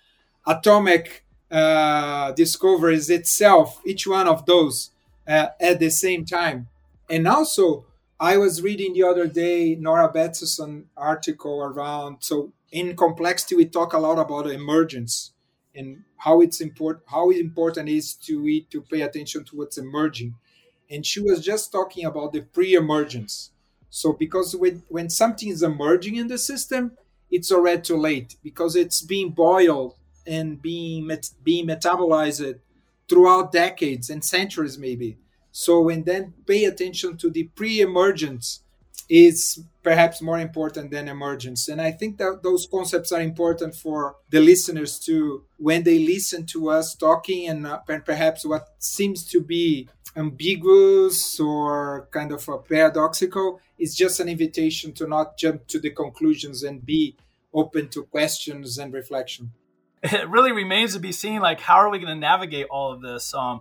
atomic 0.44 1.24
uh, 1.52 2.32
discoveries 2.32 3.08
itself, 3.10 3.80
each 3.86 4.08
one 4.08 4.26
of 4.26 4.44
those 4.44 4.90
uh, 5.28 5.46
at 5.60 5.78
the 5.78 5.90
same 5.90 6.24
time. 6.24 6.66
And 7.08 7.28
also, 7.28 7.86
I 8.20 8.36
was 8.38 8.62
reading 8.62 8.92
the 8.94 9.02
other 9.02 9.26
day 9.26 9.74
Nora 9.74 10.10
Bateson 10.10 10.86
article 10.96 11.62
around. 11.62 12.18
So 12.20 12.52
in 12.70 12.96
complexity, 12.96 13.56
we 13.56 13.66
talk 13.66 13.92
a 13.92 13.98
lot 13.98 14.18
about 14.18 14.50
emergence 14.50 15.32
and 15.74 16.04
how 16.18 16.40
it's 16.40 16.60
important 16.60 17.04
how 17.06 17.30
important 17.30 17.88
it 17.88 17.94
is 17.96 18.14
to 18.14 18.46
it 18.46 18.70
to 18.70 18.80
pay 18.82 19.02
attention 19.02 19.44
to 19.44 19.56
what's 19.56 19.76
emerging 19.76 20.34
and 20.90 21.04
she 21.04 21.20
was 21.20 21.44
just 21.44 21.72
talking 21.72 22.04
about 22.04 22.32
the 22.32 22.40
pre-emergence 22.40 23.50
so 23.90 24.12
because 24.12 24.54
when, 24.56 24.82
when 24.88 25.10
something 25.10 25.48
is 25.48 25.62
emerging 25.62 26.16
in 26.16 26.28
the 26.28 26.38
system 26.38 26.92
it's 27.30 27.50
already 27.50 27.82
too 27.82 27.96
late 27.96 28.36
because 28.42 28.76
it's 28.76 29.02
being 29.02 29.30
boiled 29.30 29.94
and 30.26 30.62
being 30.62 31.06
met, 31.06 31.28
being 31.42 31.66
metabolized 31.66 32.58
throughout 33.08 33.52
decades 33.52 34.08
and 34.08 34.24
centuries 34.24 34.78
maybe 34.78 35.18
so 35.56 35.80
when 35.82 36.02
then 36.02 36.34
pay 36.48 36.64
attention 36.64 37.16
to 37.16 37.30
the 37.30 37.44
pre-emergence 37.54 38.64
is 39.08 39.62
perhaps 39.84 40.20
more 40.20 40.40
important 40.40 40.90
than 40.90 41.06
emergence. 41.06 41.68
And 41.68 41.80
I 41.80 41.92
think 41.92 42.18
that 42.18 42.40
those 42.42 42.66
concepts 42.66 43.12
are 43.12 43.20
important 43.20 43.76
for 43.76 44.16
the 44.30 44.40
listeners 44.40 44.98
to, 45.00 45.44
when 45.58 45.84
they 45.84 46.00
listen 46.00 46.44
to 46.46 46.70
us 46.70 46.96
talking 46.96 47.46
and, 47.46 47.68
uh, 47.68 47.78
perhaps 48.04 48.44
what 48.44 48.66
seems 48.80 49.24
to 49.30 49.40
be 49.40 49.88
ambiguous 50.16 51.38
or 51.38 52.08
kind 52.10 52.32
of 52.32 52.48
a 52.48 52.58
paradoxical 52.58 53.60
is 53.78 53.94
just 53.94 54.18
an 54.18 54.28
invitation 54.28 54.92
to 54.94 55.06
not 55.06 55.38
jump 55.38 55.68
to 55.68 55.78
the 55.78 55.90
conclusions 55.90 56.64
and 56.64 56.84
be 56.84 57.14
open 57.52 57.88
to 57.90 58.02
questions 58.02 58.76
and 58.76 58.92
reflection. 58.92 59.52
It 60.02 60.28
really 60.28 60.50
remains 60.50 60.94
to 60.94 61.00
be 61.00 61.12
seen, 61.12 61.40
like, 61.40 61.60
how 61.60 61.76
are 61.76 61.90
we 61.90 62.00
going 62.00 62.14
to 62.14 62.20
navigate 62.20 62.66
all 62.70 62.92
of 62.92 63.00
this? 63.00 63.32
Um, 63.32 63.60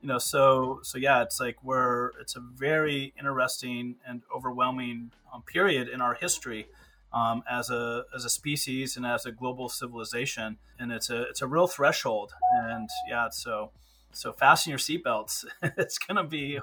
you 0.00 0.08
know 0.08 0.18
so 0.18 0.80
so 0.82 0.98
yeah 0.98 1.22
it's 1.22 1.40
like 1.40 1.56
we're 1.62 2.10
it's 2.20 2.36
a 2.36 2.40
very 2.40 3.12
interesting 3.18 3.96
and 4.06 4.22
overwhelming 4.34 5.10
um, 5.32 5.42
period 5.42 5.88
in 5.88 6.00
our 6.00 6.14
history 6.14 6.66
um, 7.12 7.42
as 7.50 7.70
a 7.70 8.04
as 8.14 8.24
a 8.24 8.30
species 8.30 8.96
and 8.96 9.06
as 9.06 9.26
a 9.26 9.32
global 9.32 9.68
civilization. 9.68 10.58
And 10.78 10.92
it's 10.92 11.10
a 11.10 11.22
it's 11.22 11.42
a 11.42 11.46
real 11.46 11.66
threshold. 11.66 12.34
And 12.52 12.88
yeah 13.08 13.28
so 13.30 13.70
so 14.12 14.32
fasten 14.32 14.70
your 14.70 14.78
seatbelts. 14.78 15.44
It's 15.76 15.98
gonna 15.98 16.24
be 16.24 16.58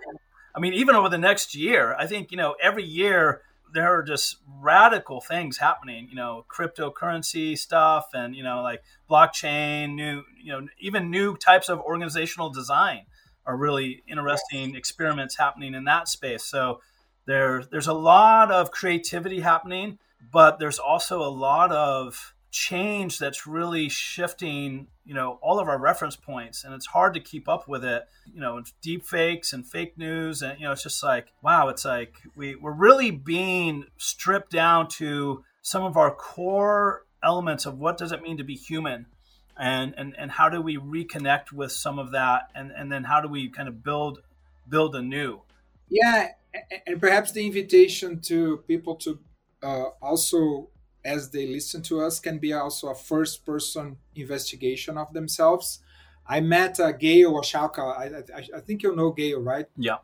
i 0.56 0.60
mean 0.60 0.74
even 0.74 0.96
over 0.96 1.10
the 1.10 1.18
next 1.18 1.54
year 1.54 1.96
i 2.00 2.08
think 2.08 2.32
you 2.32 2.38
know 2.38 2.56
every 2.62 2.84
year 2.84 3.42
there 3.74 3.88
are 3.88 4.02
just 4.02 4.38
radical 4.62 5.20
things 5.20 5.58
happening 5.58 6.08
you 6.10 6.16
know 6.16 6.46
cryptocurrency 6.50 7.58
stuff 7.58 8.08
and 8.14 8.36
you 8.36 8.44
know 8.44 8.62
like 8.62 8.82
blockchain 9.10 9.96
new 9.96 10.24
you 10.42 10.52
know 10.52 10.66
even 10.80 11.12
new 11.12 11.36
types 11.36 11.68
of 11.68 11.80
organizational 11.82 12.50
design 12.50 13.02
are 13.46 13.58
really 13.58 14.04
interesting 14.08 14.76
experiments 14.76 15.38
happening 15.38 15.74
in 15.74 15.84
that 15.86 16.08
space. 16.08 16.44
So 16.44 16.82
there, 17.28 17.64
there's 17.72 17.88
a 17.88 17.94
lot 17.94 18.52
of 18.52 18.72
creativity 18.72 19.42
happening, 19.42 20.00
but 20.32 20.60
there's 20.60 20.80
also 20.80 21.22
a 21.22 21.30
lot 21.30 21.72
of 21.72 22.36
change 22.56 23.20
that's 23.20 23.46
really 23.46 23.90
shifting 23.90 24.88
you 25.04 25.14
know 25.14 25.38
all 25.42 25.60
of 25.60 25.68
our 25.68 25.78
reference 25.78 26.16
points 26.16 26.64
and 26.64 26.74
it's 26.74 26.86
hard 26.86 27.14
to 27.14 27.20
keep 27.20 27.50
up 27.50 27.68
with 27.68 27.84
it 27.84 28.06
you 28.34 28.40
know 28.40 28.64
deep 28.82 29.06
fakes 29.06 29.52
and 29.52 29.68
fake 29.68 29.98
news 29.98 30.42
and 30.42 30.58
you 30.58 30.66
know 30.66 30.72
it's 30.72 30.82
just 30.82 31.04
like 31.04 31.34
wow 31.44 31.68
it's 31.68 31.84
like 31.84 32.14
we, 32.38 32.56
we're 32.56 32.72
really 32.72 33.12
being 33.12 33.84
stripped 33.98 34.52
down 34.52 34.88
to 34.88 35.44
some 35.62 35.84
of 35.84 35.98
our 35.98 36.16
core 36.16 37.06
elements 37.22 37.66
of 37.66 37.78
what 37.78 37.98
does 37.98 38.14
it 38.14 38.22
mean 38.22 38.38
to 38.38 38.44
be 38.46 38.56
human 38.56 39.06
and 39.58 39.94
and 39.98 40.16
and 40.18 40.32
how 40.32 40.50
do 40.50 40.62
we 40.62 40.78
reconnect 40.78 41.52
with 41.52 41.72
some 41.72 42.00
of 42.00 42.12
that? 42.12 42.50
And 42.54 42.72
and 42.72 42.92
then 42.92 43.04
how 43.04 43.22
do 43.22 43.28
we 43.28 43.50
kind 43.50 43.68
of 43.68 43.84
build 43.84 44.22
build 44.68 44.96
anew? 44.96 45.42
Yeah 45.90 46.30
and 46.88 47.00
perhaps 47.00 47.32
the 47.32 47.46
invitation 47.46 48.20
to 48.22 48.58
people 48.68 48.96
to 48.96 49.20
uh, 49.64 49.86
also 50.02 50.70
as 51.04 51.30
they 51.30 51.48
listen 51.48 51.82
to 51.84 52.02
us 52.02 52.20
can 52.20 52.40
be 52.40 52.52
also 52.54 52.90
a 52.90 52.96
first 52.96 53.46
person 53.46 53.98
investigation 54.16 54.98
of 54.98 55.14
themselves. 55.14 55.80
I 56.28 56.40
met 56.40 56.80
uh, 56.80 56.92
gail 56.92 57.34
Hochachka. 57.34 57.80
I, 57.80 58.06
I, 58.36 58.58
I 58.58 58.60
think 58.60 58.82
you 58.82 58.96
know 58.96 59.12
gail 59.12 59.42
right? 59.42 59.68
Yeah 59.78 59.98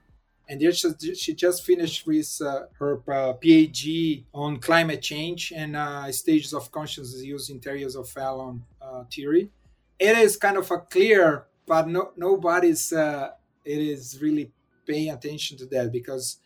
and 0.51 0.75
she, 0.75 1.15
she 1.15 1.33
just 1.33 1.63
finished 1.65 2.05
with 2.05 2.41
uh, 2.45 2.63
her 2.77 2.95
uh, 3.07 3.33
PhD 3.41 4.25
on 4.33 4.59
climate 4.59 5.01
change 5.01 5.53
and 5.55 5.77
uh, 5.77 6.11
stages 6.11 6.53
of 6.53 6.69
consciousness 6.73 7.23
using 7.23 7.61
theories 7.61 7.95
of 7.95 8.09
Fallon 8.09 8.61
uh, 8.81 9.05
theory. 9.05 9.49
it 9.97 10.17
is 10.17 10.35
kind 10.35 10.57
of 10.57 10.69
a 10.69 10.79
clear, 10.79 11.45
but 11.65 11.87
no, 11.87 12.11
nobody's 12.17 12.91
uh, 12.91 13.29
it 13.63 13.79
is 13.79 14.21
really 14.21 14.51
paying 14.85 15.09
attention 15.11 15.57
to 15.57 15.65
that 15.67 15.89
because 15.89 16.37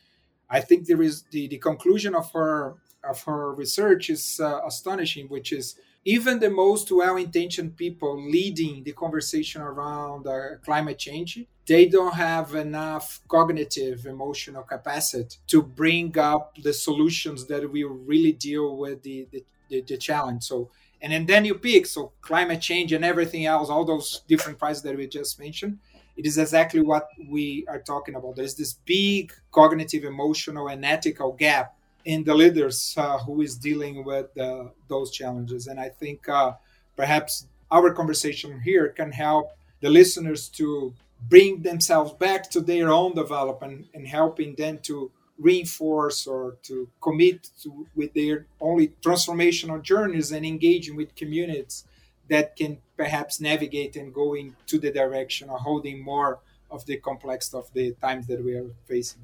I 0.51 0.61
think 0.61 0.85
there 0.85 1.01
is 1.01 1.23
the, 1.31 1.47
the 1.47 1.57
conclusion 1.57 2.13
of 2.13 2.31
her 2.33 2.75
of 3.03 3.23
her 3.23 3.53
research 3.53 4.11
is 4.11 4.39
uh, 4.39 4.61
astonishing, 4.67 5.27
which 5.29 5.51
is 5.51 5.79
even 6.07 6.39
the 6.39 6.49
most 6.49 6.91
well-intentioned 6.91 7.75
people 7.75 8.29
leading 8.29 8.83
the 8.83 8.93
conversation 8.93 9.61
around 9.61 10.27
uh, 10.27 10.55
climate 10.63 10.99
change 10.99 11.39
they 11.67 11.87
don't 11.87 12.13
have 12.13 12.53
enough 12.53 13.21
cognitive 13.27 14.05
emotional 14.05 14.61
capacity 14.63 15.37
to 15.47 15.63
bring 15.63 16.15
up 16.17 16.55
the 16.61 16.71
solutions 16.71 17.45
that 17.47 17.69
will 17.71 17.89
really 17.89 18.31
deal 18.31 18.77
with 18.77 19.01
the, 19.01 19.27
the, 19.31 19.43
the, 19.69 19.81
the 19.81 19.97
challenge. 19.97 20.43
So 20.43 20.69
and, 21.01 21.11
and 21.11 21.27
then 21.27 21.43
you 21.43 21.55
pick 21.55 21.85
so 21.87 22.13
climate 22.21 22.61
change 22.61 22.93
and 22.93 23.03
everything 23.03 23.45
else 23.45 23.69
all 23.69 23.83
those 23.83 24.21
different 24.27 24.59
prices 24.59 24.83
that 24.83 24.95
we 24.95 25.07
just 25.07 25.39
mentioned 25.39 25.79
it 26.15 26.25
is 26.25 26.37
exactly 26.37 26.81
what 26.81 27.09
we 27.29 27.65
are 27.67 27.81
talking 27.81 28.15
about. 28.15 28.37
There's 28.37 28.55
this 28.55 28.73
big 28.85 29.33
cognitive 29.51 30.05
emotional 30.05 30.69
and 30.69 30.85
ethical 30.85 31.33
gap 31.33 31.75
in 32.05 32.23
the 32.23 32.33
leaders 32.33 32.93
uh, 32.97 33.17
who 33.17 33.41
is 33.41 33.57
dealing 33.57 34.05
with 34.05 34.37
uh, 34.37 34.65
those 34.87 35.11
challenges. 35.11 35.67
And 35.67 35.79
I 35.79 35.89
think 35.89 36.29
uh, 36.29 36.53
perhaps 36.95 37.47
our 37.71 37.91
conversation 37.91 38.61
here 38.61 38.89
can 38.89 39.11
help 39.11 39.51
the 39.81 39.89
listeners 39.89 40.47
to 40.49 40.93
bring 41.27 41.63
themselves 41.63 42.13
back 42.13 42.49
to 42.51 42.61
their 42.61 42.89
own 42.91 43.15
development 43.15 43.87
and 43.93 44.07
helping 44.07 44.55
them 44.55 44.77
to 44.83 45.11
reinforce 45.37 46.27
or 46.27 46.57
to 46.63 46.87
commit 47.01 47.49
to, 47.61 47.87
with 47.95 48.13
their 48.13 48.45
only 48.61 48.89
transformational 49.01 49.81
journeys 49.81 50.31
and 50.31 50.45
engaging 50.45 50.95
with 50.95 51.15
communities 51.15 51.85
that 52.29 52.55
can 52.55 52.77
perhaps 52.95 53.41
navigate 53.41 53.95
and 53.95 54.13
go 54.13 54.33
into 54.35 54.77
the 54.79 54.91
direction 54.91 55.49
of 55.49 55.59
holding 55.59 56.01
more 56.01 56.39
of 56.71 56.85
the 56.85 56.97
complex 56.97 57.53
of 57.53 57.71
the 57.73 57.91
times 58.01 58.27
that 58.27 58.43
we 58.43 58.53
are 58.53 58.69
facing. 58.87 59.21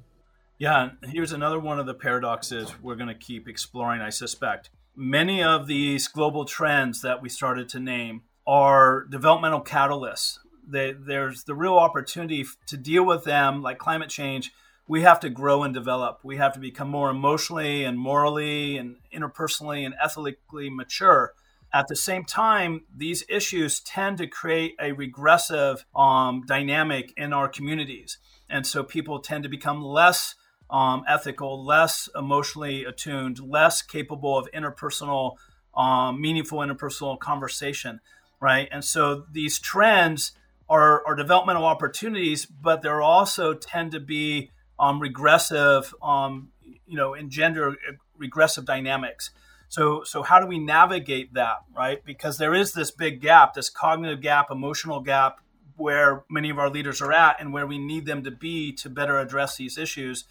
Yeah, 0.62 0.92
here's 1.02 1.32
another 1.32 1.60
one 1.60 1.80
of 1.80 1.88
the 1.88 1.96
paradoxes 1.96 2.72
we're 2.84 2.94
going 2.94 3.08
to 3.08 3.16
keep 3.16 3.48
exploring, 3.48 4.00
I 4.00 4.12
suspect. 4.12 4.70
Many 4.96 5.42
of 5.42 5.66
these 5.66 6.08
global 6.08 6.46
trends 6.46 7.02
that 7.02 7.20
we 7.20 7.30
started 7.30 7.68
to 7.70 7.80
name 7.80 8.22
are 8.46 9.08
developmental 9.10 9.64
catalysts. 9.64 10.38
They, 10.68 10.92
there's 10.92 11.46
the 11.46 11.56
real 11.56 11.78
opportunity 11.78 12.46
to 12.68 12.78
deal 12.78 13.04
with 13.04 13.24
them, 13.24 13.64
like 13.64 13.80
climate 13.80 14.12
change. 14.12 14.52
We 14.88 15.02
have 15.02 15.20
to 15.22 15.32
grow 15.32 15.64
and 15.64 15.74
develop. 15.74 16.20
We 16.24 16.38
have 16.38 16.54
to 16.54 16.60
become 16.60 16.90
more 16.90 17.10
emotionally 17.10 17.84
and 17.84 17.98
morally 17.98 18.78
and 18.78 18.98
interpersonally 19.12 19.84
and 19.84 19.96
ethically 20.00 20.70
mature. 20.70 21.34
At 21.74 21.88
the 21.88 21.96
same 21.96 22.24
time, 22.24 22.82
these 22.96 23.24
issues 23.28 23.80
tend 23.80 24.20
to 24.20 24.28
create 24.28 24.76
a 24.80 24.92
regressive 24.92 25.86
um, 25.96 26.44
dynamic 26.46 27.14
in 27.18 27.34
our 27.34 27.50
communities. 27.50 28.20
And 28.48 28.68
so 28.68 28.84
people 28.84 29.22
tend 29.22 29.42
to 29.42 29.50
become 29.50 29.82
less 29.82 30.36
um, 30.72 31.04
ethical, 31.08 31.64
less 31.64 32.10
emotionally 32.16 32.86
attuned, 32.86 33.40
less 33.40 33.82
capable 33.82 34.38
of 34.38 34.50
interpersonal, 34.52 35.36
um, 35.76 36.20
meaningful 36.22 36.60
interpersonal 36.60 37.20
conversation, 37.20 38.00
right? 38.40 38.70
And 38.72 38.84
so 38.84 39.26
these 39.32 39.60
trends 39.60 40.32
are, 40.70 41.06
are 41.06 41.16
developmental 41.16 41.66
opportunities, 41.66 42.46
but 42.46 42.82
they 42.82 42.90
also 42.90 43.54
tend 43.54 43.92
to 43.92 44.00
be 44.00 44.50
um, 44.80 45.00
regressive, 45.00 45.94
um, 46.02 46.50
you 46.88 46.96
know, 46.96 47.14
engender 47.14 47.76
regressive 48.18 48.66
dynamics. 48.66 49.32
So, 49.68 50.04
so 50.04 50.24
how 50.24 50.40
do 50.40 50.48
we 50.48 50.60
navigate 50.60 51.34
that, 51.34 51.58
right? 51.76 52.04
Because 52.04 52.38
there 52.38 52.54
is 52.54 52.74
this 52.74 52.92
big 52.92 53.22
gap, 53.22 53.54
this 53.54 53.70
cognitive 53.70 54.22
gap, 54.22 54.48
emotional 54.50 55.02
gap, 55.02 55.40
where 55.78 56.24
many 56.30 56.50
of 56.50 56.60
our 56.60 56.70
leaders 56.70 57.02
are 57.02 57.12
at, 57.12 57.40
and 57.40 57.54
where 57.54 57.66
we 57.66 57.78
need 57.78 58.06
them 58.06 58.24
to 58.24 58.32
be 58.32 58.72
to 58.74 58.90
better 58.90 59.18
address 59.18 59.58
these 59.58 59.78
issues 59.78 60.26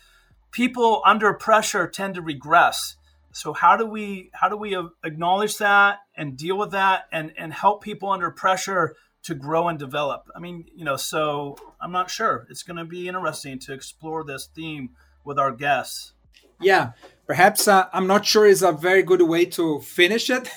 people 0.50 1.02
under 1.04 1.32
pressure 1.32 1.86
tend 1.86 2.14
to 2.14 2.22
regress. 2.22 2.96
So 3.32 3.52
how 3.52 3.76
do 3.76 3.86
we 3.86 4.30
how 4.32 4.48
do 4.48 4.56
we 4.56 4.76
acknowledge 5.04 5.58
that 5.58 6.00
and 6.16 6.36
deal 6.36 6.58
with 6.58 6.72
that 6.72 7.06
and 7.12 7.32
and 7.36 7.52
help 7.52 7.82
people 7.82 8.10
under 8.10 8.30
pressure 8.30 8.96
to 9.24 9.34
grow 9.34 9.68
and 9.68 9.78
develop? 9.78 10.28
I 10.34 10.40
mean, 10.40 10.64
you 10.74 10.84
know, 10.84 10.96
so 10.96 11.56
I'm 11.80 11.92
not 11.92 12.10
sure. 12.10 12.46
It's 12.50 12.62
going 12.62 12.78
to 12.78 12.84
be 12.84 13.08
interesting 13.08 13.58
to 13.60 13.72
explore 13.72 14.24
this 14.24 14.48
theme 14.54 14.90
with 15.24 15.38
our 15.38 15.52
guests. 15.52 16.12
Yeah, 16.62 16.92
perhaps 17.26 17.68
uh, 17.68 17.86
I'm 17.92 18.06
not 18.06 18.26
sure 18.26 18.46
is 18.46 18.62
a 18.62 18.72
very 18.72 19.02
good 19.02 19.22
way 19.22 19.46
to 19.46 19.80
finish 19.80 20.28
it. 20.28 20.50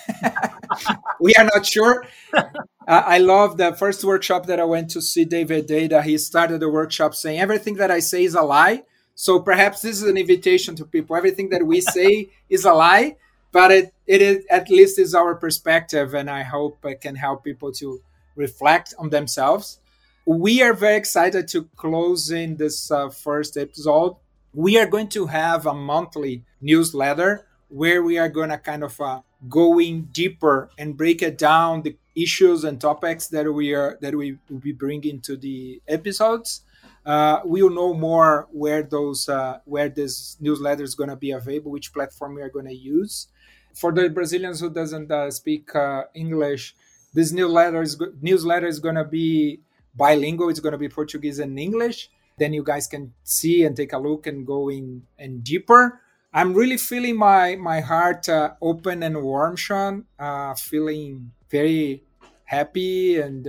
we 1.22 1.34
are 1.36 1.46
not 1.46 1.66
sure. 1.66 2.06
uh, 2.34 2.44
I 2.86 3.20
love 3.20 3.56
the 3.56 3.74
first 3.74 4.04
workshop 4.04 4.48
that 4.48 4.60
I 4.60 4.66
went 4.66 4.90
to 4.92 5.02
see 5.02 5.24
David 5.24 5.70
Deida. 5.70 6.04
He 6.04 6.18
started 6.18 6.60
the 6.60 6.70
workshop 6.70 7.16
saying 7.16 7.40
everything 7.40 7.76
that 7.76 7.90
I 7.90 8.00
say 8.00 8.26
is 8.26 8.36
a 8.36 8.42
lie 8.42 8.84
so 9.16 9.40
perhaps 9.40 9.82
this 9.82 10.02
is 10.02 10.08
an 10.08 10.18
invitation 10.18 10.76
to 10.76 10.86
people. 10.86 11.16
Everything 11.16 11.50
that 11.50 11.66
we 11.66 11.82
say 11.82 12.30
is 12.50 12.66
a 12.66 12.74
lie, 12.74 13.18
but 13.52 13.72
it, 13.72 13.94
it 14.08 14.22
is, 14.22 14.46
at 14.50 14.70
least 14.70 15.00
is 15.00 15.14
our 15.14 15.36
perspective, 15.36 16.14
and 16.14 16.30
I 16.30 16.44
hope 16.44 16.84
it 16.86 17.02
can 17.02 17.16
help 17.16 17.44
people 17.44 17.72
to 17.74 18.02
reflect 18.36 18.94
on 18.98 19.10
themselves. 19.10 19.80
We 20.26 20.62
are 20.62 20.74
very 20.74 20.96
excited 20.96 21.48
to 21.50 21.66
close 21.76 22.32
in 22.32 22.56
this 22.58 22.90
uh, 22.90 23.10
first 23.10 23.58
episode. 23.58 24.16
We 24.54 24.80
are 24.80 24.88
going 24.88 25.10
to 25.10 25.28
have 25.28 25.66
a 25.66 25.74
monthly 25.74 26.44
newsletter 26.62 27.46
where 27.68 28.02
we 28.02 28.18
are 28.18 28.30
going 28.30 28.50
to 28.50 28.58
kind 28.58 28.84
of 28.84 29.00
uh, 29.02 29.22
going 29.50 30.10
deeper 30.12 30.70
and 30.78 30.96
break 30.96 31.22
it 31.22 31.38
down 31.38 31.82
the 31.82 31.98
issues 32.16 32.64
and 32.64 32.80
topics 32.80 33.28
that 33.28 33.52
we 33.52 33.74
are 33.74 33.98
that 34.02 34.16
we 34.16 34.38
will 34.48 34.60
be 34.60 34.72
bringing 34.72 35.20
to 35.20 35.36
the 35.36 35.82
episodes 35.88 36.62
uh, 37.06 37.42
we'll 37.44 37.70
know 37.70 37.94
more 37.94 38.48
where 38.52 38.84
those 38.84 39.28
uh, 39.28 39.60
where 39.66 39.90
this 39.90 40.38
newsletter 40.40 40.84
is 40.84 40.96
going 40.96 41.10
to 41.10 41.16
be 41.16 41.32
available, 41.32 41.72
which 41.72 41.94
platform 41.94 42.36
we 42.36 42.42
are 42.42 42.50
going 42.50 42.66
to 42.66 42.76
use. 42.76 43.28
For 43.76 43.92
the 43.92 44.10
Brazilians 44.10 44.60
who 44.60 44.70
doesn't 44.70 45.12
uh, 45.12 45.32
speak 45.32 45.76
uh, 45.76 46.04
English, 46.14 46.76
this 47.14 47.32
newsletter 47.32 47.82
is 47.82 48.02
newsletter 48.22 48.68
is 48.68 48.80
going 48.80 48.96
to 48.96 49.04
be 49.04 49.60
bilingual. 49.96 50.50
It's 50.50 50.60
going 50.60 50.72
to 50.74 50.78
be 50.78 50.90
Portuguese 50.90 51.40
and 51.40 51.60
English. 51.60 52.10
Then 52.38 52.54
you 52.54 52.64
guys 52.64 52.88
can 52.88 53.14
see 53.24 53.64
and 53.64 53.76
take 53.76 53.94
a 53.94 53.98
look 53.98 54.26
and 54.26 54.48
go 54.48 54.70
in 54.70 55.04
and 55.20 55.44
deeper. 55.44 56.00
I'm 56.34 56.54
really 56.54 56.78
feeling 56.78 57.18
my 57.18 57.58
my 57.58 57.82
heart 57.82 58.30
uh, 58.30 58.54
open 58.62 59.04
and 59.04 59.22
warm, 59.22 59.58
Sean. 59.58 60.06
Uh, 60.18 60.54
feeling 60.56 61.32
very 61.50 62.04
happy 62.46 63.20
and 63.20 63.46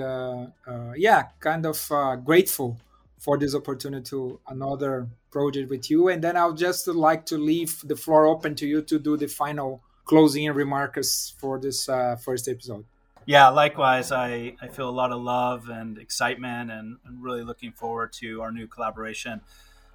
yeah, 0.97 1.23
kind 1.39 1.67
of 1.67 1.79
grateful 2.25 2.79
for 3.25 3.39
this 3.39 3.55
opportunity 3.55 4.05
to 4.11 4.39
another 4.49 5.09
project 5.31 5.71
with 5.71 5.91
you. 5.91 6.09
And 6.09 6.23
then 6.23 6.37
I'll 6.37 6.53
just 6.53 6.87
like 6.87 7.25
to 7.27 7.39
leave 7.39 7.81
the 7.83 7.97
floor 7.97 8.27
open 8.27 8.55
to 8.57 8.67
you 8.67 8.83
to 8.83 8.99
do 8.99 9.17
the 9.17 9.29
final 9.29 9.83
closing 10.05 10.53
remarks 10.53 11.35
for 11.39 11.59
this 11.59 11.89
uh, 11.89 12.17
first 12.17 12.47
episode. 12.49 12.85
Yeah, 13.25 13.49
likewise. 13.49 14.13
I, 14.13 14.57
I 14.61 14.69
feel 14.69 14.91
a 14.91 14.97
lot 15.03 15.11
of 15.11 15.23
love 15.23 15.71
and 15.71 15.97
excitement 15.97 16.71
and, 16.71 16.99
and 17.07 17.25
really 17.25 17.43
looking 17.43 17.73
forward 17.73 18.13
to 18.21 18.43
our 18.43 18.53
new 18.53 18.67
collaboration. 18.67 19.41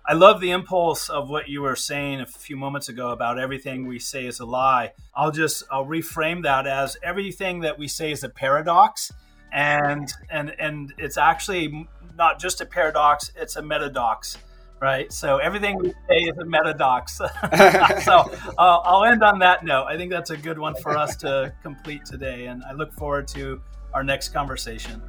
I 0.03 0.13
love 0.13 0.41
the 0.41 0.49
impulse 0.49 1.07
of 1.07 1.30
what 1.30 1.49
you 1.49 1.61
were 1.61 1.75
saying 1.75 2.21
a 2.21 2.25
few 2.25 2.57
moments 2.57 2.89
ago 2.89 3.11
about 3.11 3.38
everything 3.38 3.86
we 3.86 3.99
say 3.99 4.25
is 4.25 4.39
a 4.39 4.45
lie. 4.45 4.93
I'll 5.13 5.30
just 5.30 5.65
I'll 5.69 5.86
reframe 5.86 6.41
that 6.43 6.65
as 6.65 6.97
everything 7.03 7.59
that 7.59 7.77
we 7.77 7.88
say 7.88 8.11
is 8.11 8.23
a 8.23 8.30
paradox 8.30 9.11
and 9.51 10.11
and 10.30 10.53
and 10.59 10.93
it's 10.97 11.17
actually 11.17 11.88
not 12.20 12.39
just 12.39 12.61
a 12.61 12.65
paradox, 12.65 13.32
it's 13.36 13.55
a 13.55 13.61
metadox, 13.61 14.38
right? 14.80 15.11
So 15.11 15.38
everything 15.38 15.78
we 15.78 15.89
say 16.07 16.17
is 16.17 16.38
a 16.38 16.43
metadox. 16.43 17.09
so 18.03 18.53
uh, 18.57 18.80
I'll 18.84 19.05
end 19.05 19.24
on 19.24 19.39
that 19.39 19.65
note. 19.65 19.86
I 19.86 19.97
think 19.97 20.11
that's 20.11 20.30
a 20.30 20.38
good 20.38 20.59
one 20.59 20.76
for 20.76 20.95
us 20.95 21.15
to 21.17 21.51
complete 21.63 22.05
today. 22.05 22.45
And 22.45 22.63
I 22.65 22.74
look 22.74 22.93
forward 22.93 23.28
to 23.30 23.61
our 23.95 24.03
next 24.03 24.30
conversation. 24.30 25.01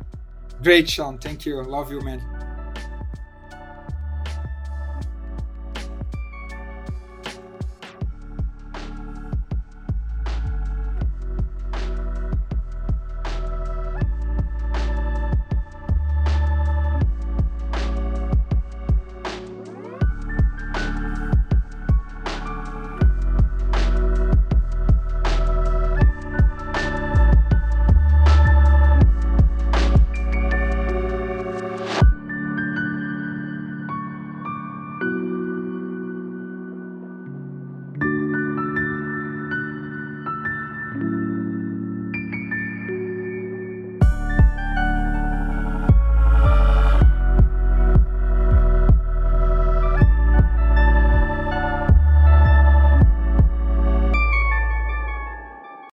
Great, 0.63 0.89
Sean. 0.89 1.19
Thank 1.19 1.45
you. 1.45 1.63
Love 1.63 1.91
you, 1.91 2.01
man. 2.01 2.50